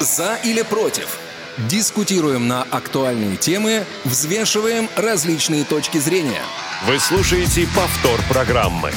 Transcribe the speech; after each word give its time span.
За 0.00 0.36
или 0.44 0.62
против? 0.62 1.18
Дискутируем 1.68 2.46
на 2.46 2.62
актуальные 2.62 3.36
темы, 3.36 3.84
взвешиваем 4.04 4.88
различные 4.94 5.64
точки 5.64 5.98
зрения. 5.98 6.42
Вы 6.86 7.00
слушаете 7.00 7.66
повтор 7.74 8.20
программы. 8.28 8.92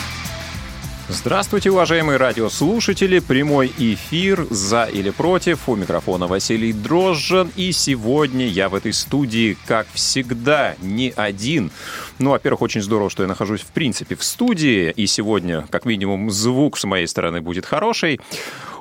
Здравствуйте, 1.10 1.72
уважаемые 1.72 2.18
радиослушатели. 2.18 3.20
Прямой 3.20 3.74
эфир 3.78 4.48
«За 4.50 4.86
или 4.86 5.10
против». 5.10 5.68
У 5.68 5.76
микрофона 5.76 6.26
Василий 6.26 6.72
Дрожжин. 6.72 7.52
И 7.58 7.74
сегодня 7.74 8.48
я 8.48 8.70
в 8.70 8.76
этой 8.76 8.94
студии, 8.94 9.58
как 9.66 9.88
всегда, 9.94 10.76
не 10.82 11.12
один. 11.14 11.72
Ну, 12.18 12.30
во-первых, 12.30 12.62
очень 12.62 12.82
здорово, 12.82 13.10
что 13.10 13.24
я 13.24 13.28
нахожусь, 13.28 13.60
в 13.60 13.74
принципе, 13.74 14.16
в 14.16 14.24
студии. 14.24 14.94
И 14.96 15.06
сегодня, 15.06 15.68
как 15.70 15.84
минимум, 15.84 16.32
звук 16.32 16.78
с 16.78 16.86
моей 16.86 17.08
стороны 17.08 17.42
будет 17.42 17.66
хороший. 17.66 18.22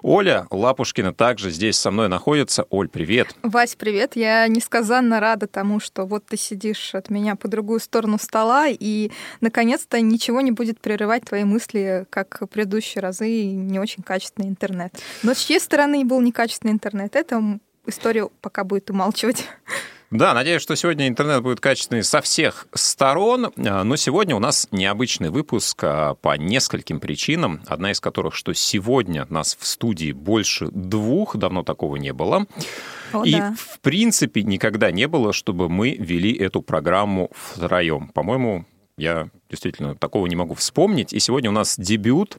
Оля 0.02 0.46
Лапушкина 0.50 1.12
также 1.12 1.50
здесь 1.50 1.78
со 1.78 1.90
мной 1.90 2.08
находится. 2.08 2.66
Оль, 2.70 2.88
привет. 2.88 3.34
Вась, 3.42 3.74
привет. 3.74 4.16
Я 4.16 4.46
несказанно 4.48 5.20
рада 5.20 5.46
тому, 5.46 5.80
что 5.80 6.04
вот 6.04 6.24
ты 6.26 6.36
сидишь 6.36 6.94
от 6.94 7.10
меня 7.10 7.36
по 7.36 7.48
другую 7.48 7.80
сторону 7.80 8.18
стола, 8.18 8.66
и 8.68 9.10
наконец-то 9.40 10.00
ничего 10.00 10.40
не 10.40 10.52
будет 10.52 10.80
прерывать 10.80 11.24
твои 11.24 11.44
мысли, 11.44 12.06
как 12.10 12.38
в 12.40 12.46
предыдущие 12.46 13.02
разы, 13.02 13.28
и 13.28 13.46
не 13.52 13.78
очень 13.78 14.02
качественный 14.02 14.48
интернет. 14.48 14.94
Но 15.22 15.34
с 15.34 15.38
чьей 15.38 15.60
стороны 15.60 16.04
был 16.04 16.20
некачественный 16.20 16.72
интернет, 16.72 17.16
это 17.16 17.58
историю 17.86 18.32
пока 18.40 18.64
будет 18.64 18.90
умалчивать. 18.90 19.46
Да, 20.10 20.34
надеюсь, 20.34 20.60
что 20.60 20.74
сегодня 20.74 21.06
интернет 21.06 21.40
будет 21.40 21.60
качественный 21.60 22.02
со 22.02 22.20
всех 22.20 22.66
сторон, 22.74 23.52
а, 23.56 23.84
но 23.84 23.94
сегодня 23.94 24.34
у 24.34 24.40
нас 24.40 24.66
необычный 24.72 25.30
выпуск 25.30 25.84
а, 25.84 26.14
по 26.14 26.36
нескольким 26.36 26.98
причинам, 26.98 27.60
одна 27.68 27.92
из 27.92 28.00
которых, 28.00 28.34
что 28.34 28.52
сегодня 28.52 29.24
нас 29.30 29.56
в 29.58 29.64
студии 29.64 30.10
больше 30.10 30.66
двух, 30.72 31.36
давно 31.36 31.62
такого 31.62 31.94
не 31.94 32.12
было. 32.12 32.46
О, 33.12 33.24
И, 33.24 33.32
да. 33.32 33.54
в 33.56 33.78
принципе, 33.78 34.42
никогда 34.42 34.90
не 34.90 35.06
было, 35.06 35.32
чтобы 35.32 35.68
мы 35.68 35.94
вели 35.94 36.32
эту 36.32 36.60
программу 36.60 37.30
втроем. 37.32 38.08
По-моему, 38.08 38.64
я 39.00 39.30
действительно 39.48 39.94
такого 39.94 40.26
не 40.26 40.36
могу 40.36 40.54
вспомнить. 40.54 41.12
И 41.12 41.18
сегодня 41.18 41.50
у 41.50 41.52
нас 41.52 41.76
дебют. 41.78 42.38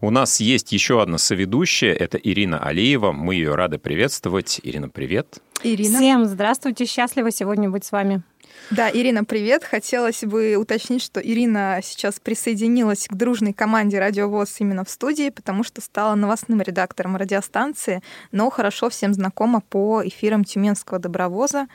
У 0.00 0.10
нас 0.10 0.40
есть 0.40 0.72
еще 0.72 1.00
одна 1.00 1.18
соведущая. 1.18 1.94
Это 1.94 2.18
Ирина 2.18 2.58
Алиева. 2.58 3.12
Мы 3.12 3.36
ее 3.36 3.54
рады 3.54 3.78
приветствовать. 3.78 4.60
Ирина, 4.62 4.88
привет. 4.88 5.38
Ирина. 5.62 5.98
Всем 5.98 6.24
здравствуйте, 6.26 6.84
счастлива 6.84 7.30
сегодня 7.30 7.70
быть 7.70 7.84
с 7.84 7.92
вами. 7.92 8.22
Да, 8.70 8.90
Ирина, 8.90 9.24
привет. 9.24 9.64
Хотелось 9.64 10.22
бы 10.22 10.56
уточнить, 10.56 11.02
что 11.02 11.20
Ирина 11.20 11.80
сейчас 11.82 12.18
присоединилась 12.18 13.06
к 13.06 13.14
дружной 13.14 13.52
команде 13.52 13.98
Радиовоз 13.98 14.60
именно 14.60 14.84
в 14.84 14.90
студии, 14.90 15.30
потому 15.30 15.62
что 15.64 15.80
стала 15.80 16.14
новостным 16.14 16.60
редактором 16.60 17.16
радиостанции, 17.16 18.02
но 18.32 18.50
хорошо 18.50 18.90
всем 18.90 19.14
знакома 19.14 19.60
по 19.60 20.02
эфирам 20.04 20.44
Тюменского 20.44 20.98
добровоза, 20.98 21.68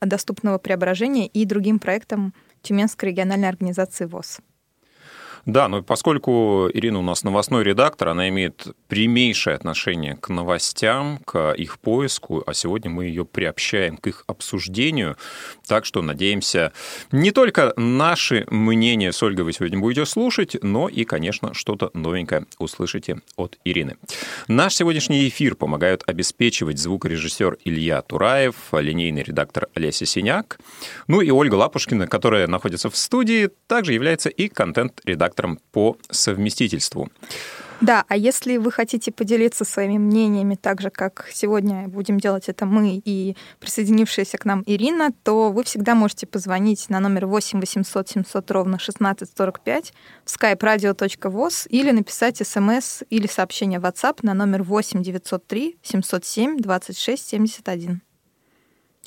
доступного 0.00 0.58
преображения 0.58 1.26
и 1.26 1.44
другим 1.44 1.78
проектам 1.78 2.34
Тюменской 2.66 3.10
региональной 3.10 3.48
организации 3.48 4.06
ВОЗ. 4.06 4.40
Да, 5.46 5.68
но 5.68 5.80
поскольку 5.80 6.68
Ирина 6.74 6.98
у 6.98 7.02
нас 7.02 7.22
новостной 7.22 7.62
редактор, 7.62 8.08
она 8.08 8.28
имеет 8.30 8.66
прямейшее 8.88 9.54
отношение 9.54 10.16
к 10.16 10.28
новостям, 10.28 11.20
к 11.24 11.52
их 11.52 11.78
поиску, 11.78 12.42
а 12.44 12.52
сегодня 12.52 12.90
мы 12.90 13.04
ее 13.04 13.24
приобщаем 13.24 13.96
к 13.96 14.08
их 14.08 14.24
обсуждению. 14.26 15.16
Так 15.68 15.84
что 15.84 16.02
надеемся, 16.02 16.72
не 17.12 17.30
только 17.30 17.72
наши 17.76 18.44
мнения 18.50 19.12
с 19.12 19.22
Ольгой 19.22 19.44
вы 19.44 19.52
сегодня 19.52 19.78
будете 19.78 20.04
слушать, 20.04 20.56
но 20.62 20.88
и, 20.88 21.04
конечно, 21.04 21.54
что-то 21.54 21.90
новенькое 21.94 22.46
услышите 22.58 23.20
от 23.36 23.56
Ирины. 23.64 23.98
Наш 24.48 24.74
сегодняшний 24.74 25.28
эфир 25.28 25.54
помогают 25.54 26.02
обеспечивать 26.08 26.80
звукорежиссер 26.80 27.58
Илья 27.64 28.02
Тураев, 28.02 28.56
линейный 28.72 29.22
редактор 29.22 29.68
Олеся 29.74 30.06
Синяк, 30.06 30.58
ну 31.06 31.20
и 31.20 31.30
Ольга 31.30 31.54
Лапушкина, 31.54 32.08
которая 32.08 32.48
находится 32.48 32.90
в 32.90 32.96
студии, 32.96 33.48
также 33.68 33.92
является 33.92 34.28
и 34.28 34.48
контент-редактором 34.48 35.35
по 35.72 35.96
совместительству. 36.10 37.08
Да, 37.80 38.04
а 38.08 38.16
если 38.16 38.56
вы 38.56 38.72
хотите 38.72 39.12
поделиться 39.12 39.64
своими 39.64 39.98
мнениями, 39.98 40.54
так 40.54 40.80
же, 40.80 40.90
как 40.90 41.28
сегодня 41.30 41.88
будем 41.88 42.18
делать 42.18 42.48
это 42.48 42.64
мы 42.64 43.02
и 43.04 43.36
присоединившаяся 43.60 44.38
к 44.38 44.46
нам 44.46 44.62
Ирина, 44.66 45.10
то 45.22 45.52
вы 45.52 45.62
всегда 45.64 45.94
можете 45.94 46.26
позвонить 46.26 46.88
на 46.88 47.00
номер 47.00 47.26
8 47.26 47.60
800 47.60 48.08
700 48.08 48.50
ровно 48.50 48.76
1645 48.76 49.92
в 50.24 50.34
skype-radio.voz 50.34 51.66
или 51.68 51.90
написать 51.90 52.38
смс 52.46 53.02
или 53.10 53.26
сообщение 53.26 53.78
в 53.78 53.84
WhatsApp 53.84 54.20
на 54.22 54.32
номер 54.32 54.62
8 54.62 55.02
903 55.02 55.76
707 55.82 56.58
26 56.58 57.28
71. 57.28 58.00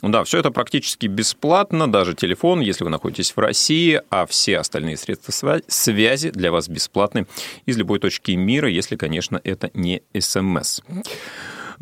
Да, 0.01 0.23
все 0.23 0.39
это 0.39 0.51
практически 0.51 1.07
бесплатно, 1.07 1.91
даже 1.91 2.13
телефон, 2.13 2.61
если 2.61 2.85
вы 2.85 2.89
находитесь 2.89 3.31
в 3.31 3.39
России, 3.39 4.01
а 4.09 4.25
все 4.25 4.59
остальные 4.59 4.97
средства 4.97 5.61
связи 5.67 6.29
для 6.29 6.51
вас 6.51 6.69
бесплатны 6.69 7.27
из 7.65 7.77
любой 7.77 7.99
точки 7.99 8.31
мира, 8.31 8.69
если, 8.69 8.95
конечно, 8.95 9.41
это 9.43 9.69
не 9.73 10.01
СМС. 10.17 10.81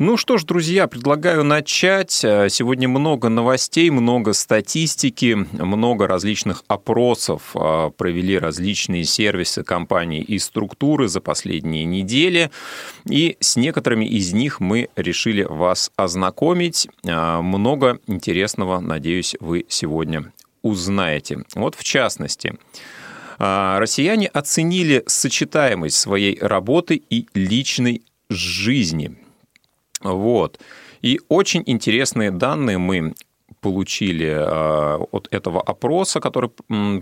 Ну 0.00 0.16
что 0.16 0.38
ж, 0.38 0.44
друзья, 0.44 0.86
предлагаю 0.86 1.42
начать. 1.42 2.12
Сегодня 2.12 2.88
много 2.88 3.28
новостей, 3.28 3.90
много 3.90 4.32
статистики, 4.32 5.36
много 5.50 6.06
различных 6.06 6.62
опросов 6.68 7.50
а, 7.56 7.90
провели 7.90 8.38
различные 8.38 9.02
сервисы, 9.02 9.64
компании 9.64 10.22
и 10.22 10.38
структуры 10.38 11.08
за 11.08 11.20
последние 11.20 11.84
недели. 11.84 12.52
И 13.06 13.36
с 13.40 13.56
некоторыми 13.56 14.04
из 14.04 14.32
них 14.32 14.60
мы 14.60 14.88
решили 14.94 15.42
вас 15.42 15.90
ознакомить. 15.96 16.86
А, 17.04 17.42
Много 17.42 17.98
интересного, 18.06 18.78
надеюсь, 18.78 19.34
вы 19.40 19.66
сегодня 19.66 20.32
узнаете. 20.62 21.42
Вот 21.56 21.74
в 21.74 21.82
частности, 21.82 22.56
россияне 23.36 24.28
оценили 24.28 25.02
сочетаемость 25.08 25.96
своей 25.96 26.38
работы 26.40 27.02
и 27.10 27.26
личной 27.34 28.02
жизни. 28.30 29.16
Вот. 30.02 30.60
И 31.02 31.20
очень 31.28 31.62
интересные 31.66 32.30
данные 32.30 32.78
мы 32.78 33.14
получили 33.60 34.28
э, 34.28 35.04
от 35.10 35.28
этого 35.30 35.60
опроса, 35.60 36.20
который 36.20 36.50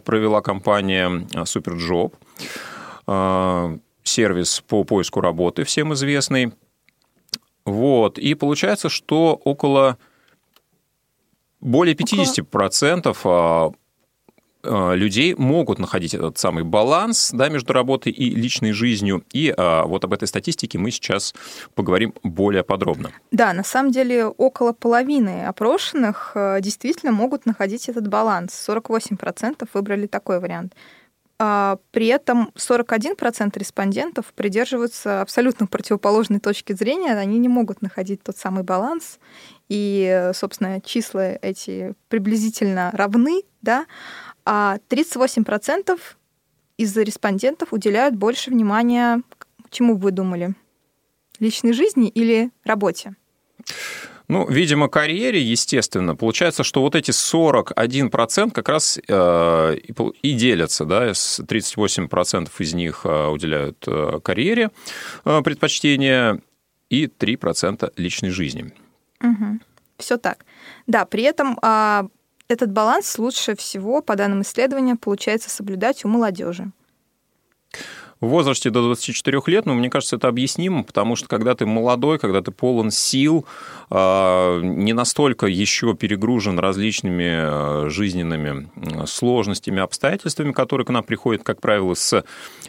провела 0.00 0.40
компания 0.40 1.26
Superjob, 1.44 2.14
э, 3.06 3.78
сервис 4.02 4.62
по 4.66 4.84
поиску 4.84 5.20
работы, 5.20 5.64
всем 5.64 5.92
известный. 5.92 6.52
Вот. 7.64 8.18
И 8.18 8.34
получается, 8.34 8.88
что 8.88 9.40
около 9.44 9.98
более 11.60 11.94
50% 11.94 13.16
а, 13.24 13.66
а, 13.66 13.72
людей 14.94 15.34
могут 15.34 15.78
находить 15.78 16.14
этот 16.14 16.38
самый 16.38 16.64
баланс 16.64 17.30
да, 17.32 17.48
между 17.48 17.72
работой 17.72 18.12
и 18.12 18.30
личной 18.34 18.72
жизнью. 18.72 19.24
И 19.32 19.54
а, 19.56 19.84
вот 19.84 20.04
об 20.04 20.12
этой 20.12 20.28
статистике 20.28 20.78
мы 20.78 20.90
сейчас 20.90 21.34
поговорим 21.74 22.14
более 22.22 22.64
подробно. 22.64 23.10
Да, 23.30 23.52
на 23.52 23.64
самом 23.64 23.92
деле 23.92 24.26
около 24.26 24.72
половины 24.72 25.44
опрошенных 25.44 26.32
э, 26.34 26.60
действительно 26.60 27.12
могут 27.12 27.46
находить 27.46 27.88
этот 27.88 28.08
баланс. 28.08 28.52
48% 28.68 29.68
выбрали 29.72 30.06
такой 30.06 30.40
вариант. 30.40 30.74
А, 31.38 31.78
При 31.90 32.06
этом 32.06 32.50
41% 32.56 33.58
респондентов 33.58 34.32
придерживаются 34.34 35.20
абсолютно 35.20 35.66
противоположной 35.66 36.40
точки 36.40 36.72
зрения. 36.72 37.12
Они 37.12 37.38
не 37.38 37.48
могут 37.48 37.82
находить 37.82 38.22
тот 38.22 38.38
самый 38.38 38.64
баланс. 38.64 39.18
И, 39.68 40.08
э, 40.10 40.32
собственно, 40.32 40.80
числа 40.80 41.32
эти 41.42 41.94
приблизительно 42.08 42.90
равны, 42.92 43.42
да, 43.60 43.86
а 44.46 44.78
38% 44.88 45.98
из 46.78 46.96
респондентов 46.96 47.72
уделяют 47.72 48.14
больше 48.14 48.50
внимания, 48.50 49.22
чему 49.70 49.96
вы 49.96 50.12
думали? 50.12 50.54
Личной 51.38 51.72
жизни 51.72 52.08
или 52.08 52.50
работе? 52.64 53.16
Ну, 54.28 54.48
видимо, 54.48 54.88
карьере, 54.88 55.40
естественно. 55.40 56.16
Получается, 56.16 56.64
что 56.64 56.80
вот 56.80 56.96
эти 56.96 57.10
41% 57.10 58.50
как 58.50 58.68
раз 58.68 58.98
э, 59.06 59.76
и 60.22 60.32
делятся, 60.32 60.84
да, 60.84 61.14
с 61.14 61.40
38% 61.40 62.50
из 62.58 62.74
них 62.74 63.02
э, 63.04 63.26
уделяют 63.28 63.84
э, 63.86 64.18
карьере 64.22 64.70
э, 65.24 65.42
предпочтения 65.42 66.40
и 66.90 67.06
3% 67.06 67.92
личной 67.96 68.30
жизни. 68.30 68.72
Все 69.98 70.18
так. 70.18 70.44
Да, 70.86 71.04
при 71.04 71.22
этом 71.22 71.58
а, 71.62 72.06
этот 72.48 72.70
баланс 72.72 73.18
лучше 73.18 73.56
всего, 73.56 74.02
по 74.02 74.16
данным 74.16 74.42
исследования, 74.42 74.96
получается 74.96 75.50
соблюдать 75.50 76.04
у 76.04 76.08
молодежи. 76.08 76.70
В 78.20 78.26
возрасте 78.28 78.70
до 78.70 78.82
24 78.82 79.42
лет, 79.46 79.66
ну, 79.66 79.74
мне 79.74 79.90
кажется, 79.90 80.16
это 80.16 80.28
объяснимо, 80.28 80.84
потому 80.84 81.16
что 81.16 81.28
когда 81.28 81.54
ты 81.54 81.66
молодой, 81.66 82.18
когда 82.18 82.40
ты 82.40 82.50
полон 82.50 82.90
сил, 82.90 83.46
а, 83.90 84.60
не 84.60 84.92
настолько 84.92 85.46
еще 85.46 85.94
перегружен 85.94 86.58
различными 86.58 87.88
жизненными 87.88 88.68
сложностями, 89.06 89.80
обстоятельствами, 89.80 90.52
которые 90.52 90.86
к 90.86 90.90
нам 90.90 91.04
приходят, 91.04 91.42
как 91.42 91.60
правило, 91.60 91.94
с 91.94 92.24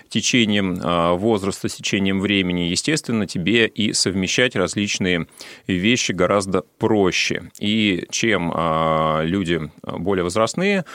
течением 0.09 0.75
возраста, 1.17 1.69
с 1.69 1.75
течением 1.75 2.21
времени, 2.21 2.61
естественно, 2.61 3.27
тебе 3.27 3.67
и 3.67 3.93
совмещать 3.93 4.55
различные 4.55 5.27
вещи 5.67 6.11
гораздо 6.11 6.63
проще. 6.77 7.51
И 7.59 8.05
чем 8.09 8.53
люди 9.23 9.69
более 9.83 10.23
возрастные, 10.23 10.85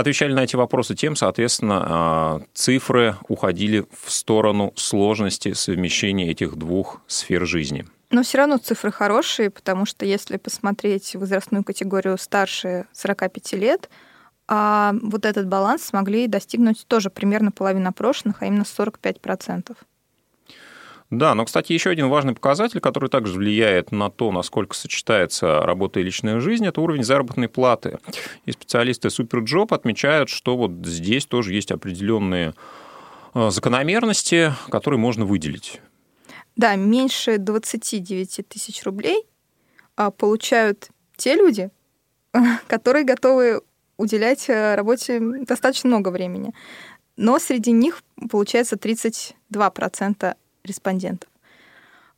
отвечали 0.00 0.32
на 0.32 0.44
эти 0.44 0.56
вопросы, 0.56 0.94
тем, 0.94 1.16
соответственно, 1.16 1.84
а, 1.86 2.42
цифры 2.54 3.16
уходили 3.28 3.84
в 4.02 4.10
сторону 4.10 4.72
сложности 4.76 5.52
совмещения 5.52 6.30
этих 6.30 6.56
двух 6.56 7.00
сфер 7.06 7.46
жизни. 7.46 7.86
Но 8.10 8.22
все 8.22 8.38
равно 8.38 8.56
цифры 8.56 8.90
хорошие, 8.90 9.50
потому 9.50 9.84
что 9.84 10.06
если 10.06 10.38
посмотреть 10.38 11.14
возрастную 11.14 11.62
категорию 11.62 12.16
старше 12.16 12.86
45 12.92 13.52
лет, 13.54 13.90
а 14.46 14.94
вот 15.02 15.26
этот 15.26 15.46
баланс 15.46 15.84
смогли 15.84 16.26
достигнуть 16.26 16.86
тоже 16.86 17.10
примерно 17.10 17.52
половина 17.52 17.90
опрошенных, 17.90 18.42
а 18.42 18.46
именно 18.46 18.62
45%. 18.62 19.76
Да, 21.10 21.34
но, 21.34 21.46
кстати, 21.46 21.72
еще 21.72 21.88
один 21.90 22.10
важный 22.10 22.34
показатель, 22.34 22.80
который 22.80 23.08
также 23.08 23.32
влияет 23.38 23.92
на 23.92 24.10
то, 24.10 24.30
насколько 24.30 24.76
сочетается 24.76 25.62
работа 25.62 26.00
и 26.00 26.02
личная 26.02 26.38
жизнь, 26.38 26.66
это 26.66 26.82
уровень 26.82 27.02
заработной 27.02 27.48
платы. 27.48 27.98
И 28.44 28.52
специалисты 28.52 29.08
Superjob 29.08 29.74
отмечают, 29.74 30.28
что 30.28 30.56
вот 30.56 30.72
здесь 30.84 31.24
тоже 31.24 31.54
есть 31.54 31.72
определенные 31.72 32.52
э, 33.32 33.50
закономерности, 33.50 34.52
которые 34.68 35.00
можно 35.00 35.24
выделить. 35.24 35.80
Да, 36.56 36.76
меньше 36.76 37.38
29 37.38 38.46
тысяч 38.46 38.82
рублей 38.82 39.24
а, 39.96 40.10
получают 40.10 40.90
те 41.16 41.36
люди, 41.36 41.70
которые 42.66 43.04
готовы 43.04 43.62
уделять 43.96 44.48
э, 44.48 44.74
работе 44.74 45.20
достаточно 45.20 45.88
много 45.88 46.10
времени. 46.10 46.52
Но 47.16 47.38
среди 47.38 47.72
них 47.72 48.02
получается 48.30 48.76
32% 48.76 50.36
респондентов. 50.68 51.28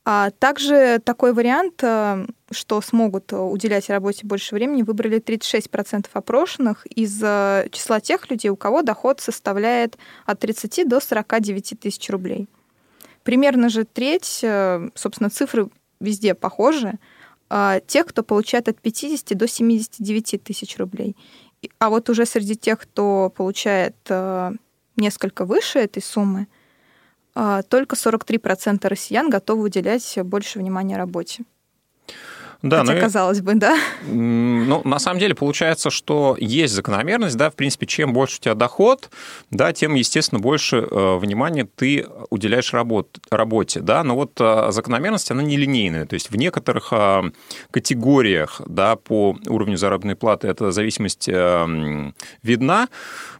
А 0.04 0.30
также 0.30 0.98
такой 1.04 1.32
вариант, 1.32 1.82
э, 1.82 2.26
что 2.50 2.80
смогут 2.80 3.32
уделять 3.32 3.90
работе 3.90 4.26
больше 4.26 4.54
времени, 4.54 4.82
выбрали 4.82 5.20
36% 5.20 6.06
опрошенных 6.14 6.86
из 6.86 7.20
э, 7.22 7.68
числа 7.70 8.00
тех 8.00 8.30
людей, 8.30 8.48
у 8.50 8.56
кого 8.56 8.82
доход 8.82 9.20
составляет 9.20 9.98
от 10.24 10.40
30 10.40 10.88
до 10.88 11.00
49 11.00 11.78
тысяч 11.78 12.08
рублей. 12.08 12.48
Примерно 13.24 13.68
же 13.68 13.84
треть, 13.84 14.40
э, 14.42 14.88
собственно, 14.94 15.28
цифры 15.28 15.68
везде 16.00 16.34
похожи, 16.34 16.94
тех, 17.88 18.06
кто 18.06 18.22
получает 18.22 18.68
от 18.68 18.80
50 18.80 19.36
до 19.36 19.48
79 19.48 20.42
тысяч 20.42 20.78
рублей. 20.78 21.16
А 21.80 21.90
вот 21.90 22.08
уже 22.08 22.24
среди 22.24 22.54
тех, 22.54 22.78
кто 22.78 23.28
получает 23.36 23.96
несколько 24.96 25.44
выше 25.44 25.80
этой 25.80 26.00
суммы, 26.00 26.42
а, 26.42 26.59
только 27.68 27.96
43% 27.96 28.86
россиян 28.88 29.30
готовы 29.30 29.64
уделять 29.64 30.18
больше 30.24 30.58
внимания 30.58 30.96
работе. 30.96 31.44
Да, 32.62 32.80
Хотя, 32.80 32.94
ну, 32.94 33.00
казалось 33.00 33.40
бы, 33.40 33.54
да. 33.54 33.78
Ну, 34.06 34.82
на 34.84 34.98
самом 34.98 35.18
деле 35.18 35.34
получается, 35.34 35.88
что 35.88 36.36
есть 36.38 36.74
закономерность, 36.74 37.36
да, 37.36 37.50
в 37.50 37.54
принципе, 37.54 37.86
чем 37.86 38.12
больше 38.12 38.36
у 38.36 38.40
тебя 38.42 38.54
доход, 38.54 39.10
да, 39.50 39.72
тем, 39.72 39.94
естественно, 39.94 40.40
больше 40.40 40.76
э, 40.76 41.16
внимания 41.18 41.64
ты 41.64 42.06
уделяешь 42.28 42.72
работ, 42.74 43.18
работе, 43.30 43.80
да, 43.80 44.04
но 44.04 44.14
вот 44.14 44.38
э, 44.38 44.68
закономерность, 44.72 45.30
она 45.30 45.42
нелинейная, 45.42 46.04
то 46.04 46.14
есть 46.14 46.30
в 46.30 46.36
некоторых 46.36 46.88
э, 46.92 47.22
категориях, 47.70 48.60
да, 48.66 48.96
по 48.96 49.38
уровню 49.46 49.78
заработной 49.78 50.16
платы 50.16 50.48
эта 50.48 50.70
зависимость 50.70 51.28
видна, 52.42 52.88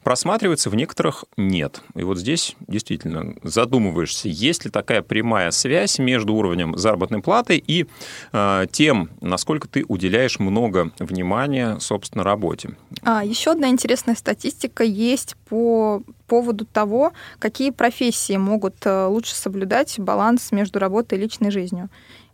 просматривается, 0.03 0.71
в 0.71 0.75
некоторых 0.75 1.25
нет. 1.37 1.83
И 1.95 2.03
вот 2.03 2.19
здесь 2.19 2.57
действительно 2.67 3.35
задумываешься, 3.43 4.29
есть 4.29 4.65
ли 4.65 4.71
такая 4.71 5.03
прямая 5.03 5.51
связь 5.51 5.99
между 5.99 6.35
уровнем 6.35 6.77
заработной 6.77 7.21
платы 7.21 7.63
и 7.65 7.87
э, 8.33 8.67
тем, 8.73 9.10
насколько 9.21 9.69
ты 9.69 9.85
уделяешь 9.87 10.39
много 10.39 10.91
внимания, 10.99 11.79
собственно, 11.81 12.25
работе. 12.25 12.77
А, 13.03 13.25
еще 13.25 13.53
одна 13.53 13.69
интересная 13.69 14.15
статистика 14.15 14.85
есть 14.85 15.37
по 15.49 16.03
поводу 16.27 16.65
того, 16.65 17.13
какие 17.39 17.71
профессии 17.71 18.37
могут 18.37 18.77
э, 18.85 19.07
лучше 19.07 19.35
соблюдать 19.35 19.99
баланс 19.99 20.53
между 20.53 20.79
работой 20.79 21.19
и 21.19 21.23
личной 21.23 21.51
жизнью. 21.51 21.91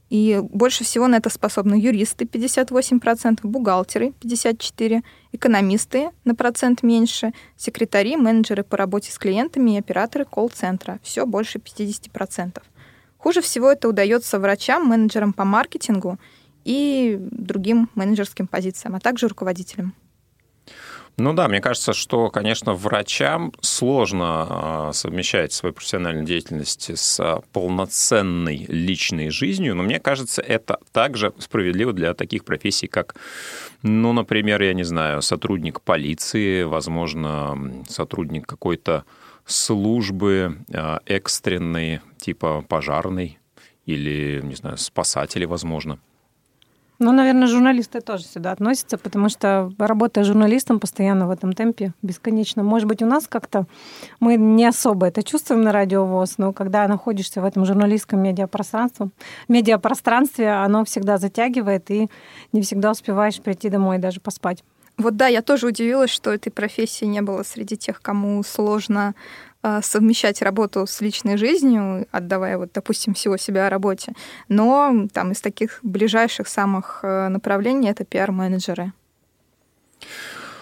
И 0.09 0.41
больше 0.41 0.85
всего 0.85 1.09
на 1.09 1.17
это 1.17 1.31
способны 1.31 1.75
юристы 1.75 2.27
58%, 2.27 3.41
бухгалтеры 3.43 4.13
54%, 4.21 5.03
экономисты 5.33 6.11
на 6.25 6.35
процент 6.35 6.83
меньше, 6.83 7.33
секретари, 7.57 8.17
менеджеры 8.17 8.63
по 8.63 8.77
работе 8.77 9.11
с 9.11 9.19
клиентами 9.19 9.73
и 9.73 9.79
операторы 9.79 10.25
колл-центра. 10.25 11.01
Все 11.03 11.27
больше 11.27 11.59
50%. 11.59 12.63
Хуже 13.19 13.41
всего 13.41 13.73
это 13.73 13.89
удается 13.89 14.39
врачам, 14.39 14.87
менеджерам 14.87 15.33
по 15.33 15.45
маркетингу 15.45 16.19
и 16.67 17.17
другим 17.21 17.89
менеджерским 17.95 18.49
позициям, 18.49 18.97
а 18.97 19.01
также 19.01 19.29
руководителям. 19.29 19.95
Ну 21.19 21.33
да, 21.33 21.49
мне 21.49 21.61
кажется, 21.61 21.95
что, 21.95 22.29
конечно, 22.29 22.75
врачам 22.75 23.53
сложно 23.63 24.47
а, 24.49 24.91
совмещать 24.93 25.53
свою 25.53 25.73
профессиональную 25.73 26.27
деятельность 26.27 26.91
с 26.95 27.41
полноценной 27.53 28.67
личной 28.69 29.31
жизнью, 29.31 29.75
но 29.77 29.83
мне 29.83 29.99
кажется, 29.99 30.43
это 30.43 30.79
также 30.93 31.33
справедливо 31.39 31.95
для 31.95 32.13
таких 32.13 32.45
профессий, 32.45 32.87
как, 32.87 33.15
ну, 33.83 34.13
например, 34.13 34.61
я 34.61 34.75
не 34.75 34.85
знаю, 34.85 35.23
сотрудник 35.23 35.81
полиции, 35.81 36.65
возможно, 36.65 37.83
сотрудник 37.89 38.47
какой-то 38.47 39.05
службы 39.47 40.59
а, 40.75 41.01
экстренной, 41.07 42.01
типа 42.19 42.63
пожарной 42.69 43.39
или, 43.87 44.43
не 44.43 44.57
знаю, 44.57 44.77
спасатели, 44.77 45.47
возможно. 45.47 45.99
Ну, 46.99 47.13
наверное, 47.13 47.47
журналисты 47.47 48.01
тоже 48.01 48.25
сюда 48.25 48.53
относятся, 48.53 48.97
потому 48.97 49.29
что 49.29 49.71
работая 49.79 50.25
журналистом 50.25 50.81
постоянно 50.81 51.27
в 51.27 51.31
этом 51.31 51.53
темпе 51.53 51.93
бесконечно. 52.01 52.63
Может 52.63 52.89
быть, 52.89 53.03
у 53.03 53.07
нас 53.07 53.27
как-то 53.29 53.67
мы 54.19 54.37
не 54.37 54.65
особо 54.65 55.07
это 55.07 55.23
чувствуем 55.23 55.63
на 55.63 55.73
радиовоз, 55.73 56.39
но 56.39 56.55
когда 56.55 56.89
находишься 56.89 57.43
в 57.43 57.45
этом 57.45 57.67
журналистском 57.67 58.21
медиапространстве, 58.21 59.11
медиапространстве, 59.49 60.49
оно 60.51 60.87
всегда 60.87 61.19
затягивает, 61.19 61.91
и 61.91 62.09
не 62.53 62.63
всегда 62.63 62.93
успеваешь 62.93 63.41
прийти 63.43 63.69
домой 63.69 63.97
и 63.97 64.01
даже 64.01 64.21
поспать. 64.21 64.65
Вот 64.97 65.17
да, 65.17 65.27
я 65.27 65.43
тоже 65.43 65.67
удивилась, 65.67 66.11
что 66.11 66.33
этой 66.33 66.51
профессии 66.51 67.05
не 67.05 67.21
было 67.21 67.43
среди 67.43 67.77
тех, 67.77 68.01
кому 68.01 68.43
сложно 68.43 69.15
совмещать 69.83 70.43
работу 70.43 70.87
с 70.87 71.01
личной 71.01 71.37
жизнью, 71.37 72.07
отдавая, 72.11 72.59
вот, 72.59 72.71
допустим, 72.73 73.15
всего 73.15 73.37
себя 73.37 73.69
работе. 73.69 74.13
Но 74.49 75.07
там 75.13 75.33
из 75.33 75.41
таких 75.41 75.81
ближайших 75.83 76.49
самых 76.49 77.01
э, 77.03 77.29
направлений 77.29 77.89
это 77.91 78.05
пиар-менеджеры. 78.05 78.93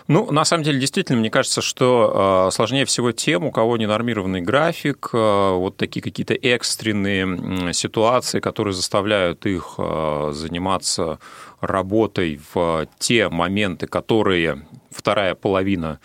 Ну, 0.07 0.31
на 0.31 0.45
самом 0.45 0.65
деле, 0.65 0.79
действительно, 0.79 1.19
мне 1.19 1.31
кажется, 1.31 1.63
что 1.63 2.49
э, 2.49 2.55
сложнее 2.55 2.85
всего 2.85 3.13
тем, 3.13 3.45
у 3.45 3.51
кого 3.51 3.79
ненормированный 3.79 4.43
график, 4.43 5.11
э, 5.13 5.17
вот 5.55 5.77
такие 5.77 6.03
какие-то 6.03 6.35
экстренные 6.35 7.73
ситуации, 7.73 8.41
которые 8.41 8.75
заставляют 8.75 9.47
их 9.47 9.75
заниматься 9.77 11.19
работой 11.61 12.41
в 12.53 12.87
те 12.99 13.31
моменты, 13.31 13.87
которые 13.87 14.67
вторая 14.91 15.35
половина 15.35 16.01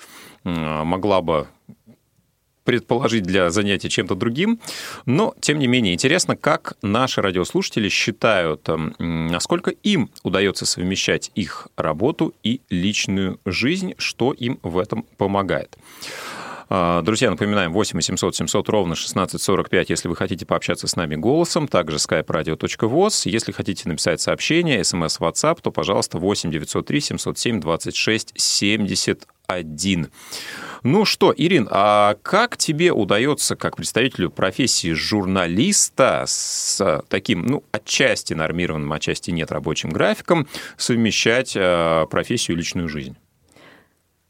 могла 0.46 1.22
бы 1.22 1.48
предположить 2.70 3.24
для 3.24 3.50
занятия 3.50 3.90
чем-то 3.90 4.14
другим. 4.14 4.60
Но, 5.08 5.34
тем 5.40 5.58
не 5.58 5.66
менее, 5.66 5.96
интересно, 5.96 6.36
как 6.36 6.78
наши 6.84 7.20
радиослушатели 7.20 7.90
считают, 7.90 8.70
эм, 8.70 8.94
насколько 9.00 9.72
им 9.72 10.12
удается 10.22 10.68
совмещать 10.68 11.32
их 11.34 11.68
работу 11.78 12.36
и 12.44 12.62
личную 12.70 13.40
жизнь, 13.44 13.96
что 13.98 14.34
им 14.34 14.60
в 14.62 14.78
этом 14.78 15.04
помогает. 15.18 15.80
А, 16.70 17.02
друзья, 17.02 17.32
напоминаем, 17.32 17.74
8 17.74 17.98
800 17.98 18.36
700 18.36 18.70
ровно 18.70 18.94
1645, 18.94 19.90
если 19.90 20.08
вы 20.08 20.16
хотите 20.16 20.46
пообщаться 20.46 20.86
с 20.86 20.96
нами 20.96 21.16
голосом, 21.16 21.68
также 21.68 21.98
skype-radio.voz. 21.98 23.28
Если 23.28 23.52
хотите 23.52 23.90
написать 23.90 24.22
сообщение, 24.22 24.84
смс, 24.84 25.20
WhatsApp, 25.20 25.58
то, 25.64 25.72
пожалуйста, 25.72 26.20
8 26.20 26.52
903 26.52 27.02
707 27.02 27.60
26 27.60 28.34
71. 29.50 30.10
Ну 30.84 31.06
что, 31.06 31.34
Ирин, 31.36 31.68
а 31.72 32.16
как 32.22 32.56
тебе 32.56 32.94
удается, 32.94 33.56
как 33.56 33.76
представителю 33.76 34.30
профессии 34.30 34.94
журналиста 34.94 36.24
с 36.26 37.04
таким, 37.10 37.46
ну, 37.46 37.64
отчасти 37.72 38.34
нормированным, 38.34 38.94
отчасти 38.94 39.32
нет 39.32 39.52
рабочим 39.52 39.90
графиком, 39.90 40.48
совмещать 40.78 41.54
э, 41.56 42.06
профессию 42.10 42.56
и 42.56 42.58
личную 42.58 42.88
жизнь? 42.88 43.18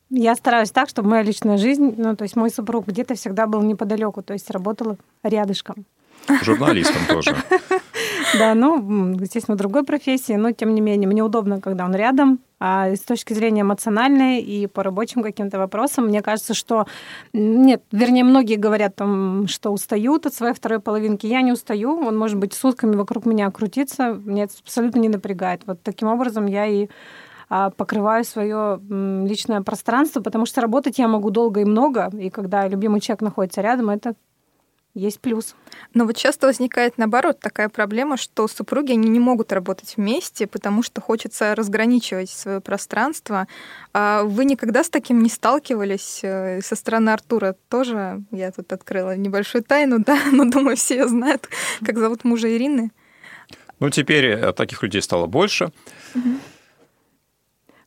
Я 0.10 0.36
стараюсь 0.36 0.72
так, 0.72 0.90
чтобы 0.90 1.10
моя 1.10 1.22
личная 1.22 1.58
жизнь, 1.58 1.94
ну, 1.98 2.16
то 2.16 2.24
есть 2.24 2.36
мой 2.36 2.50
супруг 2.50 2.88
где-то 2.88 3.14
всегда 3.14 3.46
был 3.46 3.62
неподалеку, 3.62 4.24
то 4.24 4.34
есть 4.34 4.50
работала 4.50 4.98
рядышком. 5.22 5.86
Журналистом 6.44 7.06
тоже. 7.08 7.36
Да, 8.38 8.54
ну, 8.54 9.18
естественно, 9.20 9.58
другой 9.58 9.84
профессии, 9.84 10.34
но 10.34 10.52
тем 10.52 10.76
не 10.76 10.82
менее, 10.82 11.08
мне 11.08 11.24
удобно, 11.24 11.60
когда 11.60 11.86
он 11.86 11.96
рядом. 11.96 12.40
А 12.60 12.94
с 12.94 13.02
точки 13.02 13.34
зрения 13.34 13.62
эмоциональной 13.62 14.42
и 14.42 14.68
по 14.68 14.84
рабочим 14.84 15.24
каким-то 15.24 15.58
вопросам, 15.58 16.08
мне 16.08 16.22
кажется, 16.22 16.54
что... 16.54 16.88
Нет, 17.34 17.84
вернее, 17.92 18.24
многие 18.24 18.56
говорят, 18.56 18.96
там, 18.96 19.48
что 19.48 19.72
устают 19.72 20.26
от 20.26 20.34
своей 20.34 20.54
второй 20.54 20.80
половинки. 20.80 21.26
Я 21.26 21.42
не 21.42 21.54
устаю, 21.54 21.98
он 21.98 22.18
может 22.18 22.38
быть 22.38 22.54
сутками 22.54 22.96
вокруг 22.96 23.26
меня 23.26 23.50
крутиться, 23.52 24.14
меня 24.14 24.44
это 24.44 24.56
абсолютно 24.62 25.00
не 25.00 25.10
напрягает. 25.10 25.62
Вот 25.66 25.82
таким 25.84 26.10
образом 26.10 26.48
я 26.48 26.66
и 26.66 26.90
а, 27.50 27.72
покрываю 27.72 28.24
свое 28.24 28.80
личное 28.90 29.62
пространство, 29.62 30.22
потому 30.22 30.46
что 30.46 30.62
работать 30.62 31.00
я 31.00 31.08
могу 31.08 31.32
долго 31.32 31.62
и 31.62 31.66
много, 31.66 32.12
и 32.14 32.30
когда 32.30 32.68
любимый 32.68 33.02
человек 33.02 33.22
находится 33.22 33.62
рядом, 33.62 33.90
это 33.90 34.14
есть 34.94 35.20
плюс. 35.20 35.56
Но 35.94 36.06
вот 36.06 36.18
часто 36.18 36.48
возникает, 36.48 36.98
наоборот, 36.98 37.40
такая 37.40 37.70
проблема, 37.70 38.18
что 38.18 38.48
супруги 38.48 38.94
они 38.94 39.10
не 39.10 39.20
могут 39.20 39.52
работать 39.52 39.96
вместе, 39.98 40.48
потому 40.48 40.84
что 40.84 41.02
хочется 41.02 41.56
разграничивать 41.56 42.30
свое 42.30 42.60
пространство. 42.60 43.48
А 43.94 44.24
вы 44.24 44.46
никогда 44.46 44.84
с 44.84 44.90
таким 44.90 45.22
не 45.22 45.30
сталкивались? 45.30 46.22
Э, 46.24 46.62
со 46.62 46.76
стороны 46.76 47.12
Артура 47.12 47.56
тоже 47.70 48.24
я 48.32 48.52
тут 48.52 48.72
открыла 48.74 49.16
небольшую 49.16 49.64
тайну, 49.64 50.00
да, 50.06 50.18
но 50.32 50.46
думаю, 50.46 50.76
все 50.76 51.08
знают, 51.08 51.48
как 51.86 51.98
зовут 51.98 52.24
мужа 52.24 52.56
Ирины. 52.56 52.92
Ну, 53.80 53.90
теперь 53.90 54.26
э, 54.26 54.54
таких 54.54 54.84
людей 54.84 55.02
стало 55.02 55.28
больше. 55.28 55.72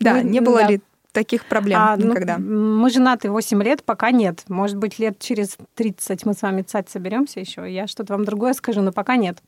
Да, 0.00 0.14
ну, 0.14 0.22
не 0.22 0.40
было 0.40 0.60
да. 0.60 0.68
ли 0.68 0.80
таких 1.12 1.44
проблем 1.44 1.80
а, 1.80 1.96
ну, 1.96 2.10
никогда? 2.10 2.38
Ну, 2.38 2.78
мы 2.78 2.90
женаты 2.90 3.30
8 3.30 3.62
лет, 3.62 3.84
пока 3.84 4.10
нет. 4.10 4.44
Может 4.48 4.76
быть, 4.76 4.98
лет 4.98 5.18
через 5.18 5.56
30 5.74 6.26
мы 6.26 6.34
с 6.34 6.42
вами, 6.42 6.62
цать, 6.62 6.88
соберемся 6.88 7.40
еще. 7.40 7.70
Я 7.70 7.86
что-то 7.86 8.14
вам 8.14 8.24
другое 8.24 8.54
скажу, 8.54 8.80
но 8.80 8.92
пока 8.92 9.16
нет. 9.16 9.38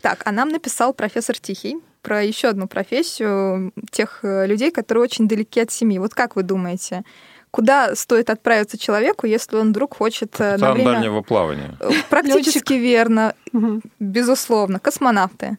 Так, 0.00 0.22
а 0.24 0.32
нам 0.32 0.50
написал 0.50 0.92
профессор 0.92 1.38
Тихий 1.38 1.78
про 2.02 2.22
еще 2.22 2.48
одну 2.48 2.68
профессию 2.68 3.72
тех 3.90 4.20
э, 4.22 4.46
людей, 4.46 4.70
которые 4.70 5.04
очень 5.04 5.26
далеки 5.26 5.60
от 5.60 5.70
семьи. 5.70 5.98
Вот 5.98 6.14
как 6.14 6.36
вы 6.36 6.42
думаете, 6.42 7.02
куда 7.50 7.94
стоит 7.96 8.30
отправиться 8.30 8.78
человеку, 8.78 9.26
если 9.26 9.56
он 9.56 9.70
вдруг 9.70 9.96
хочет 9.96 10.34
э, 10.34 10.52
Капитан 10.52 10.60
на 10.60 10.74
время... 10.74 10.92
дальнего 10.92 11.22
плавания. 11.22 11.76
Э, 11.80 11.90
практически 12.10 12.74
верно, 12.74 13.34
безусловно. 13.98 14.78
Космонавты. 14.78 15.56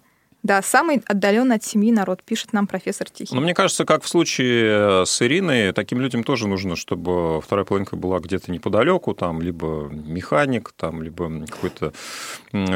Да, 0.48 0.62
самый 0.62 1.04
отдаленный 1.06 1.58
от 1.58 1.66
семьи 1.66 1.92
народ, 1.92 2.24
пишет 2.24 2.54
нам 2.54 2.68
профессор 2.68 3.10
Тихий. 3.10 3.36
Но 3.36 3.42
мне 3.42 3.54
кажется, 3.54 3.84
как 3.84 4.02
в 4.04 4.08
случае 4.08 5.06
с 5.06 5.22
Ириной, 5.22 5.74
таким 5.74 6.00
людям 6.00 6.24
тоже 6.24 6.48
нужно, 6.48 6.78
чтобы 6.78 7.42
вторая 7.42 7.66
половинка 7.66 7.98
была 7.98 8.20
где-то 8.22 8.50
неподалеку, 8.50 9.14
там, 9.14 9.42
либо 9.42 9.90
механик, 9.92 10.72
там, 10.78 11.04
либо 11.04 11.46
какой-то 11.48 11.92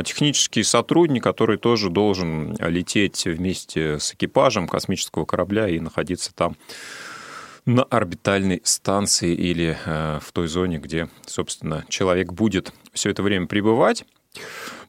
технический 0.03 0.63
сотрудник, 0.63 1.23
который 1.23 1.57
тоже 1.57 1.89
должен 1.89 2.57
лететь 2.59 3.23
вместе 3.23 3.99
с 3.99 4.15
экипажем 4.15 4.67
космического 4.67 5.23
корабля 5.23 5.69
и 5.69 5.79
находиться 5.79 6.35
там 6.35 6.57
на 7.65 7.83
орбитальной 7.83 8.59
станции 8.65 9.33
или 9.33 9.77
э, 9.85 10.19
в 10.21 10.29
той 10.33 10.49
зоне, 10.49 10.79
где, 10.79 11.07
собственно, 11.25 11.85
человек 11.87 12.33
будет 12.33 12.73
все 12.91 13.11
это 13.11 13.23
время 13.23 13.47
пребывать. 13.47 14.03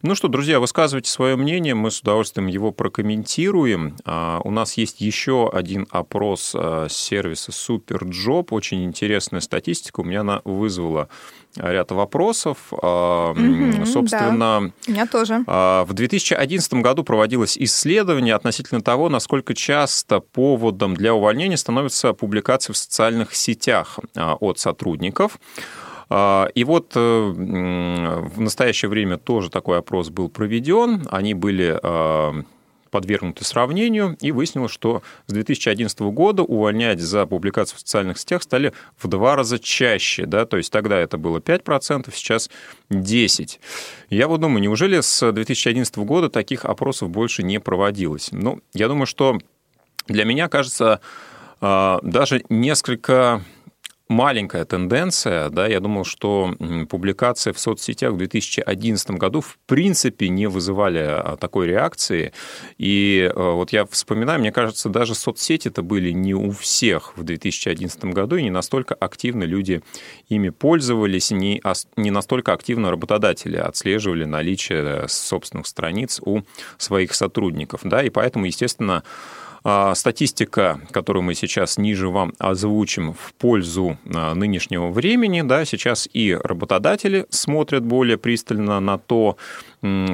Ну 0.02 0.16
что, 0.16 0.26
друзья, 0.26 0.58
высказывайте 0.58 1.08
свое 1.08 1.36
мнение, 1.36 1.76
мы 1.76 1.92
с 1.92 2.00
удовольствием 2.00 2.48
его 2.48 2.72
прокомментируем. 2.72 3.96
А, 4.04 4.40
у 4.42 4.50
нас 4.50 4.76
есть 4.76 5.00
еще 5.00 5.48
один 5.48 5.86
опрос 5.90 6.54
а, 6.56 6.88
сервиса 6.88 7.52
SuperJob, 7.52 8.48
очень 8.50 8.84
интересная 8.84 9.38
статистика, 9.38 10.00
у 10.00 10.04
меня 10.04 10.22
она 10.22 10.42
вызвала 10.44 11.08
ряд 11.54 11.92
вопросов. 11.92 12.72
Угу, 12.72 13.86
Собственно, 13.86 14.72
да. 14.86 14.90
меня 14.90 15.06
тоже. 15.06 15.44
В 15.46 15.88
2011 15.92 16.74
году 16.74 17.04
проводилось 17.04 17.56
исследование 17.58 18.34
относительно 18.34 18.80
того, 18.80 19.08
насколько 19.08 19.54
часто 19.54 20.20
поводом 20.20 20.94
для 20.94 21.14
увольнения 21.14 21.56
становятся 21.58 22.12
публикации 22.14 22.72
в 22.72 22.76
социальных 22.76 23.34
сетях 23.34 24.00
от 24.16 24.58
сотрудников. 24.58 25.38
А, 26.14 26.48
и 26.54 26.62
вот 26.64 26.92
э, 26.94 27.00
в 27.00 28.38
настоящее 28.38 28.90
время 28.90 29.16
тоже 29.16 29.48
такой 29.48 29.78
опрос 29.78 30.10
был 30.10 30.28
проведен. 30.28 31.06
Они 31.10 31.32
были 31.32 31.78
а, 31.82 32.34
подвергнуты 32.90 33.46
сравнению, 33.46 34.18
и 34.20 34.30
выяснилось, 34.30 34.72
что 34.72 35.02
с 35.26 35.32
2011 35.32 35.98
года 36.00 36.42
увольнять 36.42 37.00
за 37.00 37.24
публикацию 37.24 37.78
в 37.78 37.80
социальных 37.80 38.18
сетях 38.18 38.42
стали 38.42 38.74
в 38.98 39.08
два 39.08 39.36
раза 39.36 39.58
чаще. 39.58 40.26
Да? 40.26 40.44
То 40.44 40.58
есть 40.58 40.70
тогда 40.70 40.98
это 40.98 41.16
было 41.16 41.38
5%, 41.38 42.12
сейчас 42.12 42.50
10%. 42.90 43.58
Я 44.10 44.28
вот 44.28 44.42
думаю, 44.42 44.60
неужели 44.60 45.00
с 45.00 45.32
2011 45.32 45.96
года 45.96 46.28
таких 46.28 46.66
опросов 46.66 47.08
больше 47.08 47.42
не 47.42 47.58
проводилось? 47.58 48.28
Ну, 48.32 48.60
я 48.74 48.88
думаю, 48.88 49.06
что 49.06 49.38
для 50.08 50.26
меня 50.26 50.48
кажется 50.48 51.00
а, 51.62 52.00
даже 52.02 52.44
несколько 52.50 53.42
маленькая 54.12 54.64
тенденция. 54.64 55.48
Да, 55.48 55.66
я 55.66 55.80
думал, 55.80 56.04
что 56.04 56.54
публикации 56.88 57.52
в 57.52 57.58
соцсетях 57.58 58.12
в 58.12 58.16
2011 58.18 59.10
году 59.12 59.40
в 59.40 59.58
принципе 59.66 60.28
не 60.28 60.46
вызывали 60.46 60.98
а, 61.00 61.36
такой 61.36 61.66
реакции. 61.66 62.32
И 62.78 63.30
э, 63.34 63.40
вот 63.40 63.72
я 63.72 63.86
вспоминаю, 63.86 64.38
мне 64.40 64.52
кажется, 64.52 64.88
даже 64.88 65.14
соцсети 65.14 65.68
это 65.68 65.82
были 65.82 66.10
не 66.10 66.34
у 66.34 66.50
всех 66.52 67.16
в 67.16 67.24
2011 67.24 68.04
году, 68.06 68.36
и 68.36 68.42
не 68.42 68.50
настолько 68.50 68.94
активно 68.94 69.44
люди 69.44 69.82
ими 70.28 70.50
пользовались, 70.50 71.30
не, 71.30 71.62
не 71.96 72.10
настолько 72.10 72.52
активно 72.52 72.90
работодатели 72.90 73.56
отслеживали 73.56 74.24
наличие 74.24 75.08
собственных 75.08 75.66
страниц 75.66 76.20
у 76.24 76.42
своих 76.76 77.14
сотрудников. 77.14 77.80
Да, 77.84 78.02
и 78.02 78.10
поэтому, 78.10 78.44
естественно, 78.44 79.02
статистика, 79.94 80.80
которую 80.90 81.22
мы 81.22 81.34
сейчас 81.34 81.78
ниже 81.78 82.08
вам 82.08 82.32
озвучим 82.38 83.12
в 83.12 83.32
пользу 83.34 83.96
а, 84.12 84.34
нынешнего 84.34 84.90
времени, 84.90 85.42
да, 85.42 85.64
сейчас 85.64 86.08
и 86.12 86.34
работодатели 86.34 87.26
смотрят 87.30 87.84
более 87.84 88.18
пристально 88.18 88.80
на 88.80 88.98
то, 88.98 89.36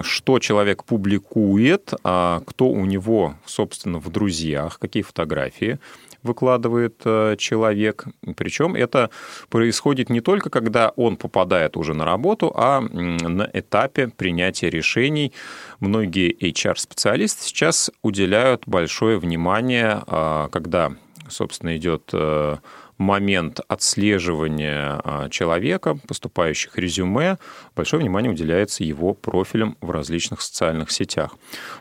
что 0.02 0.38
человек 0.38 0.84
публикует, 0.84 1.92
а 2.02 2.40
кто 2.46 2.68
у 2.68 2.84
него, 2.86 3.36
собственно, 3.44 3.98
в 3.98 4.10
друзьях, 4.10 4.78
какие 4.78 5.02
фотографии 5.02 5.78
выкладывает 6.22 7.00
э, 7.04 7.36
человек. 7.38 8.06
Причем 8.36 8.74
это 8.74 9.10
происходит 9.48 10.10
не 10.10 10.20
только, 10.20 10.50
когда 10.50 10.90
он 10.90 11.16
попадает 11.16 11.76
уже 11.76 11.94
на 11.94 12.04
работу, 12.04 12.52
а 12.54 12.80
на 12.80 13.48
этапе 13.52 14.08
принятия 14.08 14.70
решений. 14.70 15.32
Многие 15.80 16.32
HR-специалисты 16.32 17.44
сейчас 17.44 17.90
уделяют 18.02 18.64
большое 18.66 19.18
внимание, 19.18 20.02
а, 20.06 20.48
когда, 20.48 20.92
собственно, 21.28 21.76
идет 21.76 22.10
э, 22.12 22.56
момент 22.98 23.60
отслеживания 23.68 25.00
а, 25.04 25.28
человека, 25.30 25.96
поступающих 26.06 26.76
резюме, 26.76 27.38
большое 27.74 28.00
внимание 28.00 28.30
уделяется 28.30 28.84
его 28.84 29.14
профилям 29.14 29.76
в 29.80 29.90
различных 29.90 30.42
социальных 30.42 30.90
сетях. 30.90 31.36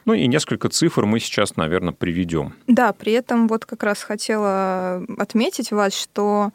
Ну 0.06 0.14
и 0.14 0.28
несколько 0.28 0.70
цифр 0.70 1.06
мы 1.06 1.20
сейчас, 1.20 1.58
наверное, 1.58 1.94
приведем. 1.94 2.54
Да, 2.68 2.94
при 2.94 3.14
этом 3.14 3.48
вот 3.48 3.66
как 3.66 3.84
раз 3.84 4.04
хотела 4.04 5.04
отметить 5.18 5.72
вас, 5.72 5.94
что 5.94 6.52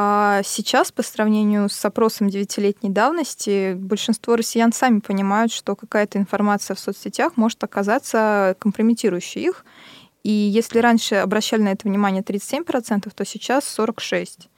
а 0.00 0.42
сейчас, 0.44 0.92
по 0.92 1.02
сравнению 1.02 1.68
с 1.68 1.84
опросом 1.84 2.28
девятилетней 2.28 2.88
давности, 2.88 3.74
большинство 3.74 4.36
россиян 4.36 4.72
сами 4.72 5.00
понимают, 5.00 5.50
что 5.52 5.74
какая-то 5.74 6.18
информация 6.18 6.76
в 6.76 6.78
соцсетях 6.78 7.32
может 7.34 7.64
оказаться 7.64 8.54
компрометирующей 8.60 9.42
их, 9.42 9.64
и 10.28 10.30
если 10.30 10.80
раньше 10.80 11.14
обращали 11.14 11.62
на 11.62 11.72
это 11.72 11.88
внимание 11.88 12.22
37%, 12.22 13.10
то 13.14 13.24
сейчас 13.24 13.64
46%. 13.78 14.48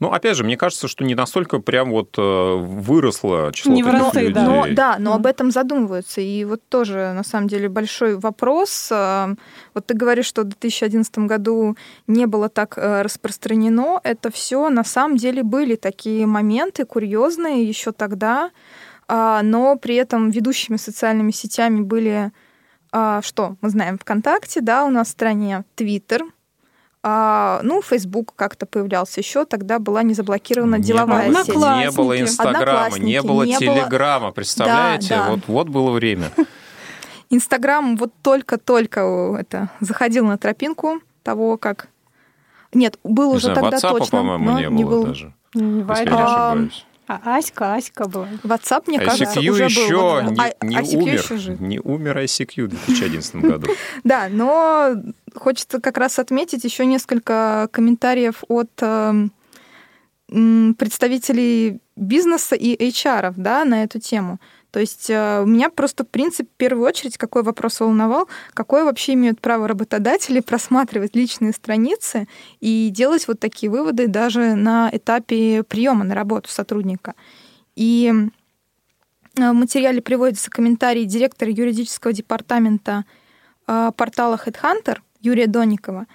Ну, 0.00 0.10
опять 0.10 0.36
же, 0.36 0.44
мне 0.44 0.56
кажется, 0.56 0.88
что 0.88 1.04
не 1.04 1.14
настолько 1.14 1.58
прям 1.58 1.90
вот 1.90 2.14
э, 2.16 2.54
выросло 2.56 3.50
число 3.52 3.74
не 3.74 3.82
таких 3.82 4.14
людей. 4.14 4.32
Да. 4.32 4.44
Но, 4.44 4.66
да, 4.70 4.96
но 4.98 5.12
об 5.12 5.26
этом 5.26 5.50
задумываются. 5.50 6.22
И 6.22 6.44
вот 6.44 6.62
тоже, 6.70 7.12
на 7.14 7.24
самом 7.24 7.48
деле, 7.48 7.68
большой 7.68 8.16
вопрос. 8.16 8.88
Э, 8.90 9.34
вот 9.74 9.84
ты 9.84 9.94
говоришь, 9.94 10.24
что 10.26 10.42
в 10.42 10.44
2011 10.44 11.18
году 11.18 11.76
не 12.06 12.26
было 12.26 12.48
так 12.48 12.78
э, 12.78 13.02
распространено. 13.02 14.00
Это 14.02 14.30
все 14.30 14.70
на 14.70 14.84
самом 14.84 15.18
деле 15.18 15.42
были 15.42 15.74
такие 15.74 16.24
моменты 16.26 16.86
курьезные 16.86 17.64
еще 17.64 17.92
тогда, 17.92 18.50
а, 19.08 19.42
но 19.42 19.76
при 19.76 19.96
этом 19.96 20.30
ведущими 20.30 20.78
социальными 20.78 21.32
сетями 21.32 21.80
были 21.80 22.30
а, 22.92 23.22
что 23.22 23.56
мы 23.60 23.70
знаем 23.70 23.98
ВКонтакте, 23.98 24.60
да, 24.60 24.84
у 24.84 24.90
нас 24.90 25.08
в 25.08 25.10
стране 25.10 25.64
Твиттер, 25.74 26.24
а, 27.02 27.60
ну, 27.62 27.80
Facebook 27.80 28.34
как-то 28.34 28.66
появлялся 28.66 29.20
еще, 29.20 29.44
тогда 29.44 29.78
была 29.78 30.02
не 30.02 30.14
заблокирована 30.14 30.76
не 30.76 30.82
деловая 30.82 31.30
было, 31.30 31.44
сеть. 31.44 31.54
Не 31.54 31.90
было 31.90 32.20
Инстаграма, 32.20 32.98
не 32.98 33.22
было 33.22 33.44
не 33.44 33.56
Телеграма, 33.56 34.26
было... 34.26 34.32
представляете? 34.32 35.08
Да, 35.10 35.24
да. 35.24 35.30
Вот, 35.30 35.40
вот 35.46 35.68
было 35.68 35.92
время. 35.92 36.30
Инстаграм 37.30 37.96
вот 37.96 38.12
только-только 38.22 39.36
это 39.38 39.70
заходил 39.80 40.26
на 40.26 40.38
тропинку 40.38 41.00
того, 41.22 41.56
как 41.56 41.88
Нет, 42.72 42.98
был 43.04 43.30
Не 43.30 43.36
уже 43.36 43.52
знаю, 43.52 43.60
тогда 43.60 43.76
WhatsApp, 43.76 43.98
точно. 43.98 44.18
по-моему, 44.18 44.58
не 44.58 44.66
не 44.66 44.84
было 44.84 44.90
был. 44.90 45.06
даже. 45.06 45.34
М, 45.54 45.88
если 45.88 46.04
я 46.04 46.10
не. 46.10 46.10
А, 46.10 46.52
ошибаюсь. 46.52 46.86
А 47.08 47.38
Аська, 47.38 47.74
Аська 47.74 48.06
была. 48.06 48.28
WhatsApp, 48.44 48.84
мне 48.86 49.00
кажется, 49.00 49.40
ICQ 49.40 49.48
уже 49.48 49.64
еще 49.64 50.22
был. 50.22 50.30
Не, 50.30 50.40
а- 50.40 50.64
не 50.66 50.76
ICQ 50.76 50.96
умер. 51.02 51.14
еще 51.14 51.36
жив. 51.38 51.60
Не 51.60 51.80
умер 51.80 52.18
ICQ 52.18 52.64
в 52.64 52.68
2011 52.68 53.36
году. 53.36 53.66
Да, 54.04 54.28
но 54.30 54.94
хочется 55.34 55.80
как 55.80 55.96
раз 55.96 56.18
отметить 56.18 56.64
еще 56.64 56.84
несколько 56.84 57.68
комментариев 57.72 58.44
от 58.48 58.70
эм, 58.82 59.32
представителей 60.74 61.80
бизнеса 61.96 62.54
и 62.54 62.76
HR 62.76 63.32
да, 63.36 63.64
на 63.64 63.84
эту 63.84 63.98
тему. 64.00 64.38
То 64.70 64.80
есть 64.80 65.08
э, 65.08 65.44
меня 65.46 65.70
просто, 65.70 66.04
в 66.04 66.08
принципе, 66.08 66.48
в 66.48 66.56
первую 66.56 66.86
очередь, 66.86 67.16
какой 67.16 67.42
вопрос 67.42 67.80
волновал, 67.80 68.28
какое 68.52 68.84
вообще 68.84 69.14
имеют 69.14 69.40
право 69.40 69.66
работодатели 69.66 70.40
просматривать 70.40 71.16
личные 71.16 71.52
страницы 71.52 72.28
и 72.60 72.90
делать 72.90 73.26
вот 73.28 73.40
такие 73.40 73.70
выводы 73.70 74.08
даже 74.08 74.54
на 74.54 74.90
этапе 74.92 75.62
приема 75.62 76.04
на 76.04 76.14
работу 76.14 76.50
сотрудника. 76.50 77.14
И 77.76 78.12
э, 79.36 79.50
в 79.50 79.54
материале 79.54 80.02
приводится 80.02 80.50
комментарий 80.50 81.06
директора 81.06 81.50
юридического 81.50 82.12
департамента 82.12 83.06
э, 83.66 83.90
портала 83.96 84.38
Headhunter 84.44 84.98
Юрия 85.20 85.46
Доникова 85.46 86.06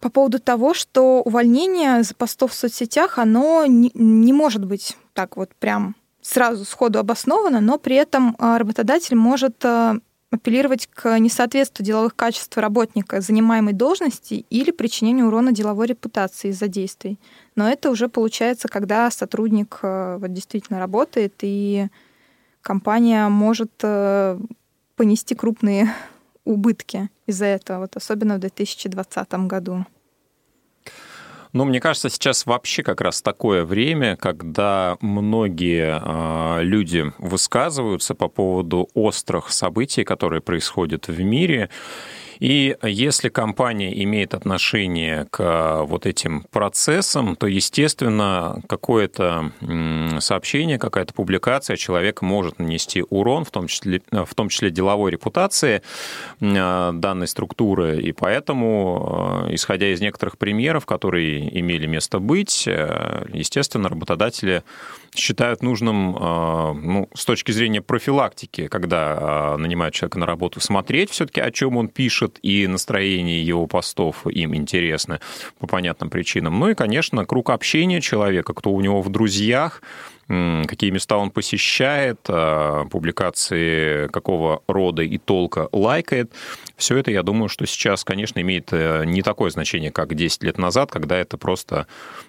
по 0.00 0.08
поводу 0.08 0.40
того, 0.40 0.72
что 0.72 1.20
увольнение 1.20 2.02
за 2.02 2.14
постов 2.14 2.52
в 2.52 2.54
соцсетях, 2.54 3.18
оно 3.18 3.66
не, 3.66 3.90
не 3.94 4.32
может 4.32 4.64
быть 4.64 4.96
так 5.12 5.36
вот 5.36 5.54
прям 5.54 5.94
сразу 6.22 6.64
сходу 6.64 6.98
обосновано, 6.98 7.60
но 7.60 7.78
при 7.78 7.96
этом 7.96 8.36
э, 8.38 8.56
работодатель 8.56 9.16
может 9.16 9.62
э, 9.64 9.98
апеллировать 10.30 10.86
к 10.86 11.18
несоответствию 11.18 11.84
деловых 11.84 12.16
качеств 12.16 12.56
работника 12.56 13.20
занимаемой 13.20 13.74
должности 13.74 14.46
или 14.48 14.70
причинению 14.70 15.26
урона 15.26 15.52
деловой 15.52 15.88
репутации 15.88 16.48
из-за 16.48 16.68
действий. 16.68 17.18
Но 17.56 17.68
это 17.68 17.90
уже 17.90 18.08
получается, 18.08 18.68
когда 18.68 19.10
сотрудник 19.10 19.80
э, 19.82 20.16
вот, 20.18 20.32
действительно 20.32 20.78
работает, 20.78 21.34
и 21.42 21.88
компания 22.62 23.28
может 23.28 23.72
понести 24.96 25.34
крупные 25.34 25.92
убытки 26.44 27.10
из-за 27.26 27.46
этого, 27.46 27.80
вот 27.80 27.96
особенно 27.96 28.36
в 28.36 28.40
2020 28.40 29.32
году. 29.46 29.84
Ну, 31.52 31.64
мне 31.64 31.80
кажется, 31.80 32.08
сейчас 32.08 32.46
вообще 32.46 32.82
как 32.82 33.02
раз 33.02 33.20
такое 33.20 33.64
время, 33.64 34.16
когда 34.16 34.96
многие 35.00 36.00
э, 36.02 36.62
люди 36.62 37.12
высказываются 37.18 38.14
по 38.14 38.28
поводу 38.28 38.88
острых 38.94 39.52
событий, 39.52 40.02
которые 40.02 40.40
происходят 40.40 41.08
в 41.08 41.20
мире. 41.20 41.68
И 42.42 42.76
если 42.82 43.28
компания 43.28 44.02
имеет 44.02 44.34
отношение 44.34 45.28
к 45.30 45.84
вот 45.84 46.06
этим 46.06 46.44
процессам, 46.50 47.36
то, 47.36 47.46
естественно, 47.46 48.60
какое-то 48.68 49.52
сообщение, 50.18 50.76
какая-то 50.76 51.14
публикация 51.14 51.76
человека 51.76 52.24
может 52.24 52.58
нанести 52.58 53.04
урон, 53.10 53.44
в 53.44 53.52
том 53.52 53.68
числе, 53.68 54.02
в 54.10 54.34
том 54.34 54.48
числе 54.48 54.70
деловой 54.70 55.12
репутации 55.12 55.82
данной 56.40 57.28
структуры. 57.28 58.00
И 58.00 58.10
поэтому, 58.10 59.46
исходя 59.50 59.92
из 59.92 60.00
некоторых 60.00 60.36
примеров, 60.36 60.84
которые 60.84 61.56
имели 61.60 61.86
место 61.86 62.18
быть, 62.18 62.66
естественно, 62.66 63.88
работодатели 63.88 64.64
считают 65.14 65.62
нужным, 65.62 66.10
ну, 66.10 67.08
с 67.14 67.24
точки 67.24 67.52
зрения 67.52 67.82
профилактики, 67.82 68.66
когда 68.66 69.56
нанимают 69.58 69.94
человека 69.94 70.18
на 70.18 70.26
работу, 70.26 70.58
смотреть 70.58 71.10
все-таки, 71.10 71.40
о 71.40 71.52
чем 71.52 71.76
он 71.76 71.86
пишет, 71.86 72.31
и 72.42 72.66
настроение 72.66 73.44
его 73.44 73.66
постов 73.66 74.26
им 74.26 74.54
интересны 74.54 75.20
по 75.58 75.66
понятным 75.66 76.10
причинам. 76.10 76.58
Ну 76.58 76.70
и, 76.70 76.74
конечно, 76.74 77.24
круг 77.24 77.50
общения 77.50 78.00
человека, 78.00 78.54
кто 78.54 78.70
у 78.70 78.80
него 78.80 79.02
в 79.02 79.10
друзьях, 79.10 79.82
какие 80.28 80.90
места 80.90 81.16
он 81.18 81.30
посещает, 81.30 82.20
публикации 82.22 84.06
какого 84.08 84.62
рода 84.66 85.02
и 85.02 85.18
толка 85.18 85.68
лайкает. 85.72 86.32
Все 86.76 86.96
это, 86.96 87.10
я 87.10 87.22
думаю, 87.22 87.48
что 87.48 87.66
сейчас, 87.66 88.04
конечно, 88.04 88.40
имеет 88.40 88.72
не 88.72 89.22
такое 89.22 89.50
значение, 89.50 89.90
как 89.90 90.14
10 90.14 90.42
лет 90.42 90.58
назад, 90.58 90.90
когда 90.90 91.16
это 91.16 91.36
просто, 91.36 91.86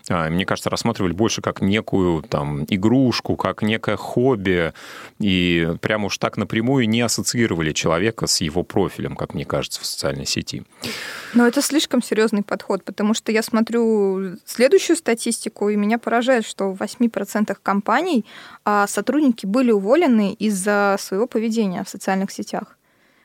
мне 0.10 0.46
кажется, 0.46 0.70
рассматривали 0.70 1.14
больше 1.14 1.42
как 1.42 1.62
некую 1.62 2.24
там 2.24 2.66
игрушку, 2.68 3.36
как 3.36 3.62
некое 3.62 3.96
хобби, 3.96 4.74
и 5.20 5.74
прямо 5.82 6.08
уж 6.08 6.18
так 6.18 6.38
напрямую 6.38 6.90
не 6.90 7.02
ассоциировали 7.02 7.72
человека 7.72 8.28
с 8.28 8.42
его 8.42 8.64
профилем, 8.64 9.16
как 9.16 9.34
мне 9.34 9.46
кажется, 9.46 9.82
в 9.82 9.86
социальной 9.86 10.26
сети. 10.26 10.64
Но 11.34 11.48
это 11.48 11.62
слишком 11.62 12.04
серьезный 12.04 12.44
подход, 12.44 12.84
потому 12.84 13.14
что 13.14 13.32
я 13.32 13.42
смотрю 13.44 14.38
следующую 14.46 14.98
статистику, 14.98 15.70
и 15.70 15.76
меня 15.76 15.98
поражает, 16.00 16.46
что 16.46 16.74
в 16.74 16.82
8% 16.82 17.56
компаний 17.64 17.83
сотрудники 18.88 19.46
были 19.46 19.72
уволены 19.72 20.34
из-за 20.34 20.96
своего 21.00 21.28
поведения 21.28 21.84
в 21.84 21.90
социальных 21.90 22.32
сетях. 22.32 22.78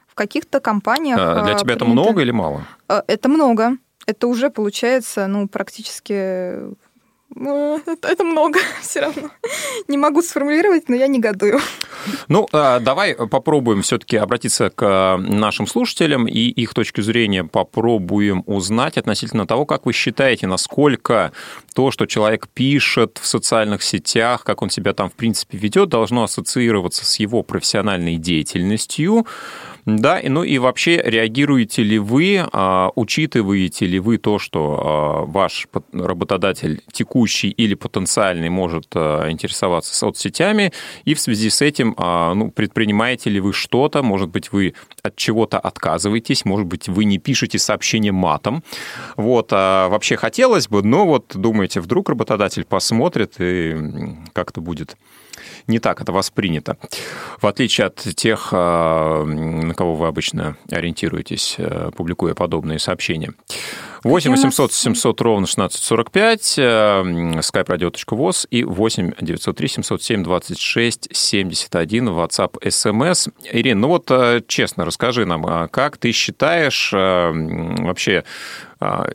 В 0.07 0.15
каких-то 0.15 0.61
компаниях... 0.61 1.19
А 1.21 1.45
для 1.45 1.55
тебя 1.55 1.65
принято... 1.65 1.85
это 1.85 1.85
много 1.85 2.23
или 2.23 2.33
мало? 2.33 2.65
Это 2.89 3.29
много. 3.29 3.77
Это 4.07 4.27
уже 4.27 4.51
получается, 4.51 5.27
ну, 5.27 5.49
практически 5.49 6.55
это, 7.35 8.09
это 8.09 8.25
много 8.25 8.59
все 8.81 9.01
равно. 9.01 9.31
Не 9.87 9.97
могу 9.97 10.23
сформулировать, 10.23 10.89
но 10.89 10.97
я 10.97 11.07
негодую. 11.07 11.61
Ну, 12.29 12.49
давай 12.53 13.15
попробуем 13.15 13.83
все-таки 13.83 14.17
обратиться 14.17 14.71
к 14.71 15.19
нашим 15.19 15.67
слушателям 15.67 16.27
и 16.27 16.39
их 16.39 16.75
точки 16.75 17.01
зрения 17.01 17.45
попробуем 17.45 18.43
узнать 18.47 18.97
относительно 18.97 19.47
того, 19.47 19.67
как 19.67 19.87
вы 19.87 19.93
считаете, 19.93 20.47
насколько 20.47 21.33
то, 21.75 21.91
что 21.91 22.07
человек 22.07 22.49
пишет 22.49 23.19
в 23.21 23.27
социальных 23.27 23.83
сетях, 23.83 24.45
как 24.45 24.63
он 24.63 24.71
себя 24.71 24.93
там, 24.95 25.11
в 25.11 25.15
принципе, 25.15 25.59
ведет, 25.59 25.89
должно 25.89 26.25
ассоциироваться 26.25 27.05
с 27.05 27.19
его 27.19 27.43
профессиональной 27.43 28.17
деятельностью. 28.17 29.27
Да, 29.89 30.21
ну 30.23 30.43
и 30.45 30.59
вообще 30.59 31.01
реагируете 31.03 31.83
ли 31.83 31.99
вы, 31.99 32.47
учитываете 32.95 33.87
ли 33.87 33.99
вы 33.99 34.19
то, 34.19 34.39
что 34.39 35.25
ваш 35.27 35.67
работодатель 35.95 36.83
текущий 36.93 37.49
или 37.49 37.73
потенциальный 37.73 38.51
может 38.51 38.95
интересоваться 38.95 39.97
соцсетями, 39.97 40.75
и 41.07 41.15
в 41.15 41.21
связи 41.21 41.49
с 41.49 41.63
этим 41.63 41.95
ну, 41.99 42.51
предпринимаете 42.51 43.31
ли 43.31 43.41
вы 43.41 43.55
что-то, 43.55 44.03
может 44.03 44.29
быть, 44.29 44.53
вы 44.53 44.75
от 45.03 45.17
чего-то 45.17 45.59
отказываетесь, 45.59 46.45
может 46.45 46.67
быть, 46.67 46.91
вы 46.91 47.07
не 47.07 47.17
пишете 47.17 47.59
сообщение 47.59 48.13
матом. 48.13 48.63
Вот, 49.17 49.49
а 49.53 49.89
вообще 49.89 50.19
хотелось 50.19 50.69
бы, 50.69 50.83
но 50.83 51.07
вот 51.07 51.33
думаете, 51.35 51.81
вдруг 51.81 52.11
работодатель 52.11 52.67
посмотрит 52.67 53.37
и 53.39 53.75
как-то 54.35 54.61
будет 54.61 54.99
не 55.67 55.79
так 55.79 56.01
это 56.01 56.13
воспринято. 56.13 56.77
В 57.41 57.47
отличие 57.47 57.87
от 57.89 57.97
тех, 57.97 58.53
на 58.53 59.75
кого 59.77 59.95
вы 59.95 60.07
обычно 60.07 60.57
ориентируетесь, 60.71 61.57
публикуя 61.97 62.35
подобные 62.35 62.79
сообщения. 62.79 63.33
8 64.05 64.31
800 64.31 64.73
700 64.73 65.21
ровно 65.21 65.47
1645, 65.47 66.59
skype-radio.voz 66.59 68.47
и 68.51 68.65
8 68.65 69.13
903 69.21 69.69
707 69.69 70.23
26 70.23 71.09
71, 71.13 72.09
WhatsApp, 72.09 72.59
SMS. 72.61 73.33
Ирина, 73.53 73.81
ну 73.81 73.89
вот 73.89 74.11
честно, 74.47 74.85
расскажи 74.85 75.27
нам, 75.27 75.69
как 75.69 75.97
ты 75.97 76.13
считаешь 76.13 76.93
вообще, 76.93 78.25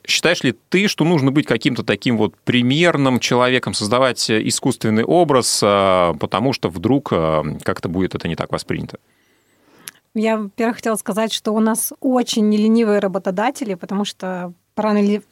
Считаешь 0.06 0.44
ли 0.44 0.54
ты, 0.68 0.90
что 0.90 1.06
нужно 1.06 1.32
быть 1.32 1.46
каким-то 1.46 1.84
таким 1.84 2.18
вот 2.18 2.36
примерным 2.44 3.22
человеком, 3.22 3.74
создавать 3.74 4.30
искусственный 4.30 5.06
образ, 5.06 5.60
потому 5.62 6.52
что 6.52 6.68
вдруг 6.68 7.08
как-то 7.10 7.88
будет 7.88 8.14
это 8.14 8.28
не 8.28 8.36
так 8.36 8.52
воспринято? 8.52 8.98
Я, 10.16 10.38
во-первых, 10.38 10.76
хотела 10.76 10.96
сказать, 10.96 11.32
что 11.32 11.54
у 11.54 11.60
нас 11.62 11.94
очень 12.02 12.50
неленивые 12.50 13.00
работодатели, 13.00 13.74
потому 13.76 14.04
что 14.04 14.54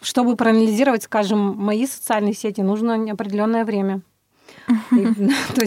чтобы 0.01 0.35
проанализировать, 0.35 1.03
скажем, 1.03 1.55
мои 1.57 1.87
социальные 1.87 2.33
сети, 2.33 2.61
нужно 2.61 3.11
определенное 3.11 3.65
время. 3.65 4.01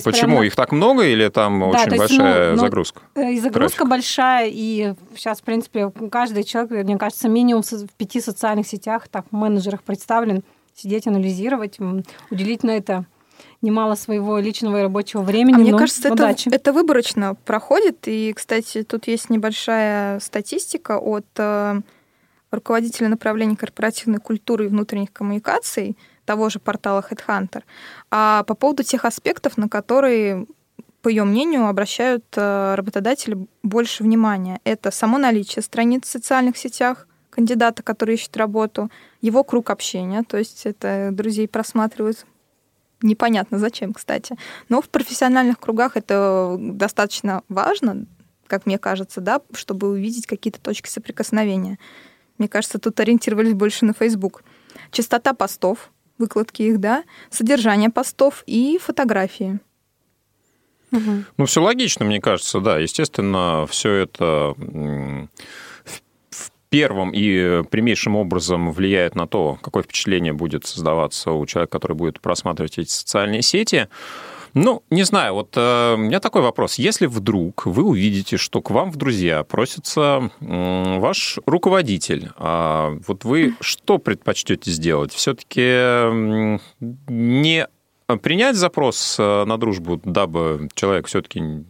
Почему? 0.04 0.12
Прямо... 0.12 0.46
Их 0.46 0.56
так 0.56 0.72
много 0.72 1.04
или 1.04 1.28
там 1.28 1.60
да, 1.60 1.66
очень 1.66 1.92
есть, 1.92 1.98
большая 1.98 2.52
ну, 2.52 2.58
загрузка? 2.58 3.02
И 3.16 3.40
загрузка 3.40 3.78
трафик? 3.78 3.90
большая, 3.90 4.50
и 4.52 4.94
сейчас, 5.16 5.40
в 5.40 5.42
принципе, 5.42 5.90
каждый 6.10 6.44
человек, 6.44 6.84
мне 6.84 6.96
кажется, 6.96 7.28
минимум 7.28 7.62
в 7.62 7.92
пяти 7.96 8.20
социальных 8.20 8.66
сетях, 8.66 9.08
так, 9.08 9.26
в 9.30 9.34
менеджерах 9.34 9.82
представлен, 9.82 10.42
сидеть, 10.74 11.06
анализировать, 11.06 11.78
уделить 12.30 12.62
на 12.62 12.72
это 12.72 13.06
немало 13.62 13.94
своего 13.94 14.38
личного 14.38 14.78
и 14.78 14.82
рабочего 14.82 15.22
времени. 15.22 15.54
А 15.54 15.58
мне 15.58 15.72
кажется, 15.72 16.08
это, 16.08 16.34
это 16.50 16.72
выборочно 16.72 17.34
проходит. 17.44 18.06
И, 18.06 18.32
кстати, 18.34 18.82
тут 18.82 19.06
есть 19.08 19.30
небольшая 19.30 20.20
статистика 20.20 20.98
от 20.98 21.26
э, 21.36 21.80
руководителя 22.54 23.08
направления 23.08 23.56
корпоративной 23.56 24.18
культуры 24.18 24.66
и 24.66 24.68
внутренних 24.68 25.12
коммуникаций 25.12 25.96
того 26.24 26.48
же 26.48 26.58
портала 26.58 27.04
Headhunter, 27.08 27.62
а 28.10 28.44
по 28.44 28.54
поводу 28.54 28.82
тех 28.82 29.04
аспектов, 29.04 29.56
на 29.56 29.68
которые, 29.68 30.46
по 31.02 31.08
ее 31.08 31.24
мнению, 31.24 31.66
обращают 31.66 32.24
э, 32.36 32.74
работодатели 32.76 33.46
больше 33.62 34.02
внимания. 34.02 34.60
Это 34.64 34.90
само 34.90 35.18
наличие 35.18 35.62
страниц 35.62 36.04
в 36.04 36.10
социальных 36.10 36.56
сетях, 36.56 37.06
кандидата, 37.30 37.82
который 37.82 38.14
ищет 38.14 38.36
работу, 38.36 38.90
его 39.20 39.44
круг 39.44 39.70
общения, 39.70 40.22
то 40.22 40.38
есть 40.38 40.66
это 40.66 41.10
друзей 41.12 41.48
просматривают 41.48 42.24
непонятно 43.02 43.58
зачем, 43.58 43.92
кстати. 43.92 44.36
Но 44.68 44.80
в 44.80 44.88
профессиональных 44.88 45.60
кругах 45.60 45.96
это 45.96 46.56
достаточно 46.58 47.42
важно, 47.48 48.06
как 48.46 48.66
мне 48.66 48.78
кажется, 48.78 49.20
да, 49.20 49.40
чтобы 49.52 49.90
увидеть 49.90 50.26
какие-то 50.26 50.60
точки 50.60 50.88
соприкосновения. 50.88 51.78
Мне 52.38 52.48
кажется, 52.48 52.78
тут 52.78 52.98
ориентировались 53.00 53.54
больше 53.54 53.84
на 53.84 53.92
Facebook. 53.92 54.42
Частота 54.90 55.34
постов, 55.34 55.90
выкладки 56.18 56.62
их, 56.62 56.80
да, 56.80 57.04
содержание 57.30 57.90
постов 57.90 58.42
и 58.46 58.78
фотографии. 58.78 59.60
Угу. 60.92 61.24
Ну, 61.38 61.46
все 61.46 61.62
логично, 61.62 62.04
мне 62.04 62.20
кажется, 62.20 62.60
да. 62.60 62.78
Естественно, 62.78 63.66
все 63.68 63.92
это 63.92 64.54
в 64.56 66.50
первом 66.68 67.10
и 67.12 67.62
прямейшим 67.70 68.16
образом 68.16 68.72
влияет 68.72 69.14
на 69.14 69.26
то, 69.26 69.58
какое 69.62 69.82
впечатление 69.82 70.32
будет 70.32 70.66
создаваться 70.66 71.32
у 71.32 71.46
человека, 71.46 71.72
который 71.72 71.96
будет 71.96 72.20
просматривать 72.20 72.78
эти 72.78 72.90
социальные 72.90 73.42
сети. 73.42 73.88
Ну, 74.54 74.84
не 74.88 75.02
знаю, 75.02 75.34
вот 75.34 75.56
э, 75.56 75.94
у 75.94 75.96
меня 75.96 76.20
такой 76.20 76.40
вопрос. 76.42 76.76
Если 76.76 77.06
вдруг 77.06 77.66
вы 77.66 77.82
увидите, 77.82 78.36
что 78.36 78.62
к 78.62 78.70
вам 78.70 78.92
в 78.92 78.96
друзья 78.96 79.42
просится 79.42 80.30
э, 80.40 80.98
ваш 80.98 81.40
руководитель, 81.44 82.30
э, 82.38 82.98
вот 83.06 83.24
вы 83.24 83.54
что 83.60 83.98
предпочтете 83.98 84.70
сделать? 84.70 85.12
Все-таки 85.12 85.60
э, 85.60 86.58
не 87.08 87.66
принять 88.22 88.54
запрос 88.54 89.16
э, 89.18 89.44
на 89.44 89.58
дружбу, 89.58 90.00
дабы 90.04 90.68
человек 90.74 91.08
все-таки 91.08 91.64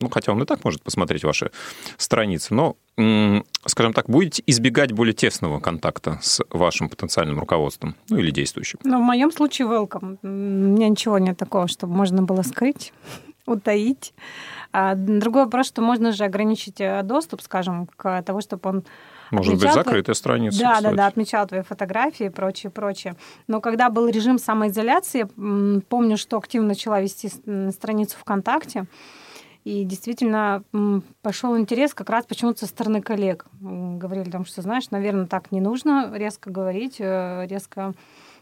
ну, 0.00 0.08
хотя 0.10 0.32
он 0.32 0.42
и 0.42 0.46
так 0.46 0.64
может 0.64 0.82
посмотреть 0.82 1.24
ваши 1.24 1.50
страницы, 1.96 2.54
но, 2.54 2.76
скажем 3.64 3.92
так, 3.92 4.08
будете 4.08 4.42
избегать 4.46 4.92
более 4.92 5.14
тесного 5.14 5.60
контакта 5.60 6.18
с 6.22 6.42
вашим 6.50 6.88
потенциальным 6.88 7.38
руководством, 7.38 7.96
ну, 8.08 8.18
или 8.18 8.30
действующим? 8.30 8.78
Ну, 8.84 8.98
в 8.98 9.02
моем 9.02 9.32
случае 9.32 9.68
welcome. 9.68 10.18
У 10.22 10.26
меня 10.26 10.88
ничего 10.88 11.18
нет 11.18 11.36
такого, 11.36 11.68
чтобы 11.68 11.94
можно 11.94 12.22
было 12.22 12.42
скрыть, 12.42 12.92
утаить. 13.46 14.14
А 14.72 14.94
другой 14.94 15.44
вопрос, 15.44 15.68
что 15.68 15.82
можно 15.82 16.12
же 16.12 16.24
ограничить 16.24 16.80
э, 16.80 17.02
доступ, 17.02 17.40
скажем, 17.40 17.86
к 17.96 18.22
тому, 18.22 18.40
чтобы 18.40 18.68
он 18.68 18.84
может 19.30 19.54
быть, 19.54 19.72
закрытая 19.72 20.14
страница. 20.14 20.60
Да, 20.60 20.74
кстати. 20.74 20.84
да, 20.84 20.96
да, 20.96 21.06
отмечал 21.06 21.46
твои 21.46 21.62
фотографии 21.62 22.26
и 22.26 22.30
прочее, 22.30 22.70
прочее. 22.70 23.16
Но 23.48 23.60
когда 23.60 23.90
был 23.90 24.08
режим 24.08 24.38
самоизоляции, 24.38 25.26
помню, 25.88 26.16
что 26.16 26.38
активно 26.38 26.68
начала 26.68 27.00
вести 27.00 27.28
страницу 27.72 28.16
ВКонтакте, 28.18 28.86
и 29.66 29.82
действительно 29.82 30.62
пошел 31.22 31.58
интерес 31.58 31.92
как 31.92 32.08
раз 32.08 32.24
почему-то 32.24 32.60
со 32.60 32.66
стороны 32.66 33.02
коллег. 33.02 33.46
Говорили 33.60 34.30
там, 34.30 34.44
что, 34.44 34.62
знаешь, 34.62 34.90
наверное, 34.90 35.26
так 35.26 35.50
не 35.50 35.60
нужно 35.60 36.08
резко 36.14 36.50
говорить, 36.50 36.96
э, 37.00 37.48
резко 37.50 37.92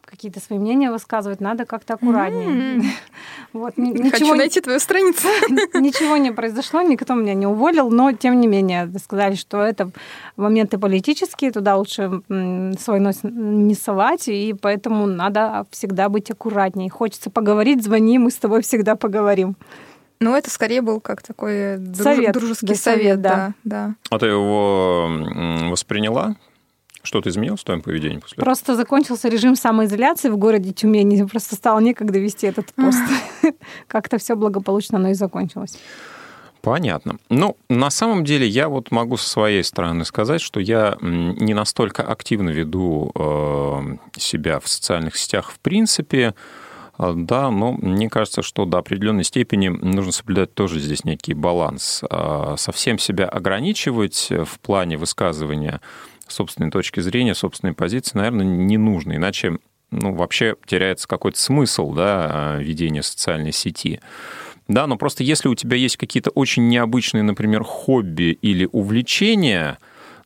какие-то 0.03 0.39
свои 0.39 0.59
мнения 0.59 0.91
высказывать, 0.91 1.41
надо 1.41 1.65
как-то 1.65 1.95
аккуратнее. 1.95 2.49
Mm-hmm. 2.49 2.85
Вот, 3.55 3.79
ничего, 3.79 4.11
Хочу 4.11 4.35
найти 4.35 4.61
твою 4.61 4.81
страницу. 4.81 5.29
Ничего 5.79 6.17
не 6.17 6.33
произошло, 6.33 6.83
никто 6.83 7.15
меня 7.15 7.35
не 7.35 7.47
уволил, 7.47 7.89
но 7.89 8.11
тем 8.13 8.41
не 8.41 8.49
менее 8.49 8.91
сказали, 8.99 9.37
что 9.37 9.63
это 9.63 9.93
моменты 10.37 10.77
политические, 10.77 11.53
туда 11.53 11.77
лучше 11.77 12.21
свой 12.29 13.01
нос 13.01 13.21
не 13.23 13.75
совать, 13.75 14.29
и 14.29 14.55
поэтому 14.61 15.07
надо 15.07 15.67
всегда 15.71 16.09
быть 16.09 16.31
аккуратнее. 16.31 16.91
Хочется 16.91 17.31
поговорить, 17.31 17.83
звони, 17.83 18.19
мы 18.19 18.31
с 18.31 18.37
тобой 18.37 18.61
всегда 18.63 18.97
поговорим. 18.97 19.57
Ну, 20.21 20.35
это 20.35 20.51
скорее 20.51 20.81
был 20.81 21.01
как 21.01 21.23
такой 21.23 21.79
совет, 21.95 22.33
дружеский 22.33 22.67
да, 22.69 22.75
совет, 22.75 23.21
да. 23.21 23.55
да. 23.65 23.95
А 24.11 24.19
ты 24.19 24.27
его 24.27 25.09
восприняла? 25.71 26.37
Что-то 27.03 27.29
изменилось 27.29 27.61
в 27.61 27.65
твоем 27.65 27.83
поведении 27.83 28.17
после 28.17 28.37
этого? 28.37 28.47
Просто 28.47 28.75
закончился 28.77 29.29
режим 29.29 29.57
самоизоляции 29.57 30.31
в 30.31 30.39
городе 30.39 30.73
Тюмени. 30.73 31.23
Просто 31.25 31.55
стало 31.55 31.79
некогда 31.81 32.19
вести 32.19 32.47
этот 32.47 32.73
пост. 32.73 33.03
Как-то 33.89 34.17
все 34.17 34.37
благополучно, 34.37 34.99
но 34.99 35.11
и 35.11 35.15
закончилось. 35.15 35.79
Понятно. 36.65 37.19
Ну, 37.29 37.59
на 37.69 37.91
самом 37.91 38.25
деле, 38.25 38.47
я 38.49 38.71
вот 38.71 38.91
могу 38.91 39.19
со 39.19 39.29
своей 39.29 39.63
стороны 39.63 40.07
сказать, 40.07 40.41
что 40.41 40.61
я 40.61 40.97
не 41.03 41.53
настолько 41.53 42.03
активно 42.03 42.49
веду 42.49 43.13
э, 43.15 43.97
себя 44.17 44.61
в 44.61 44.67
социальных 44.67 45.19
сетях 45.19 45.51
в 45.51 45.59
принципе. 45.61 46.35
А, 46.97 47.13
да, 47.15 47.51
но 47.51 47.73
мне 47.73 48.09
кажется, 48.09 48.43
что 48.43 48.65
до 48.65 48.79
определенной 48.79 49.25
степени 49.25 49.69
нужно 49.69 50.13
соблюдать 50.13 50.55
тоже 50.55 50.81
здесь 50.81 51.05
некий 51.05 51.35
баланс. 51.35 52.03
А, 52.09 52.57
совсем 52.57 52.99
себя 52.99 53.27
ограничивать 53.27 54.29
в 54.31 54.61
плане 54.61 54.97
высказывания 54.97 55.81
собственной 56.29 56.71
точки 56.71 57.01
зрения, 57.01 57.35
собственной 57.35 57.75
позиции, 57.75 58.17
наверное, 58.17 58.47
не 58.47 58.79
нужно, 58.79 59.17
иначе 59.17 59.59
ну, 59.91 60.15
вообще 60.15 60.57
теряется 60.67 61.07
какой-то 61.07 61.39
смысл 61.39 61.93
да, 61.93 62.57
ведения 62.59 63.03
социальной 63.03 63.53
сети. 63.53 64.01
Да, 64.67 64.87
но 64.87 64.97
просто 64.97 65.23
если 65.23 65.49
у 65.49 65.55
тебя 65.55 65.77
есть 65.77 65.97
какие-то 65.97 66.31
очень 66.31 66.69
необычные, 66.69 67.23
например, 67.23 67.65
хобби 67.65 68.39
или 68.41 68.69
увлечения, 68.73 69.79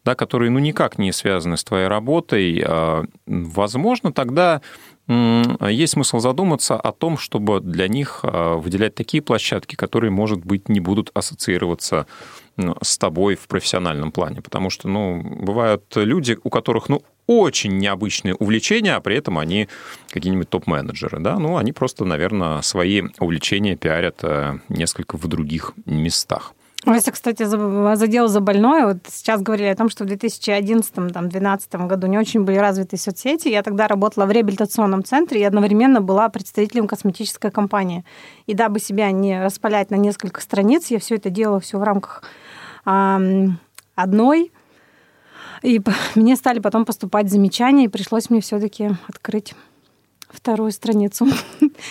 да, 0.04 0.14
которые 0.14 0.50
ну, 0.50 0.58
никак 0.60 0.96
не 0.98 1.12
связаны 1.12 1.56
с 1.56 1.64
твоей 1.64 1.88
работой, 1.88 2.62
а, 2.64 3.04
возможно, 3.26 4.12
тогда 4.12 4.62
есть 5.08 5.94
смысл 5.94 6.18
задуматься 6.18 6.76
о 6.76 6.92
том, 6.92 7.16
чтобы 7.16 7.60
для 7.60 7.88
них 7.88 8.20
а, 8.22 8.56
выделять 8.56 8.94
такие 8.94 9.22
площадки, 9.22 9.74
которые, 9.74 10.10
может 10.10 10.44
быть, 10.44 10.68
не 10.68 10.80
будут 10.80 11.10
ассоциироваться 11.14 12.06
с 12.82 12.98
тобой 12.98 13.36
в 13.36 13.46
профессиональном 13.46 14.12
плане. 14.12 14.42
Потому 14.42 14.68
что, 14.68 14.88
ну, 14.88 15.22
бывают 15.22 15.84
люди, 15.94 16.36
у 16.42 16.50
которых, 16.50 16.88
ну, 16.88 17.02
очень 17.26 17.78
необычные 17.78 18.34
увлечения, 18.34 18.94
а 18.94 19.00
при 19.00 19.16
этом 19.16 19.38
они 19.38 19.68
какие-нибудь 20.10 20.48
топ-менеджеры, 20.48 21.20
да, 21.20 21.38
ну, 21.38 21.56
они 21.56 21.72
просто, 21.72 22.04
наверное, 22.04 22.62
свои 22.62 23.02
увлечения 23.20 23.76
пиарят 23.76 24.20
э, 24.22 24.58
несколько 24.68 25.16
в 25.18 25.26
других 25.28 25.74
местах. 25.84 26.54
Вася, 26.86 27.10
кстати, 27.10 27.44
задел 27.44 28.28
за 28.28 28.40
больное. 28.40 28.86
Вот 28.86 28.98
сейчас 29.08 29.42
говорили 29.42 29.68
о 29.68 29.74
том, 29.74 29.90
что 29.90 30.04
в 30.04 30.06
2011-2012 30.06 31.86
году 31.86 32.06
не 32.06 32.18
очень 32.18 32.44
были 32.44 32.56
развиты 32.56 32.96
соцсети. 32.96 33.48
Я 33.48 33.62
тогда 33.62 33.88
работала 33.88 34.26
в 34.26 34.30
реабилитационном 34.30 35.02
центре 35.04 35.40
и 35.40 35.44
одновременно 35.44 36.00
была 36.00 36.28
представителем 36.28 36.86
косметической 36.86 37.50
компании. 37.50 38.04
И 38.46 38.54
дабы 38.54 38.78
себя 38.80 39.10
не 39.10 39.42
распалять 39.42 39.90
на 39.90 39.96
несколько 39.96 40.40
страниц, 40.40 40.86
я 40.90 40.98
все 40.98 41.16
это 41.16 41.30
делала 41.30 41.58
все 41.60 41.78
в 41.78 41.82
рамках 41.82 42.22
одной. 42.84 44.52
И 45.62 45.80
мне 46.14 46.36
стали 46.36 46.60
потом 46.60 46.84
поступать 46.84 47.28
замечания, 47.28 47.86
и 47.86 47.88
пришлось 47.88 48.30
мне 48.30 48.40
все-таки 48.40 48.90
открыть 49.08 49.54
вторую 50.30 50.70
страницу. 50.70 51.26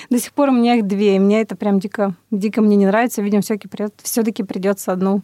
До 0.09 0.19
сих 0.19 0.33
пор 0.33 0.49
у 0.49 0.53
меня 0.53 0.75
их 0.75 0.87
две, 0.87 1.15
и 1.15 1.19
мне 1.19 1.41
это 1.41 1.55
прям 1.55 1.79
дико, 1.79 2.15
дико 2.31 2.61
мне 2.61 2.75
не 2.75 2.85
нравится. 2.85 3.21
Видимо, 3.21 3.41
все-таки 3.41 4.43
придется 4.43 4.91
одну 4.91 5.21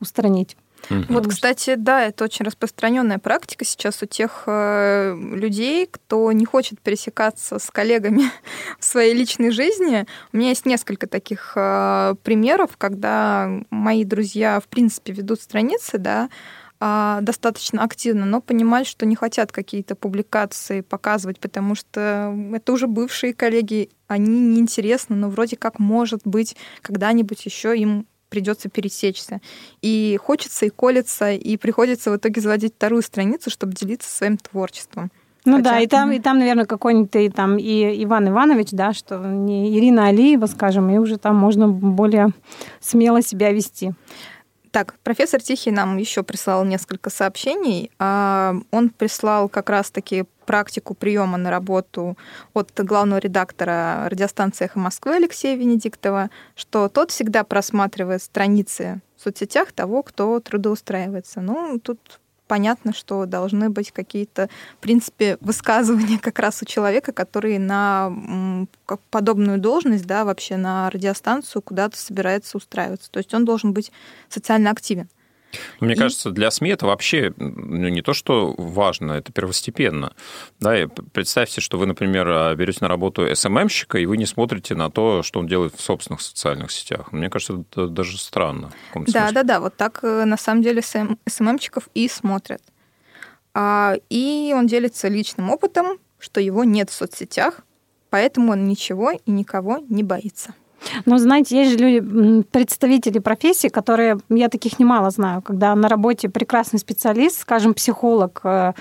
устранить. 0.00 0.56
Mm-hmm. 0.90 1.06
Вот, 1.08 1.26
кстати, 1.28 1.76
да, 1.76 2.02
это 2.02 2.24
очень 2.24 2.44
распространенная 2.44 3.18
практика 3.18 3.64
сейчас 3.64 4.02
у 4.02 4.06
тех 4.06 4.44
э, 4.46 5.16
людей, 5.16 5.88
кто 5.90 6.30
не 6.32 6.44
хочет 6.44 6.80
пересекаться 6.80 7.58
с 7.58 7.70
коллегами 7.70 8.24
в 8.78 8.84
своей 8.84 9.14
личной 9.14 9.50
жизни. 9.50 10.06
У 10.32 10.36
меня 10.36 10.50
есть 10.50 10.66
несколько 10.66 11.06
таких 11.06 11.52
э, 11.56 12.14
примеров, 12.22 12.76
когда 12.76 13.50
мои 13.70 14.04
друзья, 14.04 14.60
в 14.60 14.68
принципе, 14.68 15.12
ведут 15.12 15.40
страницы, 15.40 15.98
да, 15.98 16.28
достаточно 17.22 17.82
активно, 17.82 18.26
но 18.26 18.40
понимают, 18.40 18.86
что 18.86 19.06
не 19.06 19.16
хотят 19.16 19.52
какие-то 19.52 19.94
публикации 19.94 20.82
показывать, 20.82 21.38
потому 21.38 21.74
что 21.74 22.36
это 22.52 22.72
уже 22.72 22.86
бывшие 22.86 23.32
коллеги, 23.32 23.90
они 24.06 24.40
неинтересны, 24.40 25.16
но 25.16 25.30
вроде 25.30 25.56
как, 25.56 25.78
может 25.78 26.22
быть, 26.24 26.56
когда-нибудь 26.82 27.44
еще 27.46 27.76
им 27.78 28.06
придется 28.28 28.68
пересечься. 28.68 29.40
И 29.80 30.18
хочется, 30.22 30.66
и 30.66 30.70
колется, 30.70 31.30
и 31.32 31.56
приходится 31.56 32.10
в 32.10 32.16
итоге 32.16 32.40
заводить 32.40 32.74
вторую 32.74 33.02
страницу, 33.02 33.48
чтобы 33.48 33.74
делиться 33.74 34.10
своим 34.10 34.36
творчеством. 34.36 35.10
Ну 35.44 35.58
Хотя, 35.58 35.70
да, 35.70 35.80
и 35.80 35.86
там, 35.86 36.10
и 36.10 36.18
там, 36.20 36.38
наверное, 36.38 36.64
какой-нибудь 36.64 37.34
там 37.34 37.58
и 37.58 38.02
Иван 38.04 38.28
Иванович, 38.30 38.70
да, 38.72 38.92
что 38.92 39.18
не 39.18 39.78
Ирина 39.78 40.08
Алиева, 40.08 40.46
скажем, 40.46 40.90
и 40.90 40.98
уже 40.98 41.18
там 41.18 41.36
можно 41.36 41.68
более 41.68 42.30
смело 42.80 43.22
себя 43.22 43.52
вести. 43.52 43.92
Так, 44.74 44.96
профессор 45.04 45.40
Тихий 45.40 45.70
нам 45.70 45.98
еще 45.98 46.24
прислал 46.24 46.64
несколько 46.64 47.08
сообщений. 47.08 47.92
А, 48.00 48.56
он 48.72 48.90
прислал 48.90 49.48
как 49.48 49.70
раз-таки 49.70 50.24
практику 50.46 50.94
приема 50.94 51.38
на 51.38 51.48
работу 51.48 52.18
от 52.54 52.72
главного 52.74 53.20
редактора 53.20 54.08
радиостанции 54.10 54.64
«Эхо 54.64 54.80
Москвы» 54.80 55.14
Алексея 55.14 55.56
Венедиктова, 55.56 56.28
что 56.56 56.88
тот 56.88 57.12
всегда 57.12 57.44
просматривает 57.44 58.20
страницы 58.20 59.00
в 59.16 59.22
соцсетях 59.22 59.70
того, 59.70 60.02
кто 60.02 60.40
трудоустраивается. 60.40 61.40
Ну, 61.40 61.78
тут 61.78 62.20
понятно, 62.54 62.92
что 62.94 63.26
должны 63.26 63.68
быть 63.68 63.90
какие-то, 63.90 64.48
в 64.78 64.80
принципе, 64.80 65.38
высказывания 65.40 66.20
как 66.20 66.38
раз 66.38 66.62
у 66.62 66.64
человека, 66.64 67.10
который 67.10 67.58
на 67.58 68.12
подобную 69.10 69.58
должность, 69.58 70.06
да, 70.06 70.24
вообще 70.24 70.56
на 70.56 70.88
радиостанцию 70.88 71.62
куда-то 71.62 71.96
собирается 71.98 72.56
устраиваться. 72.56 73.10
То 73.10 73.18
есть 73.18 73.34
он 73.34 73.44
должен 73.44 73.72
быть 73.72 73.90
социально 74.28 74.70
активен. 74.70 75.08
Мне 75.80 75.94
и... 75.94 75.96
кажется, 75.96 76.30
для 76.30 76.50
СМИ 76.50 76.70
это 76.70 76.86
вообще 76.86 77.32
ну, 77.36 77.88
не 77.88 78.02
то, 78.02 78.14
что 78.14 78.54
важно, 78.56 79.12
это 79.12 79.32
первостепенно. 79.32 80.14
Да, 80.60 80.80
и 80.80 80.86
представьте, 81.12 81.60
что 81.60 81.78
вы, 81.78 81.86
например, 81.86 82.54
берете 82.56 82.78
на 82.82 82.88
работу 82.88 83.26
СММщика, 83.34 83.98
и 83.98 84.06
вы 84.06 84.16
не 84.16 84.26
смотрите 84.26 84.74
на 84.74 84.90
то, 84.90 85.22
что 85.22 85.40
он 85.40 85.46
делает 85.46 85.74
в 85.74 85.80
собственных 85.80 86.20
социальных 86.20 86.70
сетях. 86.70 87.12
Мне 87.12 87.30
кажется, 87.30 87.64
это 87.70 87.88
даже 87.88 88.18
странно. 88.18 88.72
Да, 89.06 89.32
да, 89.32 89.42
да. 89.42 89.60
Вот 89.60 89.76
так 89.76 90.00
э, 90.02 90.24
на 90.24 90.36
самом 90.36 90.62
деле 90.62 90.82
СММщиков 90.82 91.88
и 91.94 92.08
смотрят. 92.08 92.62
А, 93.54 93.94
и 94.10 94.52
он 94.54 94.66
делится 94.66 95.08
личным 95.08 95.50
опытом, 95.50 95.98
что 96.18 96.40
его 96.40 96.64
нет 96.64 96.90
в 96.90 96.94
соцсетях, 96.94 97.60
поэтому 98.10 98.52
он 98.52 98.66
ничего 98.66 99.12
и 99.12 99.30
никого 99.30 99.84
не 99.88 100.02
боится. 100.02 100.54
Но, 101.06 101.18
знаете, 101.18 101.56
есть 101.56 101.72
же 101.72 101.78
люди, 101.78 102.42
представители 102.50 103.18
профессии, 103.18 103.68
которые, 103.68 104.18
я 104.28 104.48
таких 104.48 104.78
немало 104.78 105.10
знаю, 105.10 105.42
когда 105.42 105.74
на 105.74 105.88
работе 105.88 106.28
прекрасный 106.28 106.78
специалист, 106.78 107.40
скажем, 107.40 107.74
психолог, 107.74 108.40
э, 108.44 108.72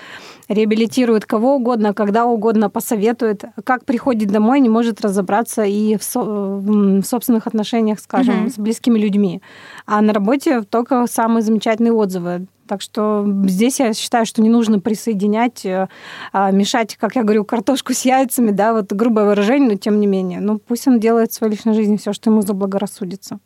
реабилитирует 0.48 1.26
кого 1.26 1.56
угодно, 1.56 1.94
когда 1.94 2.26
угодно 2.26 2.70
посоветует, 2.70 3.44
как 3.64 3.86
приходит 3.86 4.30
домой, 4.30 4.60
не 4.60 4.70
может 4.70 5.02
разобраться 5.02 5.64
и 5.64 5.98
в, 5.98 6.04
со, 6.04 6.22
в 6.22 7.04
собственных 7.04 7.48
отношениях, 7.48 8.00
скажем, 8.00 8.46
mm-hmm. 8.46 8.54
с 8.54 8.58
близкими 8.58 9.00
людьми. 9.00 9.42
А 9.86 10.02
на 10.02 10.14
работе 10.14 10.62
только 10.62 11.08
самые 11.08 11.44
замечательные 11.44 11.94
отзывы. 11.94 12.48
Так 12.68 12.82
что 12.82 13.26
здесь 13.46 13.80
я 13.80 13.94
считаю, 13.94 14.26
что 14.26 14.42
не 14.42 14.50
нужно 14.50 14.80
присоединять, 14.80 15.66
э, 15.66 15.88
а, 16.32 16.52
мешать, 16.52 16.96
как 16.96 17.16
я 17.16 17.24
говорю, 17.24 17.44
картошку 17.46 17.94
с 17.94 18.06
яйцами, 18.06 18.52
да, 18.52 18.74
вот 18.74 18.92
грубое 18.94 19.26
выражение, 19.26 19.72
но 19.72 19.76
тем 19.76 20.00
не 20.00 20.08
менее. 20.08 20.40
Ну, 20.40 20.60
пусть 20.60 20.88
он 20.88 21.00
делает 21.00 21.32
в 21.32 21.34
своей 21.34 21.54
личной 21.54 21.74
жизни 21.74 21.98
все, 21.98 22.14
что 22.14 22.30
ему 22.30 22.42
заблагорассудится. 22.42 23.40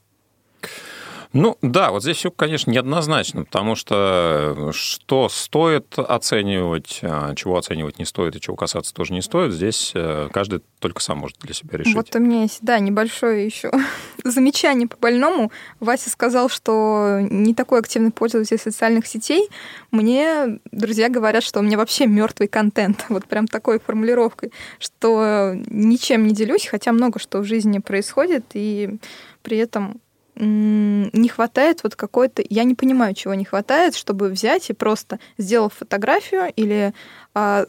Ну 1.38 1.56
да, 1.62 1.92
вот 1.92 2.02
здесь 2.02 2.18
все, 2.18 2.32
конечно, 2.32 2.72
неоднозначно, 2.72 3.46
потому 3.46 3.76
что 3.76 4.56
э, 4.58 4.72
что 4.74 5.30
стоит 5.30 6.00
оценивать, 6.00 7.00
а, 7.04 7.36
чего 7.36 7.58
оценивать 7.58 8.00
не 8.00 8.06
стоит 8.06 8.36
и 8.36 8.42
чего 8.42 8.56
касаться 8.56 8.92
тоже 8.92 9.14
не 9.14 9.22
стоит, 9.22 9.54
здесь 9.54 9.92
э, 9.94 10.30
каждый 10.34 10.62
только 10.80 11.00
сам 11.00 11.20
может 11.20 11.38
для 11.42 11.54
себя 11.54 11.78
решить. 11.78 11.94
Вот 11.94 12.16
у 12.16 12.20
меня 12.20 12.42
есть, 12.42 12.60
да, 12.64 12.80
небольшое 12.80 13.46
еще 13.46 13.72
замечание 14.24 14.88
по 14.88 14.98
больному. 14.98 15.52
Вася 15.80 16.10
сказал, 16.10 16.50
что 16.50 17.20
не 17.22 17.54
такой 17.54 17.82
активный 17.82 18.12
пользователь 18.12 18.58
социальных 18.58 19.06
сетей. 19.06 19.48
Мне 19.92 20.60
друзья 20.72 21.08
говорят, 21.08 21.44
что 21.44 21.60
у 21.60 21.62
меня 21.62 21.78
вообще 21.78 22.08
мертвый 22.08 22.48
контент. 22.48 23.06
Вот 23.18 23.26
прям 23.26 23.48
такой 23.48 23.80
формулировкой, 23.80 24.52
что 24.80 25.54
ничем 25.68 26.28
не 26.28 26.34
делюсь, 26.34 26.66
хотя 26.66 26.92
много 26.92 27.20
что 27.20 27.40
в 27.40 27.46
жизни 27.46 27.78
происходит, 27.78 28.46
и 28.54 28.98
при 29.44 29.58
этом 29.58 30.02
не 30.40 31.30
хватает 31.30 31.84
вот 31.84 31.96
какой-то... 31.96 32.44
Я 32.48 32.64
не 32.64 32.76
понимаю, 32.76 33.14
чего 33.14 33.34
не 33.34 33.46
хватает, 33.46 33.96
чтобы 33.96 34.30
взять 34.30 34.70
и 34.70 34.74
просто, 34.74 35.20
сделав 35.38 35.74
фотографию 35.74 36.52
или 36.56 36.94
а, 37.34 37.66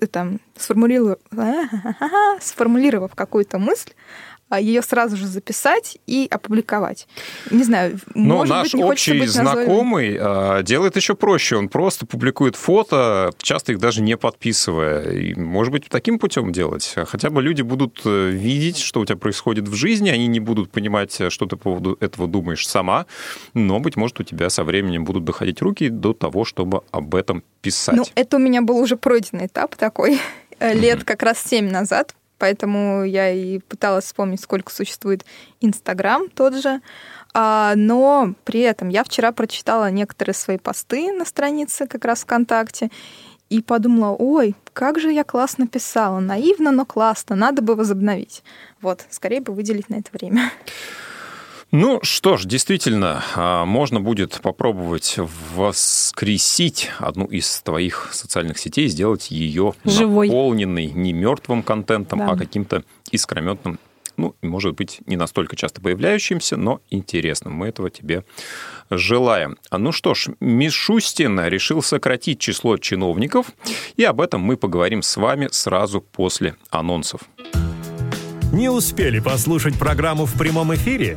это, 0.00 0.38
сформулировав, 0.56 1.18
сформулировав 2.40 3.14
какую-то 3.14 3.58
мысль, 3.58 3.92
ее 4.58 4.82
сразу 4.82 5.16
же 5.16 5.26
записать 5.26 5.98
и 6.06 6.26
опубликовать. 6.30 7.06
Не 7.50 7.62
знаю, 7.62 7.98
Но 8.14 8.38
может 8.38 8.54
наш 8.54 8.62
быть, 8.64 8.74
не 8.74 8.84
общий 8.84 9.18
быть 9.18 9.30
знакомый 9.30 10.18
назойным. 10.18 10.64
делает 10.64 10.96
еще 10.96 11.14
проще. 11.14 11.56
Он 11.56 11.68
просто 11.68 12.06
публикует 12.06 12.56
фото, 12.56 13.32
часто 13.38 13.72
их 13.72 13.78
даже 13.78 14.02
не 14.02 14.16
подписывая. 14.16 15.12
И, 15.12 15.34
может 15.34 15.72
быть, 15.72 15.88
таким 15.88 16.18
путем 16.18 16.52
делать. 16.52 16.94
Хотя 17.06 17.30
бы 17.30 17.42
люди 17.42 17.62
будут 17.62 18.00
э, 18.04 18.30
видеть, 18.30 18.78
что 18.78 19.00
у 19.00 19.04
тебя 19.04 19.16
происходит 19.16 19.68
в 19.68 19.74
жизни, 19.74 20.10
они 20.10 20.26
не 20.26 20.40
будут 20.40 20.70
понимать, 20.70 21.12
что 21.28 21.46
ты 21.46 21.56
по 21.56 21.70
поводу 21.70 21.96
этого 22.00 22.26
думаешь 22.26 22.66
сама, 22.66 23.06
но, 23.54 23.78
быть 23.78 23.96
может, 23.96 24.18
у 24.18 24.24
тебя 24.24 24.50
со 24.50 24.64
временем 24.64 25.04
будут 25.04 25.24
доходить 25.24 25.62
руки 25.62 25.88
до 25.88 26.12
того, 26.12 26.44
чтобы 26.44 26.82
об 26.90 27.14
этом 27.14 27.44
писать. 27.60 27.94
Ну, 27.96 28.04
это 28.14 28.36
у 28.36 28.40
меня 28.40 28.62
был 28.62 28.78
уже 28.78 28.96
пройденный 28.96 29.46
этап 29.46 29.76
такой, 29.76 30.18
лет 30.60 31.04
как 31.04 31.22
раз 31.22 31.38
семь 31.38 31.70
назад, 31.70 32.14
поэтому 32.40 33.04
я 33.04 33.30
и 33.30 33.58
пыталась 33.60 34.06
вспомнить, 34.06 34.40
сколько 34.40 34.72
существует 34.72 35.24
Инстаграм 35.60 36.28
тот 36.28 36.54
же. 36.54 36.80
А, 37.32 37.74
но 37.76 38.34
при 38.44 38.60
этом 38.60 38.88
я 38.88 39.04
вчера 39.04 39.30
прочитала 39.30 39.90
некоторые 39.90 40.34
свои 40.34 40.58
посты 40.58 41.12
на 41.12 41.24
странице 41.24 41.86
как 41.86 42.04
раз 42.04 42.22
ВКонтакте 42.22 42.90
и 43.50 43.62
подумала, 43.62 44.16
ой, 44.18 44.56
как 44.72 44.98
же 44.98 45.12
я 45.12 45.22
классно 45.22 45.68
писала, 45.68 46.18
наивно, 46.18 46.72
но 46.72 46.84
классно, 46.84 47.36
надо 47.36 47.62
бы 47.62 47.76
возобновить. 47.76 48.42
Вот, 48.80 49.04
скорее 49.10 49.40
бы 49.40 49.52
выделить 49.52 49.90
на 49.90 49.96
это 49.96 50.10
время. 50.12 50.50
Ну 51.72 52.00
что 52.02 52.36
ж, 52.36 52.46
действительно, 52.46 53.22
а, 53.36 53.64
можно 53.64 54.00
будет 54.00 54.40
попробовать 54.42 55.18
воскресить 55.54 56.90
одну 56.98 57.26
из 57.26 57.60
твоих 57.60 58.08
социальных 58.12 58.58
сетей, 58.58 58.88
сделать 58.88 59.30
ее 59.30 59.74
Живой. 59.84 60.26
наполненной 60.26 60.86
не 60.86 61.12
мертвым 61.12 61.62
контентом, 61.62 62.18
да. 62.20 62.30
а 62.30 62.36
каким-то 62.36 62.82
искрометным 63.12 63.78
ну, 64.16 64.36
может 64.42 64.74
быть, 64.74 65.00
не 65.06 65.16
настолько 65.16 65.56
часто 65.56 65.80
появляющимся, 65.80 66.58
но 66.58 66.82
интересным. 66.90 67.54
Мы 67.54 67.68
этого 67.68 67.88
тебе 67.88 68.24
желаем. 68.90 69.56
А 69.70 69.78
ну 69.78 69.92
что 69.92 70.12
ж, 70.12 70.28
Мишустин 70.40 71.40
решил 71.40 71.82
сократить 71.82 72.38
число 72.38 72.76
чиновников, 72.76 73.46
и 73.96 74.04
об 74.04 74.20
этом 74.20 74.42
мы 74.42 74.58
поговорим 74.58 75.00
с 75.00 75.16
вами 75.16 75.48
сразу 75.50 76.02
после 76.02 76.56
анонсов. 76.68 77.22
Не 78.52 78.68
успели 78.68 79.20
послушать 79.20 79.78
программу 79.78 80.26
в 80.26 80.36
прямом 80.36 80.74
эфире? 80.74 81.16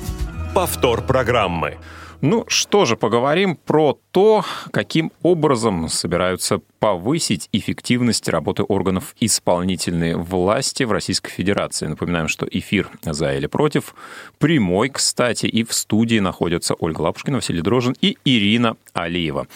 повтор 0.53 1.01
программы. 1.01 1.77
Ну 2.19 2.45
что 2.47 2.85
же, 2.85 2.97
поговорим 2.97 3.55
про 3.55 3.97
то, 4.11 4.45
каким 4.71 5.11
образом 5.23 5.87
собираются 5.87 6.59
повысить 6.79 7.49
эффективность 7.51 8.27
работы 8.29 8.63
органов 8.63 9.15
исполнительной 9.19 10.15
власти 10.15 10.83
в 10.83 10.91
Российской 10.91 11.31
Федерации. 11.31 11.87
Напоминаем, 11.87 12.27
что 12.27 12.45
эфир 12.51 12.89
«За 13.03 13.33
или 13.33 13.47
против» 13.47 13.95
прямой, 14.37 14.89
кстати, 14.89 15.47
и 15.47 15.63
в 15.63 15.73
студии 15.73 16.19
находятся 16.19 16.75
Ольга 16.75 17.01
Лапушкина, 17.01 17.37
Василий 17.37 17.61
Дрожин 17.61 17.95
и 18.01 18.17
Ирина 18.25 18.75
Алиева. 18.93 19.47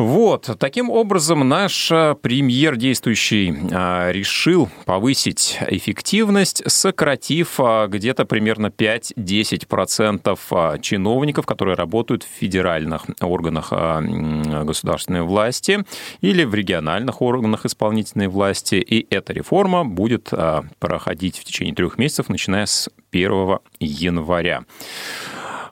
Вот, 0.00 0.56
таким 0.58 0.88
образом 0.88 1.46
наш 1.46 1.92
премьер 2.22 2.76
действующий 2.76 3.50
э, 3.50 4.12
решил 4.12 4.70
повысить 4.86 5.58
эффективность, 5.68 6.62
сократив 6.66 7.60
э, 7.60 7.86
где-то 7.86 8.24
примерно 8.24 8.68
5-10% 8.68 10.80
чиновников, 10.80 11.44
которые 11.44 11.76
работают 11.76 12.22
в 12.22 12.28
федеральных 12.28 13.04
органах 13.20 13.74
государственной 14.64 15.20
власти 15.20 15.84
или 16.22 16.44
в 16.44 16.54
региональных 16.54 17.20
органах 17.20 17.66
исполнительной 17.66 18.28
власти. 18.28 18.76
И 18.76 19.06
эта 19.14 19.34
реформа 19.34 19.84
будет 19.84 20.32
проходить 20.78 21.36
в 21.36 21.44
течение 21.44 21.74
трех 21.74 21.98
месяцев, 21.98 22.30
начиная 22.30 22.64
с 22.64 22.88
1 23.12 23.58
января. 23.80 24.64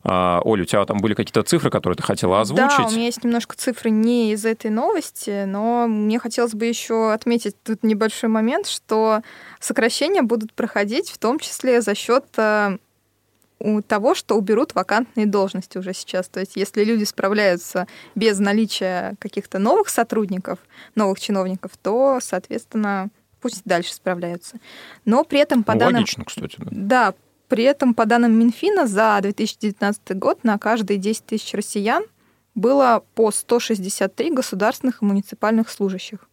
А, 0.04 0.40
Оля, 0.44 0.62
у 0.62 0.64
тебя 0.64 0.84
там 0.84 0.98
были 0.98 1.14
какие-то 1.14 1.42
цифры, 1.42 1.70
которые 1.70 1.96
ты 1.96 2.02
хотела 2.02 2.40
озвучить? 2.40 2.78
Да, 2.78 2.86
у 2.86 2.90
меня 2.90 3.06
есть 3.06 3.24
немножко 3.24 3.56
цифры 3.56 3.90
не 3.90 4.32
из 4.32 4.44
этой 4.44 4.70
новости, 4.70 5.44
но 5.44 5.86
мне 5.86 6.18
хотелось 6.18 6.54
бы 6.54 6.66
еще 6.66 7.12
отметить 7.12 7.56
тут 7.62 7.82
небольшой 7.82 8.30
момент, 8.30 8.66
что 8.66 9.22
сокращения 9.60 10.22
будут 10.22 10.52
проходить 10.52 11.10
в 11.10 11.18
том 11.18 11.38
числе 11.38 11.80
за 11.80 11.94
счет 11.94 12.24
э, 12.36 12.78
того, 13.86 14.14
что 14.14 14.36
уберут 14.36 14.74
вакантные 14.74 15.26
должности 15.26 15.78
уже 15.78 15.92
сейчас. 15.92 16.28
То 16.28 16.40
есть 16.40 16.56
если 16.56 16.84
люди 16.84 17.04
справляются 17.04 17.86
без 18.14 18.38
наличия 18.38 19.16
каких-то 19.18 19.58
новых 19.58 19.88
сотрудников, 19.88 20.58
новых 20.94 21.20
чиновников, 21.20 21.72
то, 21.82 22.18
соответственно, 22.22 23.08
пусть 23.40 23.62
дальше 23.64 23.92
справляются. 23.92 24.58
Но 25.04 25.24
при 25.24 25.40
этом 25.40 25.64
по 25.64 25.74
ну, 25.74 25.80
данным... 25.80 25.96
Логично, 25.96 26.24
кстати. 26.24 26.56
Да. 26.58 26.68
да, 26.70 27.14
при 27.48 27.64
этом, 27.64 27.94
по 27.94 28.06
данным 28.06 28.38
Минфина, 28.38 28.86
за 28.86 29.18
2019 29.20 30.16
год 30.16 30.44
на 30.44 30.58
каждые 30.58 30.98
10 30.98 31.24
тысяч 31.24 31.54
россиян 31.54 32.04
было 32.54 33.02
по 33.14 33.30
163 33.30 34.30
государственных 34.30 35.02
и 35.02 35.04
муниципальных 35.04 35.70
служащих. 35.70 36.28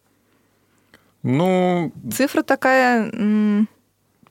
Ну... 1.22 1.92
Цифра 2.12 2.42
такая... 2.42 3.10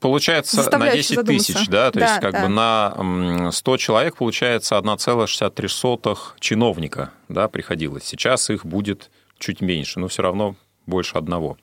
получается 0.00 0.78
на 0.78 0.90
10 0.92 1.26
тысяч, 1.26 1.68
да? 1.68 1.90
То 1.90 1.98
да, 1.98 2.06
есть 2.06 2.20
как 2.20 2.32
да. 2.32 2.42
бы 2.42 2.48
на 2.48 3.50
100 3.50 3.76
человек 3.78 4.16
получается 4.16 4.76
1,63 4.76 6.18
чиновника, 6.38 7.12
да, 7.28 7.48
приходилось. 7.48 8.04
Сейчас 8.04 8.48
их 8.50 8.64
будет 8.64 9.10
чуть 9.38 9.60
меньше, 9.60 10.00
но 10.00 10.08
все 10.08 10.22
равно 10.22 10.54
больше 10.86 11.18
одного. 11.18 11.56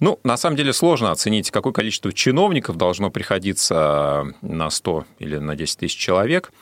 Ну, 0.00 0.18
на 0.22 0.36
самом 0.36 0.56
деле 0.56 0.72
сложно 0.72 1.10
оценить, 1.10 1.50
какое 1.50 1.72
количество 1.72 2.12
чиновников 2.12 2.76
должно 2.76 3.10
приходиться 3.10 4.32
на 4.42 4.70
100 4.70 5.04
или 5.18 5.38
на 5.38 5.56
10 5.56 5.78
тысяч 5.78 5.96
человек. 5.96 6.52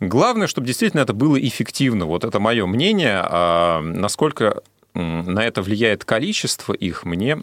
Главное, 0.00 0.46
чтобы 0.46 0.66
действительно 0.66 1.00
это 1.00 1.14
было 1.14 1.40
эффективно. 1.40 2.04
Вот 2.04 2.24
это 2.24 2.38
мое 2.38 2.66
мнение. 2.66 3.20
А 3.22 3.80
насколько 3.80 4.62
на 4.96 5.44
это 5.44 5.62
влияет 5.62 6.04
количество 6.04 6.72
их, 6.72 7.04
мне 7.04 7.42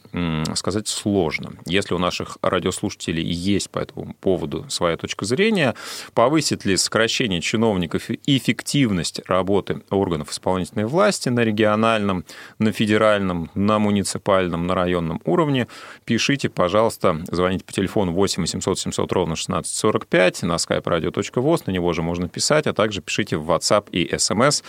сказать 0.55 0.87
сложно. 0.87 1.53
Если 1.65 1.93
у 1.93 1.99
наших 1.99 2.37
радиослушателей 2.41 3.23
есть 3.23 3.69
по 3.69 3.79
этому 3.79 4.15
поводу 4.19 4.65
своя 4.69 4.97
точка 4.97 5.25
зрения, 5.25 5.75
повысит 6.13 6.65
ли 6.65 6.77
сокращение 6.77 7.41
чиновников 7.41 8.09
эффективность 8.25 9.21
работы 9.27 9.81
органов 9.89 10.31
исполнительной 10.31 10.85
власти 10.85 11.29
на 11.29 11.41
региональном, 11.41 12.25
на 12.57 12.71
федеральном, 12.71 13.51
на 13.53 13.77
муниципальном, 13.77 14.65
на 14.65 14.73
районном 14.73 15.21
уровне, 15.25 15.67
пишите, 16.05 16.49
пожалуйста, 16.49 17.21
звоните 17.29 17.63
по 17.63 17.71
телефону 17.71 18.13
8 18.13 18.41
800 18.41 18.79
700 18.79 19.11
ровно 19.11 19.33
1645 19.33 20.43
на 20.43 20.55
skype 20.55 20.83
radio.voz, 20.83 21.63
на 21.67 21.71
него 21.71 21.93
же 21.93 22.01
можно 22.01 22.27
писать, 22.27 22.65
а 22.65 22.73
также 22.73 23.01
пишите 23.01 23.37
в 23.37 23.51
WhatsApp 23.51 23.89
и 23.91 24.07
SMS 24.07 24.63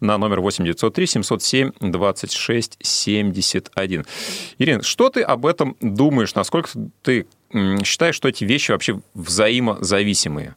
на 0.00 0.18
номер 0.18 0.40
8 0.40 0.64
903 0.64 1.06
707 1.06 1.72
20 1.80 2.27
2671. 2.28 4.04
Ирина, 4.58 4.82
что 4.82 5.10
ты 5.10 5.22
об 5.22 5.46
этом 5.46 5.76
думаешь? 5.80 6.34
Насколько 6.34 6.70
ты 7.02 7.26
считаешь, 7.84 8.14
что 8.14 8.28
эти 8.28 8.44
вещи 8.44 8.70
вообще 8.72 9.00
взаимозависимые? 9.14 10.56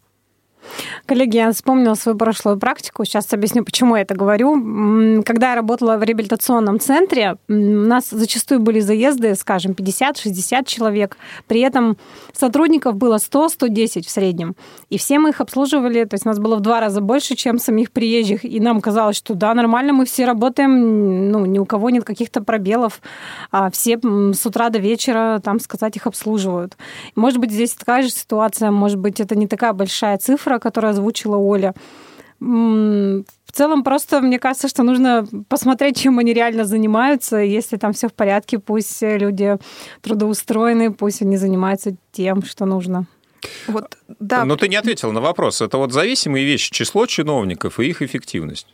Коллеги, 1.05 1.37
я 1.37 1.51
вспомнила 1.51 1.95
свою 1.95 2.17
прошлую 2.17 2.57
практику. 2.57 3.05
Сейчас 3.05 3.31
объясню, 3.33 3.63
почему 3.63 3.95
я 3.95 4.03
это 4.03 4.15
говорю. 4.15 5.23
Когда 5.23 5.49
я 5.49 5.55
работала 5.55 5.97
в 5.97 6.03
реабилитационном 6.03 6.79
центре, 6.79 7.37
у 7.47 7.53
нас 7.53 8.09
зачастую 8.09 8.59
были 8.59 8.79
заезды, 8.79 9.35
скажем, 9.35 9.73
50-60 9.73 10.65
человек. 10.65 11.17
При 11.47 11.61
этом 11.61 11.97
сотрудников 12.33 12.95
было 12.95 13.17
100-110 13.17 14.05
в 14.05 14.09
среднем. 14.09 14.55
И 14.89 14.97
все 14.97 15.19
мы 15.19 15.29
их 15.29 15.41
обслуживали, 15.41 16.05
то 16.05 16.15
есть 16.15 16.25
нас 16.25 16.39
было 16.39 16.55
в 16.55 16.61
два 16.61 16.79
раза 16.79 17.01
больше, 17.01 17.35
чем 17.35 17.59
самих 17.59 17.91
приезжих. 17.91 18.45
И 18.45 18.59
нам 18.59 18.81
казалось, 18.81 19.17
что 19.17 19.33
да, 19.33 19.53
нормально, 19.53 19.93
мы 19.93 20.05
все 20.05 20.25
работаем, 20.25 21.31
ну, 21.31 21.45
ни 21.45 21.59
у 21.59 21.65
кого 21.65 21.89
нет 21.89 22.03
каких-то 22.03 22.41
пробелов. 22.41 23.01
А 23.51 23.69
все 23.71 23.99
с 23.99 24.45
утра 24.45 24.69
до 24.69 24.79
вечера, 24.79 25.39
там 25.43 25.59
сказать, 25.59 25.95
их 25.95 26.07
обслуживают. 26.07 26.77
Может 27.15 27.39
быть, 27.39 27.51
здесь 27.51 27.73
такая 27.73 28.03
же 28.03 28.09
ситуация, 28.09 28.71
может 28.71 28.97
быть, 28.97 29.19
это 29.19 29.35
не 29.35 29.47
такая 29.47 29.73
большая 29.73 30.17
цифра, 30.17 30.59
которую 30.61 30.91
озвучила 30.91 31.35
Оля. 31.35 31.73
В 32.39 33.51
целом 33.51 33.83
просто 33.83 34.21
мне 34.21 34.39
кажется, 34.39 34.67
что 34.67 34.83
нужно 34.83 35.27
посмотреть, 35.49 35.97
чем 35.97 36.19
они 36.19 36.33
реально 36.33 36.63
занимаются. 36.65 37.37
Если 37.37 37.77
там 37.77 37.91
все 37.91 38.07
в 38.07 38.13
порядке, 38.13 38.59
пусть 38.59 39.01
люди 39.01 39.57
трудоустроены, 40.01 40.93
пусть 40.93 41.21
они 41.21 41.37
занимаются 41.37 41.95
тем, 42.11 42.43
что 42.43 42.65
нужно. 42.65 43.05
Вот, 43.67 43.97
да. 44.19 44.45
Но 44.45 44.55
ты 44.55 44.69
не 44.69 44.75
ответила 44.75 45.11
на 45.11 45.21
вопрос. 45.21 45.61
Это 45.61 45.77
вот 45.77 45.91
зависимые 45.91 46.45
вещи, 46.45 46.71
число 46.71 47.05
чиновников 47.05 47.79
и 47.79 47.89
их 47.89 48.01
эффективность. 48.01 48.67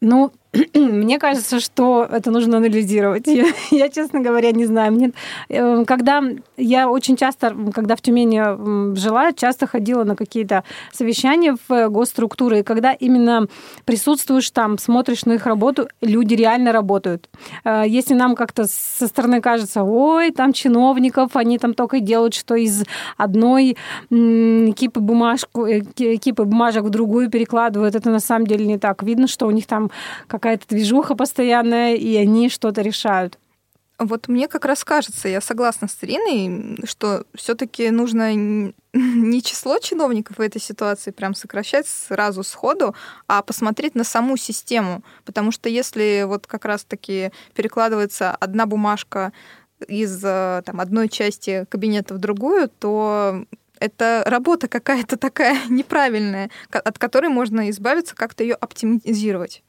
Ну, 0.00 0.32
мне 0.74 1.18
кажется, 1.18 1.60
что 1.60 2.06
это 2.10 2.30
нужно 2.30 2.56
анализировать. 2.56 3.26
Я, 3.26 3.46
я, 3.70 3.88
честно 3.88 4.20
говоря, 4.20 4.50
не 4.52 4.64
знаю. 4.64 4.92
Мне, 4.92 5.12
э, 5.48 5.84
когда 5.84 6.22
я 6.56 6.88
очень 6.88 7.16
часто, 7.16 7.54
когда 7.74 7.96
в 7.96 8.00
Тюмени 8.00 8.96
жила, 8.96 9.32
часто 9.32 9.66
ходила 9.66 10.04
на 10.04 10.16
какие-то 10.16 10.64
совещания 10.92 11.56
в 11.68 11.88
госструктуры, 11.88 12.60
и 12.60 12.62
когда 12.62 12.92
именно 12.92 13.46
присутствуешь 13.84 14.50
там, 14.50 14.78
смотришь 14.78 15.26
на 15.26 15.32
их 15.32 15.46
работу, 15.46 15.88
люди 16.00 16.34
реально 16.34 16.72
работают. 16.72 17.28
Э, 17.64 17.84
если 17.86 18.14
нам 18.14 18.34
как-то 18.34 18.64
со 18.66 19.06
стороны 19.06 19.40
кажется, 19.40 19.82
ой, 19.82 20.30
там 20.30 20.52
чиновников, 20.52 21.36
они 21.36 21.58
там 21.58 21.74
только 21.74 22.00
делают, 22.00 22.34
что 22.34 22.54
из 22.54 22.84
одной 23.16 23.76
кипы, 24.08 25.00
бумажку, 25.00 25.66
э, 25.66 25.80
кипы 25.80 26.44
бумажек 26.44 26.84
в 26.84 26.90
другую 26.90 27.28
перекладывают, 27.28 27.94
это 27.94 28.08
на 28.08 28.20
самом 28.20 28.46
деле 28.46 28.66
не 28.66 28.78
так. 28.78 29.02
Видно, 29.02 29.26
что 29.26 29.46
у 29.46 29.50
них 29.50 29.66
там 29.66 29.90
какая-то 30.38 30.66
движуха 30.68 31.14
постоянная, 31.14 31.94
и 31.94 32.16
они 32.16 32.48
что-то 32.48 32.82
решают. 32.82 33.38
Вот 33.98 34.28
мне 34.28 34.46
как 34.46 34.64
раз 34.64 34.84
кажется, 34.84 35.28
я 35.28 35.40
согласна 35.40 35.88
с 35.88 35.98
Ириной, 36.02 36.78
что 36.84 37.24
все-таки 37.34 37.90
нужно 37.90 38.32
не 38.92 39.42
число 39.42 39.78
чиновников 39.80 40.38
в 40.38 40.40
этой 40.40 40.60
ситуации 40.60 41.10
прям 41.10 41.34
сокращать 41.34 41.88
сразу 41.88 42.44
сходу, 42.44 42.94
а 43.26 43.42
посмотреть 43.42 43.96
на 43.96 44.04
саму 44.04 44.36
систему. 44.36 45.02
Потому 45.24 45.50
что 45.50 45.68
если 45.68 46.24
вот 46.28 46.46
как 46.46 46.64
раз-таки 46.64 47.32
перекладывается 47.54 48.30
одна 48.30 48.66
бумажка 48.66 49.32
из 49.88 50.22
э, 50.24 50.62
там, 50.64 50.80
одной 50.80 51.08
части 51.08 51.66
кабинета 51.68 52.14
в 52.14 52.18
другую, 52.18 52.68
то 52.68 53.44
это 53.80 54.22
работа 54.26 54.68
какая-то 54.68 55.16
такая 55.18 55.58
неправильная, 55.68 56.50
от 56.70 56.98
которой 56.98 57.30
можно 57.30 57.68
избавиться, 57.70 58.14
как-то 58.14 58.44
ее 58.44 58.54
оптимизировать. 58.54 59.64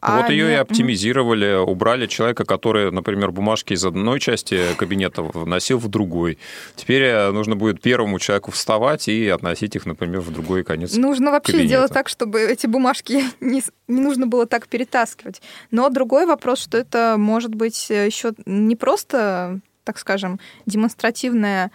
А 0.00 0.20
вот 0.20 0.30
ее 0.30 0.44
нет. 0.44 0.52
и 0.52 0.54
оптимизировали, 0.54 1.54
убрали 1.54 2.06
человека, 2.06 2.44
который, 2.44 2.90
например, 2.90 3.30
бумажки 3.30 3.72
из 3.72 3.84
одной 3.84 4.20
части 4.20 4.74
кабинета 4.76 5.22
вносил 5.22 5.78
в 5.78 5.88
другой. 5.88 6.38
Теперь 6.76 7.02
э, 7.02 7.30
нужно 7.30 7.56
будет 7.56 7.80
первому 7.80 8.18
человеку 8.18 8.50
вставать 8.50 9.08
и 9.08 9.28
относить 9.28 9.76
их, 9.76 9.86
например, 9.86 10.20
в 10.20 10.32
другой 10.32 10.64
конец 10.64 10.94
Нужно 10.94 11.30
вообще 11.30 11.52
кабинета. 11.52 11.70
делать 11.70 11.92
так, 11.92 12.08
чтобы 12.08 12.40
эти 12.40 12.66
бумажки 12.66 13.24
не, 13.40 13.62
не 13.88 14.00
нужно 14.00 14.26
было 14.26 14.46
так 14.46 14.68
перетаскивать. 14.68 15.42
Но 15.70 15.88
другой 15.88 16.26
вопрос, 16.26 16.60
что 16.60 16.78
это 16.78 17.16
может 17.18 17.54
быть 17.54 17.90
еще 17.90 18.32
не 18.46 18.76
просто, 18.76 19.60
так 19.84 19.98
скажем, 19.98 20.40
демонстративная 20.66 21.70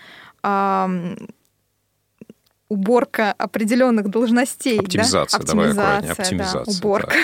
уборка 2.70 3.34
определенных 3.34 4.10
должностей. 4.10 4.80
Оптимизация, 4.80 5.40
да? 5.40 5.46
давай 5.46 5.72
аккуратнее. 5.72 6.12
Оптимизация, 6.12 6.66
да, 6.66 6.72
уборка. 6.72 7.16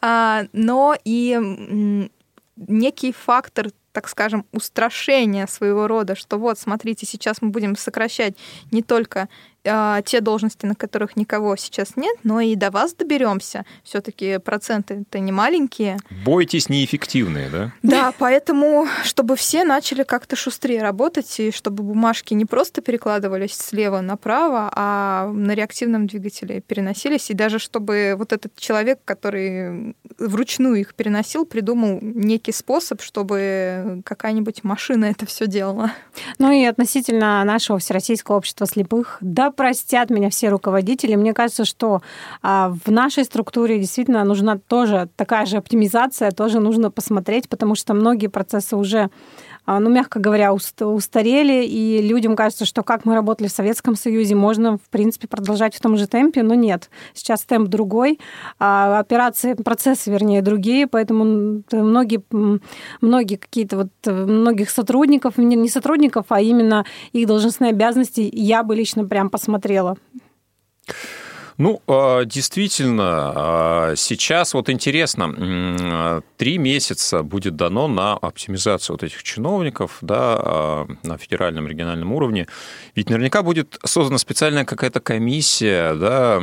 Да. 0.00 0.46
но 0.52 0.96
и 1.04 2.08
некий 2.56 3.12
фактор 3.12 3.70
так 3.92 4.08
скажем, 4.08 4.46
устрашения 4.52 5.46
своего 5.46 5.88
рода, 5.88 6.14
что 6.14 6.38
вот, 6.38 6.58
смотрите, 6.58 7.06
сейчас 7.06 7.42
мы 7.42 7.50
будем 7.50 7.76
сокращать 7.76 8.34
не 8.70 8.82
только 8.82 9.28
а, 9.64 10.02
те 10.02 10.20
должности, 10.20 10.66
на 10.66 10.74
которых 10.74 11.16
никого 11.16 11.56
сейчас 11.56 11.96
нет, 11.96 12.16
но 12.24 12.40
и 12.40 12.54
до 12.54 12.70
вас 12.70 12.94
доберемся. 12.94 13.64
Все-таки 13.82 14.38
проценты-то 14.38 15.18
не 15.18 15.32
маленькие. 15.32 15.98
Бойтесь 16.24 16.68
неэффективные, 16.68 17.48
да? 17.50 17.72
Да, 17.82 18.12
поэтому, 18.18 18.86
чтобы 19.04 19.36
все 19.36 19.64
начали 19.64 20.02
как-то 20.02 20.36
шустрее 20.36 20.82
работать, 20.82 21.40
и 21.40 21.50
чтобы 21.50 21.82
бумажки 21.82 22.34
не 22.34 22.44
просто 22.44 22.80
перекладывались 22.80 23.54
слева 23.54 24.00
направо, 24.00 24.70
а 24.74 25.30
на 25.32 25.54
реактивном 25.54 26.06
двигателе 26.06 26.60
переносились, 26.60 27.30
и 27.30 27.34
даже 27.34 27.58
чтобы 27.58 28.14
вот 28.16 28.32
этот 28.32 28.56
человек, 28.56 29.00
который 29.04 29.94
вручную 30.20 30.76
их 30.76 30.94
переносил, 30.94 31.46
придумал 31.46 31.98
некий 32.00 32.52
способ, 32.52 33.00
чтобы 33.02 34.02
какая-нибудь 34.04 34.62
машина 34.62 35.06
это 35.06 35.26
все 35.26 35.46
делала. 35.46 35.90
Ну 36.38 36.52
и 36.52 36.64
относительно 36.64 37.42
нашего 37.44 37.78
Всероссийского 37.78 38.36
общества 38.36 38.66
слепых, 38.66 39.18
да, 39.20 39.50
простят 39.50 40.10
меня 40.10 40.30
все 40.30 40.50
руководители. 40.50 41.16
Мне 41.16 41.32
кажется, 41.32 41.64
что 41.64 42.02
а, 42.42 42.74
в 42.84 42.90
нашей 42.90 43.24
структуре 43.24 43.78
действительно 43.78 44.22
нужна 44.24 44.58
тоже 44.58 45.08
такая 45.16 45.46
же 45.46 45.56
оптимизация, 45.56 46.30
тоже 46.30 46.60
нужно 46.60 46.90
посмотреть, 46.90 47.48
потому 47.48 47.74
что 47.74 47.94
многие 47.94 48.28
процессы 48.28 48.76
уже 48.76 49.10
ну, 49.78 49.90
мягко 49.90 50.18
говоря, 50.18 50.52
устарели, 50.52 51.64
и 51.64 52.02
людям 52.02 52.34
кажется, 52.34 52.64
что 52.64 52.82
как 52.82 53.04
мы 53.04 53.14
работали 53.14 53.48
в 53.48 53.52
Советском 53.52 53.94
Союзе, 53.94 54.34
можно, 54.34 54.78
в 54.78 54.88
принципе, 54.90 55.28
продолжать 55.28 55.74
в 55.74 55.80
том 55.80 55.96
же 55.96 56.06
темпе, 56.06 56.42
но 56.42 56.54
нет. 56.54 56.90
Сейчас 57.14 57.44
темп 57.44 57.68
другой, 57.68 58.18
а 58.58 58.98
операции, 58.98 59.54
процессы, 59.54 60.10
вернее, 60.10 60.42
другие, 60.42 60.86
поэтому 60.86 61.62
многие, 61.70 62.22
многие 63.00 63.36
какие-то 63.36 63.76
вот, 63.76 63.90
многих 64.06 64.70
сотрудников, 64.70 65.38
не 65.38 65.68
сотрудников, 65.68 66.26
а 66.30 66.40
именно 66.40 66.84
их 67.12 67.26
должностные 67.26 67.70
обязанности 67.70 68.28
я 68.32 68.62
бы 68.62 68.74
лично 68.74 69.04
прям 69.04 69.30
посмотрела. 69.30 69.96
Ну, 71.60 71.82
а, 71.86 72.24
действительно, 72.24 73.32
а, 73.34 73.92
сейчас 73.94 74.54
вот 74.54 74.70
интересно, 74.70 76.22
три 76.38 76.56
месяца 76.56 77.22
будет 77.22 77.54
дано 77.56 77.86
на 77.86 78.14
оптимизацию 78.14 78.94
вот 78.94 79.02
этих 79.02 79.22
чиновников 79.22 79.98
да, 80.00 80.36
а, 80.38 80.86
на 81.02 81.18
федеральном, 81.18 81.68
региональном 81.68 82.14
уровне. 82.14 82.46
Ведь 82.94 83.10
наверняка 83.10 83.42
будет 83.42 83.78
создана 83.84 84.16
специальная 84.16 84.64
какая-то 84.64 85.00
комиссия, 85.00 85.92
да, 85.96 86.40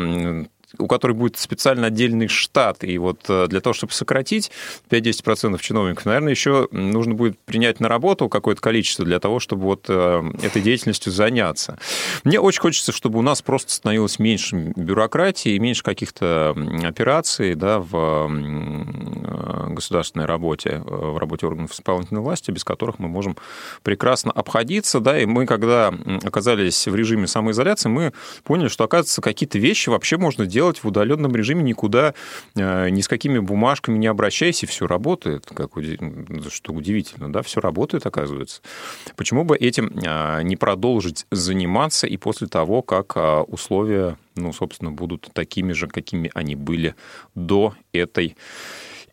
у 0.78 0.88
которой 0.88 1.14
будет 1.14 1.38
специально 1.38 1.88
отдельный 1.88 2.28
штат. 2.28 2.84
И 2.84 2.98
вот 2.98 3.22
э, 3.30 3.48
для 3.48 3.62
того, 3.62 3.74
чтобы 3.74 3.94
сократить 3.94 4.52
5-10% 4.90 5.60
чиновников, 5.62 6.06
наверное, 6.06 6.32
еще 6.32 6.68
нужно 6.72 7.14
будет 7.14 7.40
принять 7.40 7.80
на 7.80 7.88
работу 7.88 8.28
какое-то 8.28 8.62
количество 8.62 9.06
для 9.06 9.20
того, 9.20 9.40
чтобы 9.40 9.64
вот 9.64 9.86
э, 9.88 10.32
этой 10.44 10.62
деятельностью 10.62 11.14
заняться. 11.14 11.80
Мне 12.24 12.40
очень 12.40 12.60
хочется, 12.60 12.92
чтобы 12.92 13.20
у 13.20 13.22
нас 13.22 13.42
просто 13.42 13.72
становилось 13.72 14.20
меньше 14.20 14.74
бюрократии 14.76 15.54
и 15.54 15.60
меньше 15.60 15.84
каких-то 15.84 16.56
операций 16.84 17.56
да, 17.56 17.80
в 17.80 18.28
э, 18.30 19.74
государственной 19.74 20.26
работе, 20.26 20.82
в 20.86 21.18
работе 21.18 21.48
органов 21.48 21.72
исполнительной 21.72 22.22
власти, 22.22 22.52
без 22.52 22.66
которых 22.66 23.00
мы 23.00 23.08
можем 23.08 23.38
прекрасно 23.84 24.32
обходиться. 24.32 25.00
Да, 25.00 25.18
и 25.18 25.26
мы, 25.26 25.46
когда 25.46 25.94
оказались 26.24 26.88
в 26.88 26.96
режиме 26.96 27.28
самоизоляции, 27.28 27.88
мы 27.88 28.14
поняли, 28.44 28.68
что, 28.68 28.84
оказывается, 28.84 29.22
какие-то 29.22 29.60
вещи 29.60 29.90
вообще 29.90 30.18
можно 30.18 30.46
делать 30.46 30.57
в 30.62 30.86
удаленном 30.86 31.36
режиме, 31.36 31.64
никуда 31.64 32.14
э, 32.56 32.90
ни 32.90 33.02
с 33.02 33.08
какими 33.08 33.40
бумажками 33.40 33.98
не 33.98 34.08
обращаясь, 34.08 34.64
и 34.64 34.66
все 34.66 34.88
работает. 34.88 35.46
Как, 35.54 35.72
что 36.50 36.74
удивительно, 36.74 37.32
да, 37.32 37.42
все 37.42 37.62
работает, 37.62 38.06
оказывается. 38.06 38.62
Почему 39.16 39.44
бы 39.44 39.56
этим 39.58 39.92
э, 40.06 40.42
не 40.44 40.56
продолжить 40.56 41.26
заниматься 41.32 42.08
и 42.08 42.18
после 42.18 42.48
того, 42.48 42.82
как 42.82 43.14
э, 43.16 43.40
условия, 43.42 44.18
ну, 44.36 44.54
собственно, 44.54 44.92
будут 44.92 45.30
такими 45.34 45.74
же, 45.74 45.88
какими 45.88 46.32
они 46.34 46.56
были 46.56 46.96
до 47.36 47.74
этой 47.94 48.36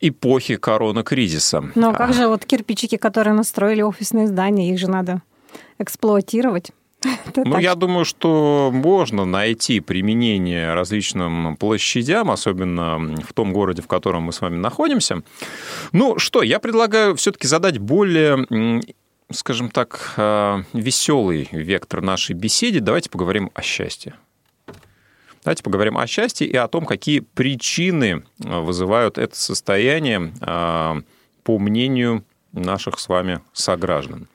эпохи 0.00 0.56
коронакризиса. 0.56 1.64
Ну, 1.74 1.90
а 1.90 1.94
как 1.94 2.12
же 2.12 2.28
вот 2.28 2.44
кирпичики, 2.44 2.96
которые 2.96 3.34
настроили 3.34 3.82
офисные 3.82 4.26
здания, 4.26 4.70
их 4.70 4.78
же 4.78 4.88
надо 4.88 5.22
эксплуатировать. 5.78 6.72
Ну, 7.36 7.58
я 7.58 7.74
думаю, 7.74 8.04
что 8.04 8.70
можно 8.72 9.24
найти 9.24 9.80
применение 9.80 10.74
различным 10.74 11.56
площадям, 11.56 12.30
особенно 12.30 13.16
в 13.22 13.32
том 13.32 13.52
городе, 13.52 13.82
в 13.82 13.88
котором 13.88 14.24
мы 14.24 14.32
с 14.32 14.40
вами 14.40 14.56
находимся. 14.56 15.22
Ну 15.92 16.18
что, 16.18 16.42
я 16.42 16.58
предлагаю 16.58 17.16
все-таки 17.16 17.46
задать 17.46 17.78
более 17.78 18.82
скажем 19.30 19.70
так, 19.70 20.14
э, 20.16 20.62
веселый 20.72 21.48
вектор 21.50 22.02
нашей 22.02 22.34
беседе. 22.34 22.80
Давайте 22.80 23.10
поговорим 23.10 23.50
о 23.54 23.62
счастье. 23.62 24.14
Давайте 25.42 25.62
поговорим 25.62 25.98
о 25.98 26.06
счастье 26.06 26.46
и 26.46 26.56
о 26.56 26.68
том, 26.68 26.86
какие 26.86 27.20
причины 27.20 28.22
э, 28.42 28.60
вызывают 28.60 29.18
это 29.18 29.36
состояние, 29.36 30.32
э, 30.40 31.02
по 31.42 31.58
мнению 31.58 32.24
наших 32.52 32.98
с 32.98 33.08
вами 33.08 33.40
сограждан. 33.52 34.28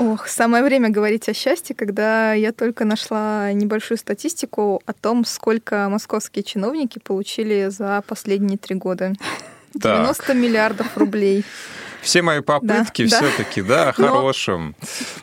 Ох, 0.00 0.28
самое 0.28 0.64
время 0.64 0.88
говорить 0.88 1.28
о 1.28 1.34
счастье, 1.34 1.76
когда 1.76 2.32
я 2.32 2.52
только 2.52 2.86
нашла 2.86 3.52
небольшую 3.52 3.98
статистику 3.98 4.80
о 4.86 4.94
том, 4.94 5.26
сколько 5.26 5.90
московские 5.90 6.42
чиновники 6.42 6.98
получили 6.98 7.68
за 7.68 8.02
последние 8.06 8.56
три 8.56 8.76
года. 8.76 9.12
90 9.74 10.26
так. 10.26 10.34
миллиардов 10.34 10.96
рублей. 10.96 11.44
Все 12.00 12.22
мои 12.22 12.40
попытки 12.40 13.06
да, 13.06 13.18
все-таки, 13.18 13.60
да, 13.60 13.90
о 13.90 13.92
хорошем, 13.92 14.74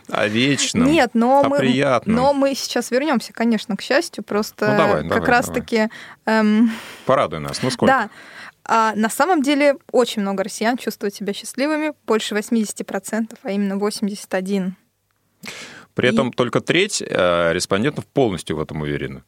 но... 0.09 0.19
о 0.19 0.27
вечном, 0.27 0.85
Нет, 0.85 1.09
но 1.15 1.39
о 1.39 1.49
мы, 1.49 1.57
приятном. 1.57 2.15
Но 2.15 2.33
мы 2.33 2.53
сейчас 2.53 2.91
вернемся, 2.91 3.33
конечно, 3.33 3.75
к 3.75 3.81
счастью, 3.81 4.23
просто 4.23 4.67
ну, 4.67 4.77
давай, 4.77 5.09
как 5.09 5.27
раз-таки... 5.27 5.89
Эм... 6.27 6.71
Порадуй 7.07 7.39
нас, 7.39 7.63
ну 7.63 7.71
сколько? 7.71 7.93
Да, 7.93 8.09
а 8.67 8.93
на 8.95 9.09
самом 9.09 9.41
деле 9.41 9.77
очень 9.91 10.21
много 10.21 10.43
россиян 10.43 10.77
чувствуют 10.77 11.15
себя 11.15 11.33
счастливыми, 11.33 11.93
больше 12.05 12.35
80%, 12.35 13.37
а 13.41 13.51
именно 13.51 13.73
81%. 13.73 14.71
При 15.93 16.09
этом 16.09 16.29
И... 16.29 16.33
только 16.33 16.61
треть 16.61 17.01
э, 17.01 17.53
респондентов 17.53 18.05
полностью 18.05 18.57
в 18.57 18.61
этом 18.61 18.81
уверены. 18.81 19.23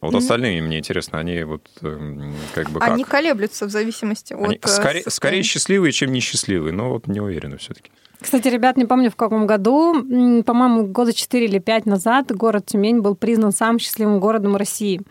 А 0.00 0.06
вот 0.06 0.16
остальные, 0.16 0.60
мне 0.60 0.78
интересно, 0.78 1.18
они 1.18 1.42
вот 1.44 1.66
эм, 1.80 2.34
как 2.54 2.68
бы 2.70 2.80
как? 2.80 2.90
Они 2.90 3.04
колеблются 3.04 3.66
в 3.66 3.70
зависимости 3.70 4.34
они 4.34 4.56
от... 4.56 4.64
Э, 4.64 4.68
скорее, 4.68 5.04
скорее 5.08 5.42
счастливые, 5.42 5.92
чем 5.92 6.12
несчастливые, 6.12 6.72
но 6.72 6.90
вот 6.90 7.06
не 7.06 7.20
уверены 7.20 7.56
все-таки. 7.56 7.90
Кстати, 8.24 8.48
ребят, 8.48 8.78
не 8.78 8.86
помню 8.86 9.10
в 9.10 9.16
каком 9.16 9.46
году, 9.46 9.92
по-моему, 10.44 10.86
года 10.86 11.12
4 11.12 11.44
или 11.44 11.58
5 11.58 11.84
назад 11.84 12.34
город 12.34 12.64
Тюмень 12.64 13.02
был 13.02 13.14
признан 13.14 13.52
самым 13.52 13.78
счастливым 13.78 14.18
городом 14.18 14.56
России. 14.56 15.02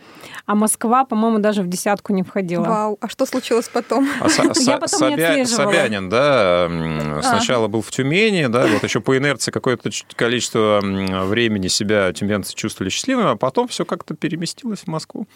А 0.48 0.56
Москва, 0.56 1.06
по-моему, 1.06 1.38
даже 1.38 1.62
в 1.62 1.68
десятку 1.68 2.12
не 2.12 2.24
входила. 2.24 2.64
Вау, 2.64 2.98
а 3.00 3.08
что 3.08 3.28
случилось 3.28 3.70
потом? 3.72 4.10
А 4.20 4.28
Я 4.56 4.80
потом 4.80 5.10
не 5.10 5.14
отслеживала. 5.14 5.72
Собянин, 5.72 6.10
да, 6.10 6.66
а. 6.66 7.22
сначала 7.22 7.68
был 7.68 7.84
в 7.84 7.92
Тюмени, 7.92 8.48
да, 8.48 8.66
вот 8.66 8.84
еще 8.84 9.00
по 9.00 9.16
инерции 9.16 9.52
какое-то 9.52 9.92
количество 10.16 10.80
времени 10.82 11.68
себя 11.68 12.12
тюменцы 12.14 12.56
чувствовали 12.56 12.90
счастливыми, 12.90 13.34
а 13.34 13.36
потом 13.36 13.68
все 13.68 13.86
как-то 13.86 14.16
переместилось 14.16 14.80
в 14.80 14.88
Москву. 14.88 15.28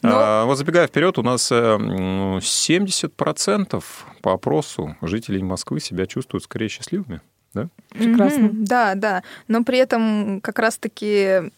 Но... 0.00 0.10
А, 0.10 0.46
вот 0.46 0.56
забегая 0.56 0.86
вперед, 0.86 1.18
у 1.18 1.22
нас 1.22 1.52
70% 1.52 3.84
по 4.22 4.32
опросу 4.32 4.96
жителей 5.02 5.42
Москвы 5.42 5.80
себя 5.80 6.06
чувствуют 6.06 6.44
скорее 6.44 6.70
счастливыми. 6.70 6.93
Да? 7.54 7.68
Прекрасно. 7.90 8.46
Mm-hmm. 8.46 8.64
Да, 8.66 8.94
да. 8.94 9.22
Но 9.48 9.64
при 9.64 9.78
этом 9.78 10.40
как 10.40 10.58
раз-таки 10.58 11.50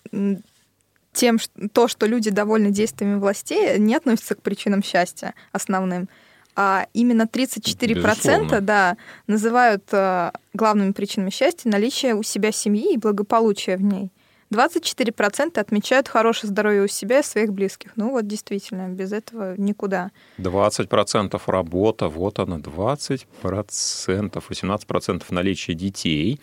тем, 1.12 1.38
то, 1.72 1.88
что 1.88 2.06
люди 2.06 2.30
довольны 2.30 2.70
действиями 2.70 3.18
властей, 3.18 3.78
не 3.78 3.94
относится 3.94 4.34
к 4.34 4.42
причинам 4.42 4.82
счастья 4.82 5.34
основным. 5.52 6.08
А 6.54 6.86
именно 6.92 7.22
34% 7.22 7.94
Безусловно. 7.94 8.60
да, 8.60 8.96
называют 9.26 9.84
э, 9.92 10.30
главными 10.54 10.92
причинами 10.92 11.30
счастья 11.30 11.70
наличие 11.70 12.14
у 12.14 12.22
себя 12.22 12.52
семьи 12.52 12.94
и 12.94 12.98
благополучия 12.98 13.76
в 13.76 13.82
ней. 13.82 14.10
24% 14.50 15.58
отмечают 15.58 16.08
хорошее 16.08 16.50
здоровье 16.50 16.82
у 16.82 16.88
себя 16.88 17.20
и 17.20 17.22
своих 17.22 17.52
близких. 17.52 17.92
Ну 17.96 18.10
вот 18.10 18.26
действительно, 18.26 18.88
без 18.88 19.12
этого 19.12 19.54
никуда. 19.56 20.10
20% 20.38 21.40
работа, 21.46 22.08
вот 22.08 22.38
она, 22.38 22.58
20%, 22.58 23.26
18% 23.42 25.24
наличие 25.30 25.76
детей 25.76 26.40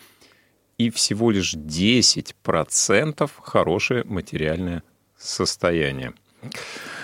и 0.78 0.90
всего 0.90 1.30
лишь 1.30 1.54
10% 1.54 3.30
хорошее 3.42 4.04
материальное 4.04 4.82
состояние. 5.16 6.12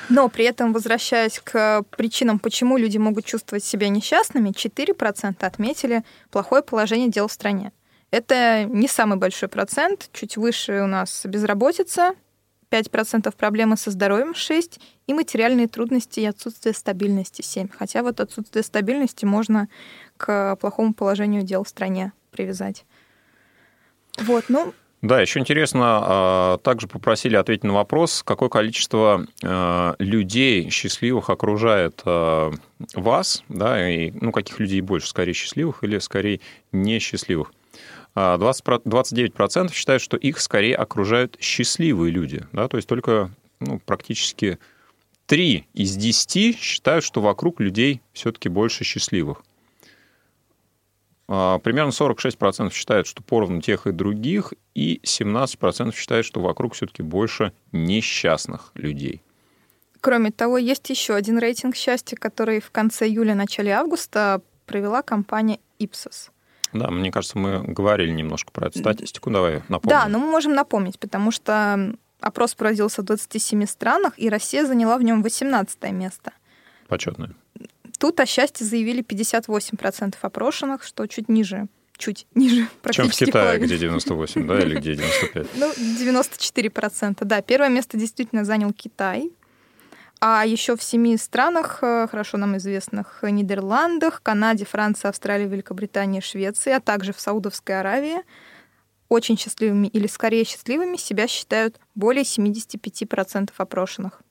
Но 0.08 0.28
при 0.28 0.44
этом, 0.44 0.72
возвращаясь 0.72 1.40
к 1.42 1.84
причинам, 1.96 2.40
почему 2.40 2.76
люди 2.76 2.98
могут 2.98 3.24
чувствовать 3.24 3.64
себя 3.64 3.88
несчастными, 3.88 4.50
4% 4.50 5.44
отметили 5.44 6.02
плохое 6.30 6.62
положение 6.62 7.08
дел 7.08 7.28
в 7.28 7.32
стране. 7.32 7.72
Это 8.10 8.64
не 8.64 8.88
самый 8.88 9.18
большой 9.18 9.48
процент, 9.48 10.10
чуть 10.12 10.36
выше 10.36 10.82
у 10.82 10.86
нас 10.86 11.24
безработица, 11.24 12.14
5% 12.70 13.34
проблемы 13.36 13.76
со 13.76 13.90
здоровьем 13.90 14.32
6% 14.32 14.80
и 15.06 15.14
материальные 15.14 15.68
трудности 15.68 16.20
и 16.20 16.26
отсутствие 16.26 16.72
стабильности 16.72 17.42
7%. 17.42 17.70
Хотя 17.76 18.02
вот 18.02 18.20
отсутствие 18.20 18.62
стабильности 18.62 19.24
можно 19.24 19.68
к 20.16 20.56
плохому 20.56 20.94
положению 20.94 21.42
дел 21.42 21.64
в 21.64 21.68
стране 21.68 22.12
привязать. 22.30 22.84
Вот, 24.18 24.44
ну, 24.48 24.72
да, 25.02 25.18
еще 25.18 25.40
интересно, 25.40 26.00
а, 26.02 26.58
также 26.58 26.86
попросили 26.86 27.34
ответить 27.34 27.64
на 27.64 27.72
вопрос, 27.72 28.22
какое 28.22 28.50
количество 28.50 29.26
а, 29.42 29.94
людей 29.98 30.68
счастливых 30.68 31.30
окружает 31.30 32.02
а, 32.04 32.52
вас, 32.94 33.42
да, 33.48 33.88
и 33.88 34.10
ну, 34.10 34.30
каких 34.30 34.60
людей 34.60 34.82
больше, 34.82 35.08
скорее 35.08 35.32
счастливых 35.32 35.82
или 35.84 35.98
скорее 36.00 36.40
несчастливых. 36.72 37.50
20, 38.38 38.64
29% 38.64 39.72
считают, 39.72 40.02
что 40.02 40.16
их 40.16 40.40
скорее 40.40 40.76
окружают 40.76 41.36
счастливые 41.40 42.10
люди. 42.10 42.46
Да? 42.52 42.68
То 42.68 42.76
есть 42.76 42.88
только 42.88 43.30
ну, 43.60 43.78
практически 43.78 44.58
3 45.26 45.66
из 45.74 45.96
10 45.96 46.58
считают, 46.58 47.04
что 47.04 47.20
вокруг 47.20 47.60
людей 47.60 48.02
все-таки 48.12 48.48
больше 48.48 48.84
счастливых. 48.84 49.42
А, 51.28 51.58
примерно 51.60 51.90
46% 51.90 52.72
считают, 52.72 53.06
что 53.06 53.22
поровну 53.22 53.60
тех 53.60 53.86
и 53.86 53.92
других, 53.92 54.52
и 54.74 55.00
17% 55.04 55.94
считают, 55.94 56.26
что 56.26 56.40
вокруг 56.40 56.74
все-таки 56.74 57.02
больше 57.02 57.52
несчастных 57.70 58.72
людей. 58.74 59.22
Кроме 60.00 60.32
того, 60.32 60.58
есть 60.58 60.90
еще 60.90 61.14
один 61.14 61.38
рейтинг 61.38 61.76
счастья, 61.76 62.16
который 62.16 62.60
в 62.60 62.72
конце 62.72 63.06
июля-начале 63.06 63.70
августа 63.70 64.40
провела 64.66 65.02
компания 65.02 65.60
Ipsos. 65.78 66.30
Да, 66.72 66.90
мне 66.90 67.10
кажется, 67.10 67.38
мы 67.38 67.62
говорили 67.62 68.10
немножко 68.10 68.52
про 68.52 68.68
эту 68.68 68.78
статистику. 68.78 69.30
Давай 69.30 69.62
напомним. 69.68 69.98
Да, 69.98 70.08
но 70.08 70.18
мы 70.18 70.30
можем 70.30 70.54
напомнить, 70.54 70.98
потому 70.98 71.30
что 71.30 71.94
опрос 72.20 72.54
проводился 72.54 73.02
в 73.02 73.04
27 73.06 73.66
странах, 73.66 74.14
и 74.16 74.28
Россия 74.28 74.64
заняла 74.64 74.98
в 74.98 75.02
нем 75.02 75.22
18 75.22 75.82
место. 75.92 76.32
Почетное. 76.88 77.34
Тут 77.98 78.18
о 78.20 78.26
счастье 78.26 78.66
заявили 78.66 79.02
58% 79.04 80.14
опрошенных, 80.22 80.82
что 80.84 81.06
чуть 81.06 81.28
ниже 81.28 81.68
чуть 82.00 82.26
ниже, 82.34 82.66
Чем 82.92 83.10
в 83.10 83.12
Китае, 83.12 83.32
половина. 83.32 83.66
где 83.66 83.78
98, 83.78 84.46
да, 84.46 84.58
или 84.58 84.76
где 84.76 84.94
95? 84.96 85.46
Ну, 85.56 85.70
94%, 85.72 87.18
да. 87.24 87.42
Первое 87.42 87.68
место 87.68 87.98
действительно 87.98 88.44
занял 88.44 88.72
Китай, 88.72 89.30
а 90.20 90.44
еще 90.44 90.76
в 90.76 90.82
семи 90.82 91.16
странах, 91.16 91.78
э, 91.82 92.06
хорошо 92.10 92.36
нам 92.36 92.56
известных, 92.58 93.20
Нидерландах, 93.22 94.22
Канаде, 94.22 94.66
Франции, 94.66 95.08
Австралии, 95.08 95.48
Великобритании, 95.48 96.20
Швеции, 96.20 96.72
а 96.72 96.80
также 96.80 97.14
в 97.14 97.20
Саудовской 97.20 97.80
Аравии, 97.80 98.18
очень 99.08 99.38
счастливыми 99.38 99.86
или 99.86 100.06
скорее 100.06 100.44
счастливыми 100.44 100.96
себя 100.96 101.26
считают 101.26 101.80
более 101.94 102.24
75% 102.24 103.50
опрошенных. 103.56 104.22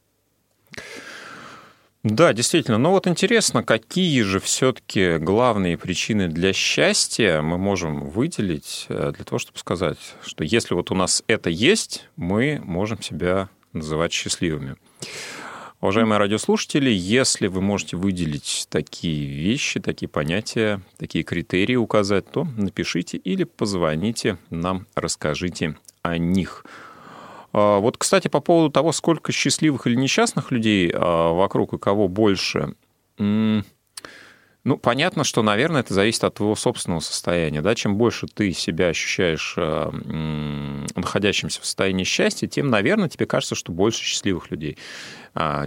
Да, 2.03 2.31
действительно. 2.31 2.77
Но 2.77 2.91
вот 2.91 3.07
интересно, 3.07 3.61
какие 3.61 4.21
же 4.21 4.39
все-таки 4.39 5.17
главные 5.17 5.77
причины 5.77 6.29
для 6.29 6.53
счастья 6.53 7.41
мы 7.41 7.57
можем 7.57 8.09
выделить 8.09 8.85
э, 8.87 9.11
для 9.13 9.25
того, 9.25 9.37
чтобы 9.37 9.57
сказать, 9.57 9.97
что 10.23 10.43
если 10.43 10.75
вот 10.75 10.91
у 10.91 10.95
нас 10.95 11.23
это 11.27 11.49
есть, 11.49 12.07
мы 12.15 12.61
можем 12.63 13.01
себя 13.01 13.49
называть 13.73 14.13
счастливыми. 14.13 14.77
Уважаемые 15.81 16.19
радиослушатели, 16.19 16.89
если 16.89 17.47
вы 17.47 17.61
можете 17.61 17.95
выделить 17.95 18.67
такие 18.69 19.25
вещи, 19.25 19.79
такие 19.79 20.09
понятия, 20.09 20.81
такие 20.97 21.23
критерии 21.23 21.75
указать, 21.75 22.29
то 22.29 22.45
напишите 22.57 23.15
или 23.15 23.45
позвоните 23.45 24.37
нам, 24.49 24.87
расскажите 24.93 25.77
о 26.01 26.17
них. 26.17 26.65
А, 27.53 27.79
вот, 27.79 27.97
кстати, 27.97 28.27
по 28.27 28.41
поводу 28.41 28.69
того, 28.73 28.91
сколько 28.91 29.31
счастливых 29.31 29.87
или 29.87 29.95
несчастных 29.95 30.51
людей 30.51 30.91
а, 30.93 31.31
вокруг 31.31 31.71
и 31.73 31.77
кого 31.77 32.09
больше, 32.09 32.75
ну, 34.63 34.77
понятно, 34.77 35.23
что, 35.23 35.41
наверное, 35.41 35.81
это 35.81 35.93
зависит 35.93 36.23
от 36.23 36.35
твоего 36.35 36.55
собственного 36.55 36.99
состояния. 36.99 37.61
Да? 37.61 37.75
Чем 37.75 37.95
больше 37.95 38.27
ты 38.27 38.51
себя 38.51 38.87
ощущаешь 38.87 39.55
а, 39.57 39.91
находящимся 40.95 41.61
в 41.61 41.65
состоянии 41.65 42.03
счастья, 42.03 42.47
тем, 42.47 42.69
наверное, 42.69 43.09
тебе 43.09 43.25
кажется, 43.25 43.55
что 43.55 43.71
больше 43.71 44.03
счастливых 44.03 44.51
людей. 44.51 44.77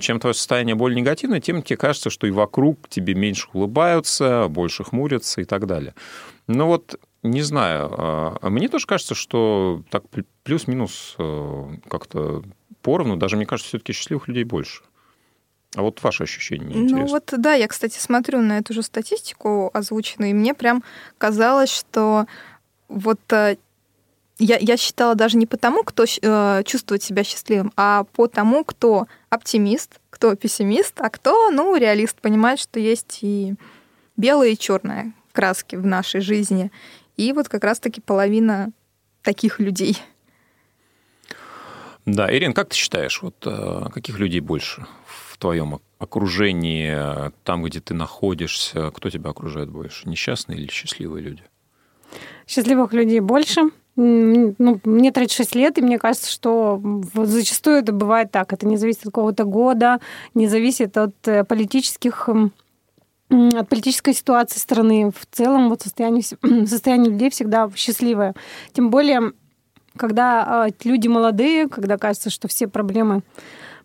Чем 0.01 0.21
твое 0.21 0.35
состояние 0.35 0.75
более 0.75 1.01
негативное, 1.01 1.41
тем 1.41 1.63
тебе 1.63 1.77
кажется, 1.77 2.11
что 2.11 2.27
и 2.27 2.31
вокруг 2.31 2.89
тебе 2.89 3.15
меньше 3.15 3.49
улыбаются, 3.53 4.49
больше 4.49 4.85
хмурятся 4.85 5.41
и 5.41 5.45
так 5.45 5.67
далее. 5.67 5.95
Ну 6.49 6.67
вот 6.67 6.99
не 7.23 7.43
знаю. 7.43 7.89
А, 7.97 8.51
мне 8.51 8.69
тоже 8.69 8.87
кажется, 8.87 9.15
что 9.15 9.83
так 9.91 10.05
плюс-минус 10.43 11.15
э, 11.19 11.69
как-то 11.89 12.43
поровну. 12.83 13.17
Даже, 13.17 13.37
мне 13.37 13.47
кажется, 13.47 13.69
все-таки 13.69 13.93
счастливых 13.93 14.29
людей 14.29 14.45
больше. 14.45 14.83
А 15.75 15.83
вот 15.83 16.03
ваши 16.03 16.25
ощущения 16.25 16.67
интересно. 16.67 16.99
Ну 16.99 17.07
вот, 17.07 17.33
да, 17.37 17.55
я, 17.55 17.67
кстати, 17.67 17.99
смотрю 17.99 18.43
на 18.43 18.59
эту 18.59 18.75
же 18.75 18.83
статистику 18.83 19.71
озвученную, 19.73 20.31
и 20.31 20.35
мне 20.35 20.53
прям 20.53 20.83
казалось, 21.17 21.71
что 21.71 22.27
вот 22.89 23.21
э, 23.33 23.57
я, 24.39 24.59
я 24.59 24.77
считала 24.77 25.15
даже 25.15 25.39
не 25.39 25.47
потому, 25.47 25.83
кто 25.83 26.05
э, 26.05 26.63
чувствует 26.65 27.03
себя 27.03 27.25
счастливым, 27.25 27.73
а 27.77 28.05
по 28.13 28.27
тому, 28.27 28.65
кто 28.65 29.07
оптимист, 29.31 30.01
кто 30.11 30.35
пессимист, 30.35 31.01
а 31.01 31.09
кто, 31.09 31.51
ну, 31.51 31.75
реалист, 31.77 32.21
понимает, 32.21 32.61
что 32.61 32.79
есть 32.79 33.21
и 33.23 33.55
белое, 34.17 34.51
и 34.51 34.59
черное 34.59 35.13
краски 35.33 35.77
в 35.77 35.87
нашей 35.87 36.21
жизни. 36.21 36.71
И 37.17 37.33
вот 37.33 37.49
как 37.49 37.65
раз-таки 37.65 38.01
половина 38.01 38.73
таких 39.23 39.59
людей. 39.59 39.97
Да, 42.05 42.35
Ирин, 42.35 42.53
как 42.53 42.71
ты 42.71 42.77
считаешь, 42.77 43.23
вот 43.23 43.37
э, 43.47 43.87
каких 43.95 44.19
людей 44.19 44.41
больше 44.41 44.85
в 45.07 45.22
твоем 45.43 45.81
окружении, 45.99 46.97
там, 47.43 47.65
где 47.65 47.81
ты 47.81 47.95
находишься, 47.95 48.91
кто 48.93 49.11
тебя 49.11 49.31
окружает 49.31 49.71
больше, 49.71 50.09
несчастные 50.09 50.59
или 50.59 50.71
счастливые 50.71 51.25
люди? 51.25 51.43
Счастливых 52.47 52.93
людей 52.93 53.21
больше. 53.21 53.63
Ну, 53.97 54.81
мне 54.85 55.13
36 55.13 55.55
лет, 55.57 55.79
и 55.79 55.83
мне 55.83 55.99
кажется, 55.99 56.31
что 56.31 56.81
зачастую 57.15 57.79
это 57.79 57.93
бывает 57.93 58.31
так. 58.31 58.53
Это 58.53 58.67
не 58.67 58.77
зависит 58.77 59.01
от 59.01 59.07
какого-то 59.07 59.45
года, 59.45 60.01
не 60.35 60.47
зависит 60.47 60.97
от 60.97 61.15
э, 61.27 61.45
политических 61.45 62.29
от 63.29 63.69
политической 63.69 64.15
ситуации 64.15 64.59
страны. 64.59 65.11
В 65.11 65.27
целом 65.31 65.71
вот 65.71 65.83
состояние, 65.83 66.23
состояние 66.67 67.11
людей 67.11 67.31
всегда 67.31 67.71
счастливое. 67.75 68.35
Тем 68.73 68.91
более, 68.91 69.33
когда 69.97 70.69
э, 70.69 70.73
люди 70.85 71.09
молодые, 71.09 71.69
когда 71.69 71.99
кажется, 71.99 72.31
что 72.31 72.49
все 72.49 72.69
проблемы 72.69 73.23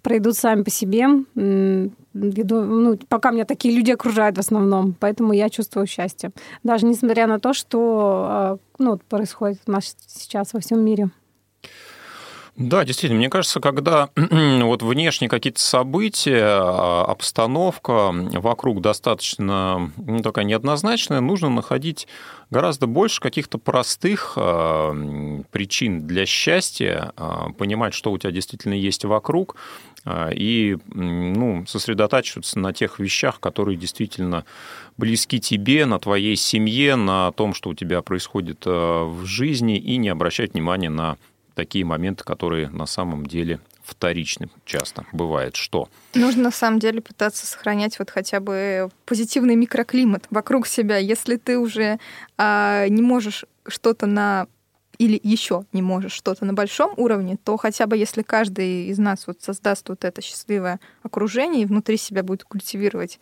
пройдут 0.02 0.36
сами 0.36 0.64
по 0.64 0.70
себе. 0.70 1.08
Ну, 1.36 3.00
пока 3.10 3.32
меня 3.32 3.46
такие 3.46 3.76
люди 3.76 3.92
окружают 3.92 4.38
в 4.38 4.40
основном, 4.40 4.96
поэтому 5.00 5.34
я 5.34 5.50
чувствую 5.50 5.88
счастье. 5.88 6.32
Даже 6.64 6.86
несмотря 6.86 7.28
на 7.28 7.40
то, 7.40 7.54
что 7.54 8.58
э, 8.80 8.84
ну, 8.84 9.00
происходит 9.10 9.60
у 9.68 9.72
нас 9.72 9.96
сейчас 10.08 10.54
во 10.54 10.60
всем 10.60 10.84
мире. 10.84 11.10
Да, 12.58 12.84
действительно, 12.84 13.20
мне 13.20 13.30
кажется, 13.30 13.60
когда 13.60 14.10
вот 14.16 14.82
внешние 14.82 15.30
какие-то 15.30 15.62
события, 15.62 16.44
а, 16.44 17.06
обстановка 17.06 18.12
вокруг 18.12 18.82
достаточно 18.82 19.92
ну, 19.96 20.24
такая 20.24 20.44
неоднозначная, 20.44 21.22
нужно 21.22 21.50
находить 21.50 22.08
гораздо 22.50 22.88
больше 22.88 23.22
каких-то 23.22 23.60
простых 23.60 24.34
э, 24.38 25.44
причин 25.52 26.08
для 26.08 26.26
счастья, 26.26 27.12
э, 27.16 27.52
понимать, 27.58 27.94
что 27.94 28.12
у 28.12 28.18
тебя 28.18 28.32
действительно 28.32 28.74
есть 28.74 29.06
вокруг, 29.06 29.56
и 30.32 30.78
ну, 30.94 31.66
сосредотачиваться 31.68 32.58
на 32.60 32.72
тех 32.72 32.98
вещах, 32.98 33.42
которые 33.42 33.76
действительно 33.76 34.46
близки 34.96 35.42
тебе, 35.42 35.86
на 35.86 36.00
твоей 36.00 36.38
семье, 36.38 36.96
на 36.96 37.34
том, 37.34 37.54
что 37.54 37.72
у 37.72 37.74
тебя 37.74 38.02
происходит 38.02 38.66
в 38.66 39.26
жизни, 39.26 39.78
и 39.78 39.98
не 39.98 40.08
обращать 40.08 40.54
внимания 40.54 40.90
на 40.90 41.18
такие 41.58 41.84
моменты, 41.84 42.24
которые 42.24 42.70
на 42.70 42.86
самом 42.86 43.26
деле 43.26 43.60
вторичны 43.84 44.48
часто. 44.64 45.06
Бывает, 45.12 45.56
что... 45.56 45.90
Нужно 46.14 46.44
на 46.44 46.52
самом 46.52 46.80
деле 46.80 47.02
пытаться 47.02 47.48
сохранять 47.48 47.98
вот 47.98 48.12
хотя 48.12 48.40
бы 48.40 48.90
позитивный 49.06 49.56
микроклимат 49.56 50.28
вокруг 50.30 50.68
себя. 50.68 50.98
Если 50.98 51.38
ты 51.38 51.58
уже 51.58 52.00
а, 52.38 52.88
не 52.90 53.02
можешь 53.02 53.46
что-то 53.68 54.06
на 54.06 54.46
или 55.00 55.20
еще 55.22 55.66
не 55.74 55.82
можешь 55.82 56.12
что-то 56.12 56.46
на 56.46 56.54
большом 56.54 56.94
уровне, 56.96 57.38
то 57.44 57.58
хотя 57.58 57.88
бы 57.88 57.98
если 57.98 58.22
каждый 58.22 58.88
из 58.88 59.00
нас 59.00 59.26
вот 59.26 59.42
создаст 59.42 59.90
вот 59.90 60.06
это 60.06 60.22
счастливое 60.22 60.80
окружение 61.02 61.64
и 61.64 61.66
внутри 61.66 61.98
себя 61.98 62.22
будет 62.24 62.44
культивировать 62.44 63.20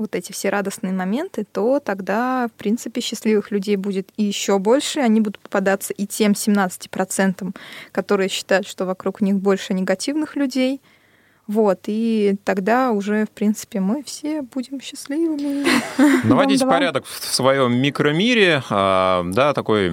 вот 0.00 0.14
эти 0.14 0.32
все 0.32 0.48
радостные 0.48 0.92
моменты, 0.92 1.44
то 1.50 1.78
тогда, 1.78 2.48
в 2.48 2.52
принципе, 2.52 3.00
счастливых 3.00 3.50
людей 3.50 3.76
будет 3.76 4.08
и 4.16 4.24
еще 4.24 4.58
больше. 4.58 5.00
Они 5.00 5.20
будут 5.20 5.38
попадаться 5.38 5.92
и 5.92 6.06
тем 6.06 6.32
17%, 6.32 7.54
которые 7.92 8.28
считают, 8.28 8.66
что 8.66 8.86
вокруг 8.86 9.20
них 9.20 9.36
больше 9.36 9.74
негативных 9.74 10.36
людей. 10.36 10.80
Вот, 11.46 11.80
и 11.86 12.36
тогда 12.44 12.92
уже, 12.92 13.24
в 13.26 13.30
принципе, 13.30 13.80
мы 13.80 14.04
все 14.04 14.42
будем 14.42 14.80
счастливыми. 14.80 15.66
Наводить 16.26 16.60
порядок 16.60 17.04
в 17.06 17.24
своем 17.24 17.76
микромире, 17.76 18.62
а, 18.70 19.24
да, 19.24 19.52
такой 19.52 19.90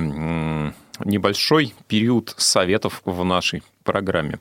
небольшой 1.04 1.74
период 1.88 2.34
советов 2.38 3.02
в 3.06 3.24
нашей 3.24 3.64
программе. 3.84 4.40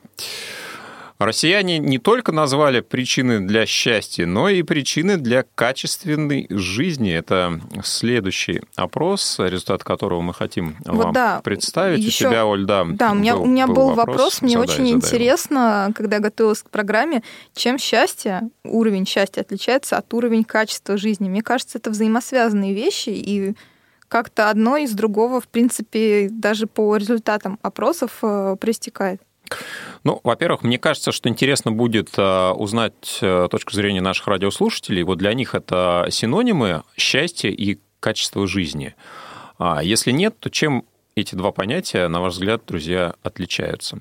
Россияне 1.19 1.79
не 1.79 1.97
только 1.97 2.31
назвали 2.31 2.81
причины 2.81 3.39
для 3.39 3.65
счастья, 3.65 4.27
но 4.27 4.49
и 4.49 4.61
причины 4.61 5.17
для 5.17 5.43
качественной 5.55 6.45
жизни. 6.49 7.11
Это 7.11 7.59
следующий 7.83 8.61
опрос, 8.75 9.37
результат 9.39 9.83
которого 9.83 10.21
мы 10.21 10.33
хотим 10.33 10.75
вот 10.85 11.05
вам 11.05 11.13
да. 11.13 11.41
представить. 11.43 12.03
Еще... 12.03 12.27
У 12.27 12.29
тебя, 12.29 12.45
Оль, 12.45 12.65
да, 12.65 12.85
да 12.85 13.11
у 13.11 13.15
меня, 13.15 13.35
был, 13.35 13.41
у 13.43 13.45
меня 13.47 13.67
был, 13.67 13.89
вопрос. 13.89 13.97
вопрос. 13.97 14.41
Мне 14.41 14.57
задай, 14.57 14.63
очень 14.65 14.85
задай 14.85 14.91
интересно, 14.91 15.91
когда 15.95 16.19
готовилась 16.19 16.61
к 16.61 16.69
программе, 16.69 17.23
чем 17.55 17.79
счастье, 17.79 18.49
уровень 18.63 19.07
счастья 19.07 19.41
отличается 19.41 19.97
от 19.97 20.13
уровня 20.13 20.43
качества 20.43 20.97
жизни. 20.97 21.29
Мне 21.29 21.41
кажется, 21.41 21.79
это 21.79 21.89
взаимосвязанные 21.89 22.75
вещи, 22.75 23.09
и 23.09 23.55
как-то 24.07 24.49
одно 24.49 24.77
из 24.77 24.91
другого, 24.91 25.41
в 25.41 25.47
принципе, 25.47 26.29
даже 26.31 26.67
по 26.67 26.95
результатам 26.95 27.59
опросов 27.61 28.19
э, 28.21 28.55
проистекает. 28.59 29.21
Ну, 30.03 30.21
во-первых, 30.23 30.63
мне 30.63 30.77
кажется, 30.77 31.11
что 31.11 31.29
интересно 31.29 31.71
будет 31.71 32.09
э, 32.17 32.49
узнать 32.51 33.19
э, 33.21 33.47
точку 33.49 33.73
зрения 33.73 34.01
наших 34.01 34.27
радиослушателей. 34.27 35.03
Вот 35.03 35.17
для 35.17 35.33
них 35.33 35.55
это 35.55 36.07
синонимы 36.09 36.83
счастья 36.95 37.49
и 37.49 37.79
качества 37.99 38.47
жизни. 38.47 38.95
А 39.57 39.83
если 39.83 40.11
нет, 40.11 40.39
то 40.39 40.49
чем 40.49 40.85
эти 41.15 41.35
два 41.35 41.51
понятия, 41.51 42.07
на 42.07 42.21
ваш 42.21 42.33
взгляд, 42.33 42.61
друзья, 42.67 43.15
отличаются? 43.23 43.99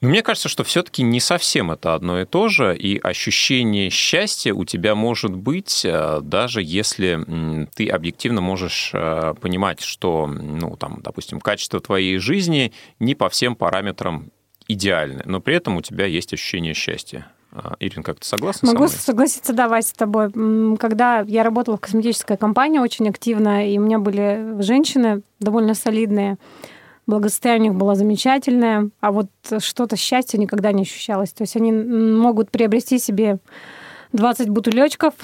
Но 0.00 0.08
мне 0.08 0.22
кажется, 0.22 0.48
что 0.48 0.62
все-таки 0.62 1.02
не 1.02 1.20
совсем 1.20 1.70
это 1.70 1.94
одно 1.94 2.20
и 2.20 2.24
то 2.26 2.48
же, 2.48 2.76
и 2.76 2.98
ощущение 2.98 3.90
счастья 3.90 4.52
у 4.52 4.64
тебя 4.64 4.94
может 4.94 5.34
быть, 5.34 5.84
э, 5.84 6.20
даже 6.22 6.62
если 6.62 7.66
ты 7.74 7.88
объективно 7.88 8.40
можешь 8.40 8.92
понимать, 9.40 9.80
что, 9.80 10.26
ну, 10.26 10.76
там, 10.76 11.00
допустим, 11.02 11.40
качество 11.40 11.80
твоей 11.80 12.18
жизни 12.18 12.72
не 12.98 13.14
по 13.14 13.28
всем 13.28 13.56
параметрам 13.56 14.30
идеальны, 14.68 15.22
но 15.24 15.40
при 15.40 15.56
этом 15.56 15.76
у 15.76 15.82
тебя 15.82 16.06
есть 16.06 16.32
ощущение 16.32 16.74
счастья. 16.74 17.26
А, 17.52 17.74
Ирин, 17.80 18.02
как 18.02 18.20
ты 18.20 18.26
согласна 18.26 18.66
Могу 18.66 18.86
со 18.86 18.94
мной? 18.94 19.02
согласиться, 19.02 19.52
да, 19.52 19.68
Вася, 19.68 19.88
с 19.88 19.92
тобой. 19.92 20.30
Когда 20.76 21.20
я 21.20 21.42
работала 21.42 21.76
в 21.76 21.80
косметической 21.80 22.36
компании 22.36 22.78
очень 22.78 23.08
активно, 23.08 23.66
и 23.66 23.78
у 23.78 23.82
меня 23.82 23.98
были 23.98 24.60
женщины 24.60 25.22
довольно 25.40 25.74
солидные, 25.74 26.36
благосостояние 27.06 27.70
у 27.70 27.74
них 27.74 27.80
было 27.80 27.94
замечательное, 27.94 28.90
а 29.00 29.12
вот 29.12 29.28
что-то 29.58 29.96
счастья 29.96 30.38
никогда 30.38 30.72
не 30.72 30.82
ощущалось. 30.82 31.32
То 31.32 31.42
есть 31.42 31.56
они 31.56 31.72
могут 31.72 32.50
приобрести 32.50 32.98
себе 32.98 33.38
20 34.12 34.48
бутылечков, 34.48 35.14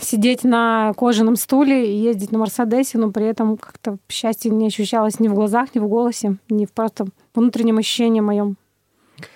сидеть 0.00 0.44
на 0.44 0.92
кожаном 0.94 1.36
стуле 1.36 1.92
и 1.92 1.98
ездить 1.98 2.32
на 2.32 2.38
Мерседесе, 2.38 2.98
но 2.98 3.10
при 3.10 3.26
этом 3.26 3.56
как-то 3.56 3.98
счастье 4.08 4.50
не 4.50 4.66
ощущалось 4.66 5.20
ни 5.20 5.28
в 5.28 5.34
глазах, 5.34 5.74
ни 5.74 5.80
в 5.80 5.88
голосе, 5.88 6.36
ни 6.48 6.66
в 6.66 6.72
просто 6.72 7.06
внутреннем 7.34 7.78
ощущении 7.78 8.20
моем. 8.20 8.56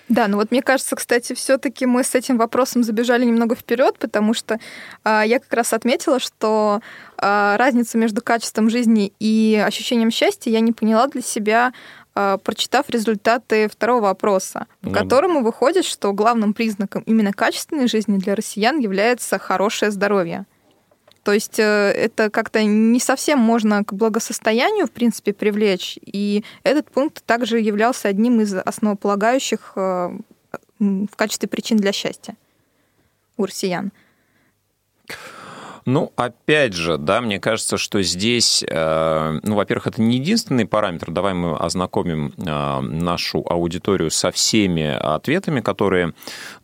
Да, 0.09 0.27
ну 0.27 0.37
вот 0.37 0.51
мне 0.51 0.61
кажется, 0.61 0.95
кстати, 0.95 1.33
все-таки 1.33 1.85
мы 1.85 2.03
с 2.03 2.15
этим 2.15 2.37
вопросом 2.37 2.83
забежали 2.83 3.25
немного 3.25 3.55
вперед, 3.55 3.97
потому 3.99 4.33
что 4.33 4.59
э, 5.03 5.23
я 5.25 5.39
как 5.39 5.53
раз 5.53 5.73
отметила, 5.73 6.19
что 6.19 6.81
э, 7.17 7.55
разницу 7.57 7.97
между 7.97 8.21
качеством 8.21 8.69
жизни 8.69 9.13
и 9.19 9.61
ощущением 9.65 10.11
счастья 10.11 10.49
я 10.51 10.61
не 10.61 10.71
поняла 10.71 11.07
для 11.07 11.21
себя, 11.21 11.73
э, 12.15 12.37
прочитав 12.43 12.89
результаты 12.89 13.67
второго 13.67 14.09
опроса, 14.09 14.67
по 14.81 14.89
ну, 14.89 14.93
которому 14.93 15.41
выходит, 15.41 15.85
что 15.85 16.13
главным 16.13 16.53
признаком 16.53 17.03
именно 17.05 17.33
качественной 17.33 17.87
жизни 17.87 18.17
для 18.17 18.35
россиян 18.35 18.79
является 18.79 19.37
хорошее 19.39 19.91
здоровье. 19.91 20.45
То 21.27 21.33
есть 21.33 21.59
э, 21.59 21.63
это 21.63 22.29
как-то 22.29 22.63
не 22.63 23.01
совсем 23.01 23.37
можно 23.37 23.83
к 23.83 23.91
благосостоянию, 23.91 24.87
в 24.87 24.91
принципе, 24.91 25.33
привлечь. 25.33 25.99
И 26.05 26.45
этот 26.63 26.89
пункт 26.89 27.21
также 27.25 27.59
являлся 27.59 28.07
одним 28.07 28.39
из 28.39 28.53
основополагающих 28.53 29.73
э, 29.75 30.17
в 30.79 31.15
качестве 31.17 31.49
причин 31.49 31.75
для 31.75 31.91
счастья 31.91 32.37
у 33.35 33.43
россиян. 33.43 33.91
Ну, 35.87 36.11
опять 36.17 36.73
же, 36.73 36.97
да, 36.97 37.21
мне 37.21 37.39
кажется, 37.39 37.77
что 37.77 38.01
здесь, 38.01 38.61
э, 38.61 39.39
ну, 39.41 39.55
во-первых, 39.55 39.87
это 39.87 40.01
не 40.01 40.17
единственный 40.17 40.65
параметр. 40.65 41.11
Давай 41.11 41.33
мы 41.33 41.55
ознакомим 41.55 42.33
э, 42.35 42.81
нашу 42.81 43.41
аудиторию 43.49 44.11
со 44.11 44.31
всеми 44.31 44.83
ответами, 44.83 45.61
которые 45.61 46.13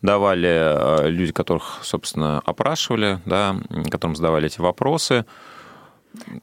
давали 0.02 1.06
э, 1.06 1.08
люди, 1.08 1.32
которых, 1.32 1.80
собственно, 1.84 2.42
опрашивали, 2.44 3.18
да, 3.24 3.56
которым 3.90 4.14
задавали 4.14 4.48
эти 4.48 4.60
вопросы. 4.60 5.24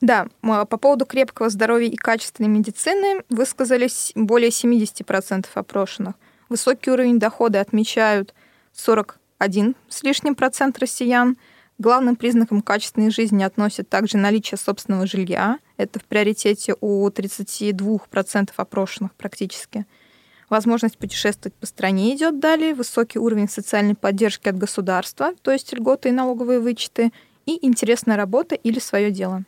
Да, 0.01 0.25
по 0.41 0.65
поводу 0.65 1.05
крепкого 1.05 1.51
здоровья 1.51 1.87
и 1.87 1.95
качественной 1.95 2.49
медицины 2.49 3.23
высказались 3.29 4.11
более 4.15 4.49
70% 4.49 5.45
опрошенных. 5.53 6.15
Высокий 6.49 6.89
уровень 6.89 7.19
дохода 7.19 7.61
отмечают 7.61 8.33
41 8.73 9.75
с 9.87 10.01
лишним 10.01 10.33
процент 10.33 10.79
россиян– 10.79 11.37
Главным 11.81 12.15
признаком 12.15 12.61
качественной 12.61 13.09
жизни 13.09 13.41
относят 13.41 13.89
также 13.89 14.15
наличие 14.15 14.59
собственного 14.59 15.07
жилья. 15.07 15.57
Это 15.77 15.99
в 15.99 16.03
приоритете 16.03 16.75
у 16.79 17.09
32% 17.09 18.51
опрошенных 18.55 19.15
практически. 19.15 19.87
Возможность 20.47 20.99
путешествовать 20.99 21.55
по 21.55 21.65
стране 21.65 22.15
идет 22.15 22.39
далее, 22.39 22.75
высокий 22.75 23.17
уровень 23.17 23.49
социальной 23.49 23.95
поддержки 23.95 24.47
от 24.47 24.59
государства, 24.59 25.33
то 25.41 25.49
есть 25.49 25.73
льготы 25.73 26.09
и 26.09 26.11
налоговые 26.11 26.59
вычеты, 26.59 27.11
и 27.47 27.65
интересная 27.65 28.15
работа 28.15 28.53
или 28.53 28.77
свое 28.77 29.09
дело. 29.09 29.43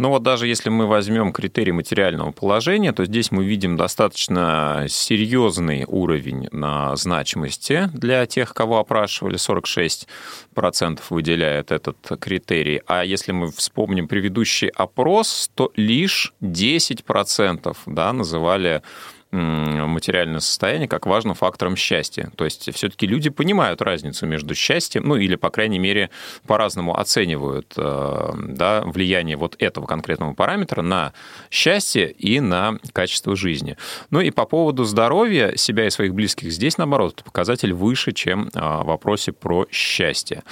Но 0.00 0.08
вот 0.08 0.22
даже 0.22 0.46
если 0.46 0.70
мы 0.70 0.86
возьмем 0.86 1.30
критерий 1.30 1.72
материального 1.72 2.32
положения, 2.32 2.90
то 2.92 3.04
здесь 3.04 3.30
мы 3.30 3.44
видим 3.44 3.76
достаточно 3.76 4.86
серьезный 4.88 5.84
уровень 5.86 6.48
на 6.52 6.96
значимости 6.96 7.90
для 7.92 8.24
тех, 8.24 8.54
кого 8.54 8.78
опрашивали. 8.78 9.36
46% 9.36 11.00
выделяет 11.10 11.70
этот 11.70 11.98
критерий. 12.18 12.80
А 12.86 13.04
если 13.04 13.32
мы 13.32 13.52
вспомним 13.52 14.08
предыдущий 14.08 14.68
опрос, 14.68 15.50
то 15.54 15.70
лишь 15.76 16.32
10% 16.40 17.76
да, 17.84 18.12
называли 18.14 18.80
материальное 19.32 20.40
состояние 20.40 20.88
как 20.88 21.06
важным 21.06 21.34
фактором 21.34 21.76
счастья. 21.76 22.30
То 22.36 22.44
есть 22.44 22.74
все-таки 22.74 23.06
люди 23.06 23.30
понимают 23.30 23.80
разницу 23.80 24.26
между 24.26 24.54
счастьем, 24.54 25.04
ну 25.04 25.16
или, 25.16 25.36
по 25.36 25.50
крайней 25.50 25.78
мере, 25.78 26.10
по-разному 26.46 26.98
оценивают 26.98 27.72
э, 27.76 28.32
да, 28.34 28.82
влияние 28.82 29.36
вот 29.36 29.56
этого 29.58 29.86
конкретного 29.86 30.34
параметра 30.34 30.82
на 30.82 31.12
счастье 31.50 32.10
и 32.10 32.40
на 32.40 32.78
качество 32.92 33.36
жизни. 33.36 33.76
Ну 34.10 34.20
и 34.20 34.30
по 34.30 34.46
поводу 34.46 34.84
здоровья 34.84 35.56
себя 35.56 35.86
и 35.86 35.90
своих 35.90 36.14
близких 36.14 36.50
здесь, 36.50 36.76
наоборот, 36.78 37.22
показатель 37.24 37.72
выше, 37.72 38.12
чем 38.12 38.50
э, 38.52 38.60
в 38.60 38.86
вопросе 38.86 39.32
про 39.32 39.66
счастье. 39.70 40.42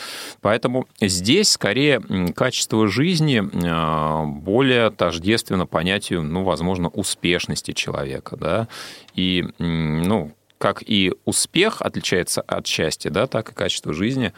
Поэтому 0.40 0.86
здесь 1.00 1.50
скорее 1.50 2.00
качество 2.36 2.86
жизни 2.86 3.42
э, 3.42 4.26
более 4.26 4.90
тождественно 4.90 5.66
понятию, 5.66 6.22
ну, 6.22 6.44
возможно, 6.44 6.88
успешности 6.90 7.72
человека, 7.72 8.36
да, 8.36 8.67
и, 9.14 9.44
ну, 9.58 10.32
как 10.58 10.82
и 10.84 11.12
успех 11.24 11.80
отличается 11.82 12.40
от 12.42 12.66
счастья, 12.66 13.10
да, 13.10 13.26
так 13.26 13.50
и 13.50 13.54
качество 13.54 13.92
жизни, 13.92 14.32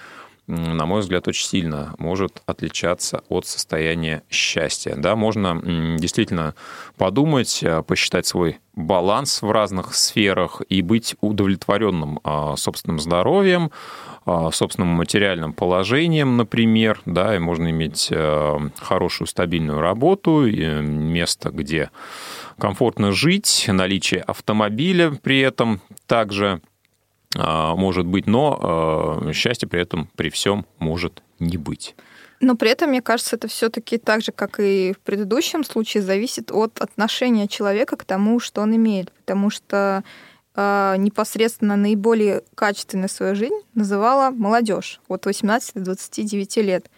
на 0.51 0.87
мой 0.87 1.01
взгляд, 1.01 1.29
очень 1.29 1.47
сильно 1.47 1.95
может 1.99 2.43
отличаться 2.47 3.23
от 3.29 3.47
состояния 3.47 4.23
счастья. 4.31 4.95
Да, 4.97 5.17
можно 5.17 5.61
действительно 5.99 6.55
подумать, 6.97 7.63
э, 7.63 7.83
посчитать 7.83 8.27
свой 8.27 8.59
баланс 8.75 9.43
в 9.43 9.51
разных 9.51 9.95
сферах 9.95 10.63
и 10.69 10.83
быть 10.83 11.15
удовлетворенным 11.21 12.21
а, 12.25 12.57
собственным 12.57 12.99
здоровьем, 12.99 13.71
а, 14.25 14.51
собственным 14.51 14.89
материальным 14.89 15.53
положением, 15.53 16.37
например, 16.37 17.01
да, 17.05 17.37
и 17.37 17.39
можно 17.39 17.71
иметь 17.71 18.09
э, 18.11 18.59
хорошую 18.81 19.29
стабильную 19.29 19.81
работу, 19.81 20.43
место, 20.43 21.51
где 21.51 21.91
комфортно 22.59 23.13
жить, 23.13 23.67
наличие 23.69 24.21
автомобиля 24.21 25.13
при 25.23 25.41
этом 25.41 25.81
также 26.07 26.61
может 27.37 28.07
быть, 28.07 28.27
но 28.27 28.59
а, 28.61 29.33
счастье 29.33 29.69
при 29.69 29.81
этом 29.81 30.09
при 30.17 30.31
всем 30.31 30.67
может 30.79 31.23
не 31.39 31.57
быть. 31.57 31.95
Но 32.41 32.57
при 32.57 32.71
этом, 32.71 32.91
мне 32.91 33.03
кажется, 33.03 33.37
это 33.37 33.49
все-таки 33.49 33.99
так 33.99 34.23
же, 34.23 34.33
как 34.33 34.59
и 34.59 34.95
в 34.95 34.99
предыдущем 35.01 35.63
случае, 35.63 36.03
зависит 36.03 36.51
от 36.51 36.81
отношения 36.81 37.47
человека 37.47 37.97
к 37.97 38.05
тому, 38.05 38.41
что 38.41 38.63
он 38.63 38.75
имеет. 38.75 39.13
Потому 39.13 39.51
что 39.51 40.03
э, 40.55 40.95
непосредственно 40.97 41.77
наиболее 41.77 42.43
качественной 42.55 43.11
свою 43.11 43.35
жизнь 43.35 43.61
называла 43.75 44.31
молодежь 44.31 45.01
от 45.07 45.27
18 45.27 45.75
до 45.75 45.81
29 45.83 46.57
лет. 46.59 46.91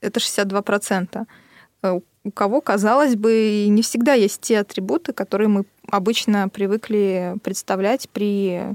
Это 0.00 0.18
62% 0.18 1.26
у 2.22 2.30
кого, 2.30 2.60
казалось 2.60 3.16
бы, 3.16 3.66
не 3.68 3.82
всегда 3.82 4.12
есть 4.14 4.40
те 4.42 4.58
атрибуты, 4.58 5.12
которые 5.12 5.48
мы 5.48 5.64
обычно 5.90 6.48
привыкли 6.48 7.36
представлять 7.42 8.08
при 8.10 8.74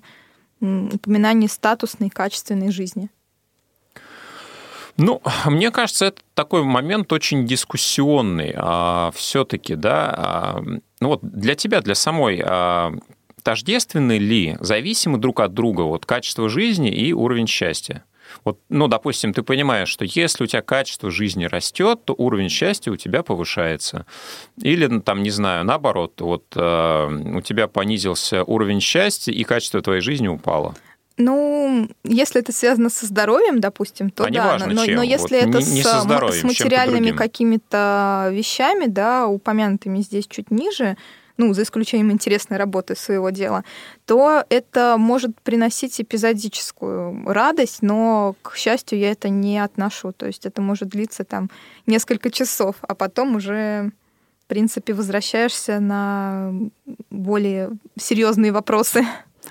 упоминании 0.62 1.48
статусной, 1.48 2.10
качественной 2.10 2.72
жизни. 2.72 3.10
Ну, 4.98 5.22
мне 5.46 5.72
кажется, 5.72 6.06
это 6.06 6.22
такой 6.34 6.64
момент 6.64 7.12
очень 7.12 7.46
дискуссионный. 7.46 8.54
А, 8.56 9.12
все-таки, 9.14 9.76
да, 9.76 10.14
а, 10.16 10.64
ну 11.00 11.10
вот 11.10 11.20
для 11.22 11.56
тебя, 11.56 11.82
для 11.82 11.96
самой, 11.96 12.42
а, 12.44 12.94
тождественны 13.44 14.18
ли, 14.18 14.58
зависимы 14.62 15.18
друг 15.18 15.42
от 15.42 15.54
друга 15.54 15.82
вот 15.82 16.06
качество 16.06 16.50
жизни 16.50 16.90
и 16.90 17.14
уровень 17.14 17.48
счастья? 17.48 18.04
Вот, 18.46 18.60
ну, 18.70 18.88
допустим, 18.88 19.34
ты 19.34 19.42
понимаешь, 19.42 19.90
что 19.90 20.06
если 20.06 20.44
у 20.44 20.48
тебя 20.48 20.62
качество 20.62 21.10
жизни 21.10 21.46
растет, 21.46 22.06
то 22.06 22.14
уровень 22.16 22.50
счастья 22.50 22.92
у 22.92 22.96
тебя 22.96 23.24
повышается. 23.24 24.06
Или, 24.62 24.86
ну, 24.86 25.02
там, 25.02 25.24
не 25.24 25.32
знаю, 25.32 25.66
наоборот, 25.66 26.22
вот 26.22 26.46
э, 26.56 27.08
у 27.36 27.42
тебя 27.42 27.68
понизился 27.68 28.44
уровень 28.44 28.82
счастья, 28.82 29.34
и 29.34 29.44
качество 29.44 29.82
твоей 29.82 30.02
жизни 30.02 30.28
упало. 30.28 30.76
Ну, 31.18 31.90
если 32.04 32.42
это 32.42 32.52
связано 32.52 32.90
со 32.90 33.08
здоровьем, 33.08 33.62
допустим, 33.62 34.12
то 34.12 34.26
а 34.26 34.30
да. 34.30 34.46
Важно, 34.46 34.74
но, 34.74 34.86
чем. 34.86 34.96
но 34.98 35.04
если 35.04 35.42
вот, 35.42 35.50
это 35.50 35.62
не, 35.64 35.72
не 35.72 35.84
с, 35.84 36.02
здоровьем, 36.02 36.42
с 36.42 36.44
материальными 36.44 37.12
какими-то 37.12 38.30
вещами, 38.32 38.86
да, 38.86 39.26
упомянутыми 39.26 40.02
здесь 40.02 40.28
чуть 40.28 40.52
ниже, 40.52 40.98
ну, 41.38 41.54
за 41.54 41.64
исключением 41.64 42.12
интересной 42.12 42.58
работы 42.58 42.96
своего 42.96 43.30
дела, 43.30 43.64
то 44.06 44.44
это 44.50 44.96
может 44.98 45.40
приносить 45.42 46.00
эпизодическую 46.00 47.26
радость, 47.26 47.82
но, 47.82 48.36
к 48.42 48.56
счастью, 48.56 49.00
я 49.00 49.12
это 49.12 49.30
не 49.30 49.60
отношу. 49.60 50.12
То 50.12 50.28
есть 50.28 50.46
это 50.46 50.62
может 50.62 50.90
длиться 50.90 51.24
там 51.24 51.50
несколько 51.86 52.32
часов, 52.32 52.76
а 52.82 52.96
потом 52.96 53.36
уже, 53.36 53.92
в 54.46 54.48
принципе, 54.48 54.94
возвращаешься 54.94 55.80
на 55.80 56.54
более 57.10 57.72
серьезные 58.00 58.52
вопросы. 58.52 59.06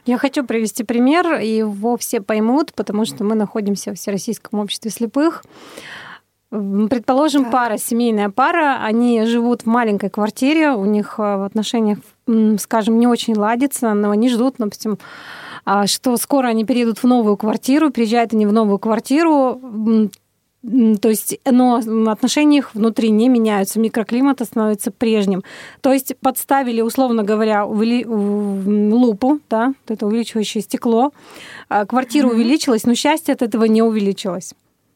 Я 0.07 0.19
хочу 0.19 0.45
привести 0.45 0.85
пример, 0.85 1.39
и 1.41 1.49
его 1.49 1.97
все 1.97 2.21
поймут, 2.21 2.75
потому 2.75 3.05
что 3.05 3.25
мы 3.25 3.35
находимся 3.35 3.93
в 3.93 3.95
Всероссийском 3.95 4.59
обществе 4.59 4.91
слепых. 4.91 5.45
Предположим, 6.89 7.51
пара, 7.51 7.79
семейная 7.79 8.31
пара, 8.31 8.79
они 8.81 9.25
живут 9.27 9.63
в 9.63 9.67
маленькой 9.67 10.09
квартире, 10.09 10.71
у 10.71 10.85
них 10.85 11.17
э, 11.19 11.23
в 11.23 11.43
отношениях, 11.45 11.99
скажем, 12.61 12.99
не 13.01 13.09
очень 13.09 13.35
ладится, 13.35 13.93
но 13.93 14.11
они 14.11 14.29
ждут, 14.29 14.55
допустим, 14.59 14.99
а, 15.65 15.89
что 15.89 16.17
скоро 16.17 16.47
они 16.47 16.65
переедут 16.65 16.99
в 16.99 17.07
новую 17.09 17.37
квартиру, 17.37 17.91
приезжают 17.91 18.35
они 18.35 18.47
в 18.47 18.53
новую 18.53 18.79
квартиру, 18.79 19.61
то 21.03 21.09
есть, 21.09 21.41
но 21.45 21.81
отношения 22.07 22.59
их 22.59 22.75
внутри 22.75 23.11
не 23.11 23.29
меняются, 23.29 23.81
микроклимат 23.81 24.41
становится 24.41 24.93
прежним. 24.93 25.43
То 25.81 25.93
есть 25.93 26.17
подставили, 26.21 26.81
условно 26.83 27.25
говоря, 27.25 27.67
увели... 27.67 28.07
лупу, 28.07 29.41
да, 29.51 29.75
это 29.89 30.07
увеличивающее 30.07 30.63
стекло, 30.63 31.13
а, 31.69 31.85
квартира 31.85 32.29
mm-hmm. 32.29 32.35
увеличилась, 32.35 32.85
но 32.85 32.95
счастье 32.95 33.35
от 33.35 33.43
этого 33.43 33.65
не 33.65 33.83
увеличилось. 33.83 34.55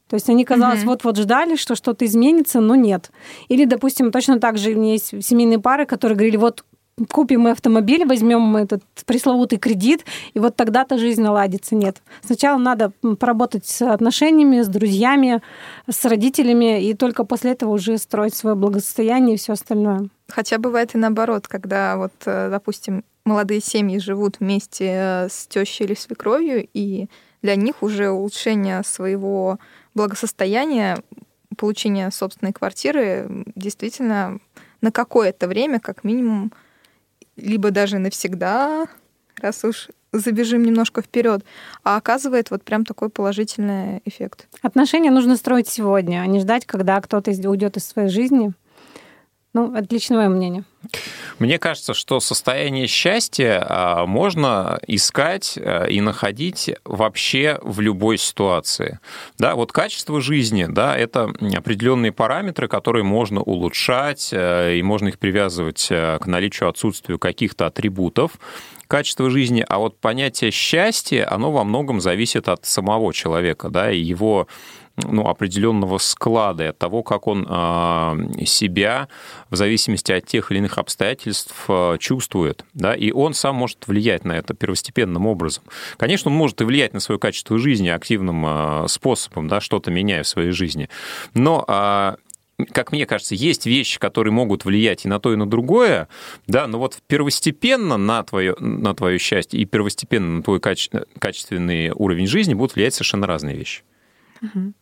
То 0.09 0.15
есть 0.15 0.29
они, 0.29 0.45
казалось, 0.45 0.81
угу. 0.81 0.91
вот-вот 0.91 1.17
ждали, 1.19 1.57
что 1.57 1.75
что-то 1.75 2.05
изменится, 2.05 2.61
но 2.61 2.75
нет. 2.75 3.11
Или, 3.49 3.65
допустим, 3.65 4.11
точно 4.11 4.41
так 4.41 4.59
же 4.59 4.73
у 4.73 4.81
меня 4.81 4.93
есть 4.93 5.25
семейные 5.25 5.59
пары, 5.59 5.87
которые 5.87 6.17
говорили, 6.17 6.37
вот 6.37 6.65
купим 7.07 7.43
мы 7.43 7.51
автомобиль, 7.51 8.05
возьмем 8.07 8.57
этот 8.57 8.83
пресловутый 9.07 9.59
кредит, 9.59 10.05
и 10.35 10.39
вот 10.39 10.57
тогда-то 10.57 10.99
жизнь 10.99 11.23
наладится. 11.23 11.75
Нет. 11.75 12.03
Сначала 12.23 12.59
надо 12.59 12.93
поработать 13.19 13.67
с 13.67 13.83
отношениями, 13.83 14.63
с 14.63 14.69
друзьями, 14.69 15.43
с 15.89 16.05
родителями, 16.05 16.83
и 16.83 16.95
только 16.95 17.25
после 17.25 17.53
этого 17.53 17.71
уже 17.73 17.99
строить 17.99 18.35
свое 18.35 18.57
благосостояние 18.57 19.35
и 19.35 19.39
все 19.39 19.53
остальное. 19.53 20.09
Хотя 20.29 20.59
бывает 20.59 20.95
и 20.95 20.99
наоборот, 20.99 21.49
когда 21.49 21.97
вот, 21.97 22.13
э, 22.27 22.49
допустим, 22.51 23.05
молодые 23.25 23.61
семьи 23.61 23.99
живут 23.99 24.41
вместе 24.41 24.87
э, 24.87 25.29
с 25.31 25.47
тещей 25.47 25.87
или 25.87 25.95
свекровью, 25.95 26.67
и 26.75 27.07
для 27.43 27.57
них 27.57 27.83
уже 27.83 28.11
улучшение 28.11 28.83
своего 28.83 29.59
благосостояния, 29.95 31.03
получение 31.57 32.11
собственной 32.11 32.53
квартиры 32.53 33.45
действительно 33.55 34.39
на 34.81 34.93
какое-то 34.93 35.49
время, 35.49 35.81
как 35.81 36.05
минимум, 36.05 36.53
либо 37.37 37.71
даже 37.71 37.99
навсегда, 37.99 38.87
раз 39.41 39.65
уж 39.65 39.89
забежим 40.13 40.63
немножко 40.63 41.03
вперед, 41.03 41.45
а 41.83 41.97
оказывает 41.97 42.51
вот 42.51 42.63
прям 42.63 42.85
такой 42.85 43.11
положительный 43.11 44.01
эффект. 44.05 44.49
Отношения 44.63 45.11
нужно 45.11 45.37
строить 45.37 45.69
сегодня, 45.69 46.21
а 46.21 46.27
не 46.27 46.41
ждать, 46.41 46.65
когда 46.65 47.01
кто-то 47.01 47.31
уйдет 47.31 47.77
из 47.77 47.87
своей 47.87 48.09
жизни. 48.09 48.53
Ну, 49.59 49.75
отличное 49.75 50.19
мое 50.19 50.29
мнение. 50.29 50.63
Мне 51.41 51.59
кажется, 51.59 51.93
что 51.93 52.21
состояние 52.21 52.87
счастья 52.87 53.67
а, 53.69 54.07
можно 54.07 54.79
искать 54.87 55.59
а, 55.61 55.87
и 55.87 56.01
находить 56.01 56.71
вообще 56.85 57.59
в 57.63 57.81
любой 57.81 58.19
ситуации. 58.19 59.01
Да, 59.37 59.57
вот 59.57 59.73
качество 59.73 60.21
жизни, 60.21 60.67
да, 60.69 60.97
это 60.97 61.33
определенные 61.57 62.13
параметры, 62.13 62.69
которые 62.69 63.03
можно 63.03 63.43
улучшать, 63.43 64.31
а, 64.33 64.73
и 64.73 64.81
можно 64.83 65.09
их 65.09 65.19
привязывать 65.19 65.89
к 65.89 66.27
наличию 66.27 66.69
отсутствию 66.69 67.19
каких-то 67.19 67.67
атрибутов 67.67 68.39
качества 68.89 69.29
жизни, 69.29 69.65
а 69.69 69.79
вот 69.79 70.01
понятие 70.01 70.51
счастья, 70.51 71.31
оно 71.31 71.53
во 71.53 71.63
многом 71.63 72.01
зависит 72.01 72.49
от 72.49 72.65
самого 72.65 73.13
человека, 73.13 73.69
да, 73.69 73.93
и 73.93 74.01
его 74.01 74.49
ну, 75.07 75.27
определенного 75.27 75.99
склада, 75.99 76.71
от 76.71 76.79
того, 76.79 77.03
как 77.03 77.27
он 77.27 77.47
а, 77.49 78.17
себя 78.45 79.09
в 79.51 79.57
зависимости 79.57 80.13
от 80.13 80.27
тех 80.27 80.51
или 80.51 80.59
иных 80.59 80.79
обстоятельств 80.79 81.65
а, 81.69 81.99
чувствует. 81.99 82.65
Да, 82.75 82.95
и 82.95 83.11
он 83.11 83.35
сам 83.35 83.57
может 83.57 83.87
влиять 83.87 84.25
на 84.25 84.33
это 84.33 84.55
первостепенным 84.55 85.27
образом. 85.27 85.65
Конечно, 85.97 86.31
он 86.31 86.37
может 86.37 86.61
и 86.61 86.65
влиять 86.65 86.95
на 86.95 87.01
свое 87.01 87.19
качество 87.19 87.59
жизни 87.59 87.89
активным 87.89 88.45
а, 88.47 88.89
способом, 88.89 89.49
да, 89.49 89.61
что-то 89.61 89.91
меняя 89.91 90.23
в 90.23 90.29
своей 90.29 90.51
жизни. 90.51 90.89
Но 91.35 92.17
как 92.73 92.93
мне 92.93 93.07
кажется, 93.07 93.35
есть 93.35 93.67
вещи, 93.67 93.99
которые 93.99 94.33
могут 94.33 94.65
влиять 94.65 95.05
и 95.05 95.09
на 95.09 95.21
то, 95.21 95.33
и 95.33 95.37
на 95.37 95.49
другое, 95.49 96.09
да, 96.47 96.67
но 96.67 96.79
вот 96.79 96.99
первостепенно 97.07 97.97
на 97.97 98.23
твое, 98.25 98.57
на 98.59 98.95
твое 98.95 99.19
счастье 99.19 99.61
и 99.61 99.65
первостепенно 99.65 100.39
на 100.39 100.43
твой 100.43 100.59
каче- 100.59 101.07
качественный 101.19 101.91
уровень 101.91 102.27
жизни 102.27 102.55
будут 102.55 102.75
влиять 102.75 102.95
совершенно 102.95 103.27
разные 103.27 103.57
вещи. 103.57 103.83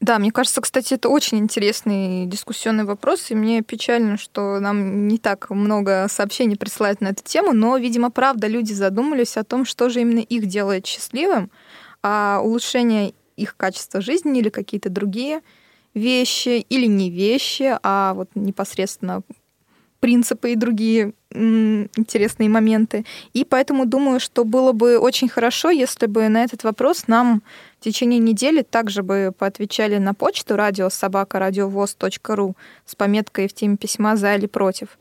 Да, 0.01 0.19
мне 0.19 0.33
кажется, 0.33 0.61
кстати, 0.61 0.95
это 0.95 1.09
очень 1.09 1.39
интересный 1.39 2.27
дискуссионный 2.27 2.85
вопрос, 2.85 3.31
и 3.31 3.35
мне 3.35 3.63
печально, 3.63 4.17
что 4.17 4.61
нам 4.61 5.09
не 5.09 5.19
так 5.19 5.51
много 5.51 6.07
сообщений 6.09 6.57
присылают 6.57 7.01
на 7.01 7.09
эту 7.09 7.23
тему, 7.23 7.53
но, 7.53 7.77
видимо, 7.77 8.11
правда, 8.11 8.47
люди 8.47 8.73
задумались 8.73 9.37
о 9.37 9.45
том, 9.45 9.65
что 9.65 9.89
же 9.89 10.01
именно 10.01 10.21
их 10.21 10.47
делает 10.47 10.87
счастливым, 10.87 11.51
а 12.03 12.41
улучшение 12.43 13.15
их 13.37 13.57
качества 13.57 14.01
жизни 14.01 14.39
или 14.41 14.49
какие-то 14.49 14.91
другие 14.91 15.41
вещи, 15.95 16.65
или 16.69 16.87
не 16.87 17.11
вещи, 17.11 17.77
а 17.83 18.15
вот 18.15 18.31
непосредственно 18.35 19.23
принципы 20.07 20.53
и 20.53 20.55
другие 20.55 21.15
интересные 21.33 22.49
моменты. 22.49 23.05
И 23.33 23.45
поэтому 23.45 23.87
думаю, 23.87 24.21
что 24.21 24.45
было 24.45 24.71
бы 24.71 24.99
очень 24.99 25.29
хорошо, 25.29 25.71
если 25.71 26.07
бы 26.07 26.29
на 26.29 26.45
этот 26.45 26.63
вопрос 26.63 27.09
нам 27.09 27.43
в 27.81 27.85
течение 27.85 28.21
недели 28.21 28.63
также 28.63 29.03
бы 29.03 29.35
поотвечали 29.37 29.99
на 29.99 30.15
почту 30.15 30.55
радиособакарадиовоз.ру 30.55 32.57
с 32.85 32.95
пометкой 32.95 33.49
в 33.49 33.53
теме 33.53 33.77
письма 33.77 34.15
«За 34.15 34.37
или 34.37 34.47
против». 34.47 34.97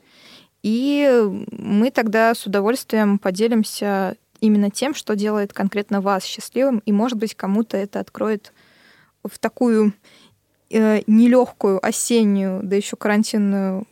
И 0.64 1.08
мы 1.52 1.92
тогда 1.92 2.34
с 2.34 2.48
удовольствием 2.48 3.20
поделимся 3.20 4.16
именно 4.42 4.72
тем, 4.72 4.96
что 4.96 5.16
делает 5.16 5.54
конкретно 5.54 6.02
вас 6.02 6.24
счастливым, 6.24 6.82
и, 6.84 6.92
может 6.92 7.20
быть, 7.20 7.36
кому-то 7.36 7.78
это 7.78 8.00
откроет 8.00 8.54
в 9.24 9.38
такую 9.38 9.94
э, 10.72 11.02
нелегкую 11.06 11.86
осеннюю, 11.86 12.62
да 12.64 12.76
еще 12.76 12.96
карантинную 12.96 13.86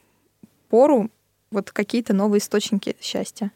пору 0.73 1.11
вот 1.51 1.69
какие-то 1.69 2.15
новые 2.15 2.39
источники 2.39 2.95
счастья. 2.99 3.51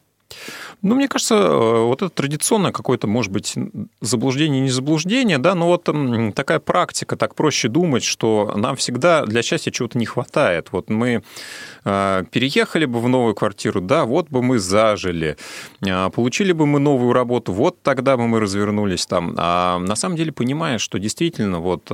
Ну, 0.82 0.96
мне 0.96 1.08
кажется, 1.08 1.36
э, 1.36 1.86
вот 1.86 2.02
это 2.02 2.10
традиционное 2.10 2.72
какое-то, 2.72 3.08
может 3.08 3.32
быть, 3.32 3.56
заблуждение, 4.02 4.62
не 4.62 4.70
заблуждение, 4.70 5.38
да, 5.38 5.56
но 5.56 5.68
вот 5.68 5.90
такая 6.36 6.60
практика, 6.60 7.16
так 7.16 7.36
проще 7.36 7.68
думать, 7.68 8.04
что 8.04 8.54
нам 8.56 8.76
всегда 8.76 9.26
для 9.26 9.42
счастья 9.42 9.72
чего-то 9.72 9.98
не 9.98 10.06
хватает. 10.06 10.70
Вот 10.72 10.90
мы 10.90 11.24
э, 11.86 12.24
переехали 12.32 12.86
бы 12.86 13.00
в 13.00 13.08
новую 13.10 13.36
квартиру, 13.36 13.82
да, 13.82 14.06
вот 14.06 14.30
бы 14.30 14.44
мы 14.44 14.60
зажили, 14.60 15.38
э, 15.82 16.10
получили 16.10 16.52
бы 16.52 16.66
мы 16.66 16.80
новую 16.80 17.14
работу, 17.14 17.54
вот 17.54 17.82
тогда 17.82 18.18
бы 18.18 18.28
мы 18.28 18.40
развернулись 18.40 19.06
там. 19.06 19.34
А 19.38 19.80
на 19.80 19.96
самом 19.96 20.16
деле 20.16 20.32
понимаешь, 20.32 20.82
что 20.82 21.00
действительно 21.00 21.60
вот 21.60 21.92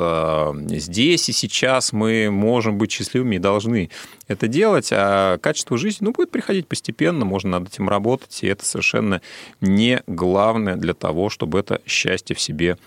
здесь 0.71 1.29
и 1.29 1.31
сейчас 1.31 1.93
мы 1.93 2.29
можем 2.31 2.77
быть 2.77 2.91
счастливыми 2.91 3.35
и 3.35 3.39
должны 3.39 3.89
это 4.27 4.47
делать, 4.47 4.89
а 4.91 5.37
качество 5.37 5.77
жизни, 5.77 6.05
ну, 6.05 6.11
будет 6.11 6.31
приходить 6.31 6.67
постепенно, 6.67 7.25
можно 7.25 7.59
над 7.59 7.69
этим 7.69 7.89
работать, 7.89 8.22
и 8.41 8.47
это 8.47 8.65
совершенно 8.65 9.21
не 9.61 10.01
главное 10.07 10.75
для 10.75 10.93
того, 10.93 11.29
чтобы 11.29 11.59
это 11.59 11.81
счастье 11.85 12.35
в 12.35 12.39
себе 12.39 12.77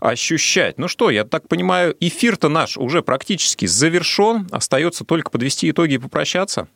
ощущать. 0.00 0.78
Ну 0.78 0.88
что, 0.88 1.10
я 1.10 1.24
так 1.24 1.48
понимаю, 1.48 1.96
эфир-то 2.00 2.48
наш 2.48 2.76
уже 2.76 3.02
практически 3.02 3.66
завершен. 3.66 4.46
Остается 4.50 5.04
только 5.04 5.30
подвести 5.30 5.70
итоги 5.70 5.94
и 5.94 5.98
попрощаться. 5.98 6.68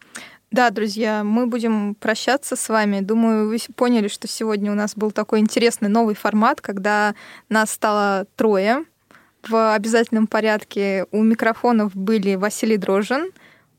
Да, 0.51 0.69
друзья, 0.69 1.25
мы 1.25 1.47
будем 1.47 1.95
прощаться 1.95 2.57
с 2.57 2.69
вами. 2.69 3.01
Думаю, 3.01 3.49
вы 3.49 3.59
поняли, 3.75 4.09
что 4.09 4.29
сегодня 4.29 4.71
у 4.71 4.75
нас 4.75 4.95
был 4.95 5.11
такой 5.11 5.41
интересный 5.41 5.89
новый 5.89 6.15
формат, 6.15 6.61
когда 6.61 7.15
нас 7.49 7.71
стало 7.71 8.27
трое. 8.37 8.85
В 9.49 9.75
обязательном 9.75 10.27
порядке 10.27 11.07
у 11.11 11.23
микрофонов 11.23 11.97
были 11.97 12.35
Василий 12.35 12.77
Дрожин, 12.77 13.31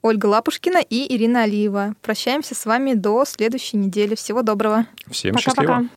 Ольга 0.03 0.25
Лапушкина 0.25 0.79
и 0.79 1.15
Ирина 1.15 1.43
Алиева. 1.43 1.95
Прощаемся 2.01 2.55
с 2.55 2.65
вами 2.65 2.93
до 2.93 3.23
следующей 3.23 3.77
недели. 3.77 4.15
Всего 4.15 4.41
доброго. 4.41 4.85
Всем 5.09 5.33
Пока-пока. 5.33 5.61
счастливо. 5.63 5.89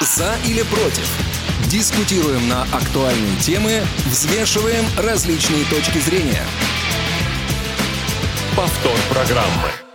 За 0.00 0.34
или 0.48 0.62
против? 0.62 1.08
Дискутируем 1.70 2.48
на 2.48 2.62
актуальные 2.64 3.36
темы, 3.40 3.82
взвешиваем 4.06 4.84
различные 4.98 5.64
точки 5.66 5.98
зрения. 5.98 6.42
Повтор 8.56 8.96
программы. 9.08 9.89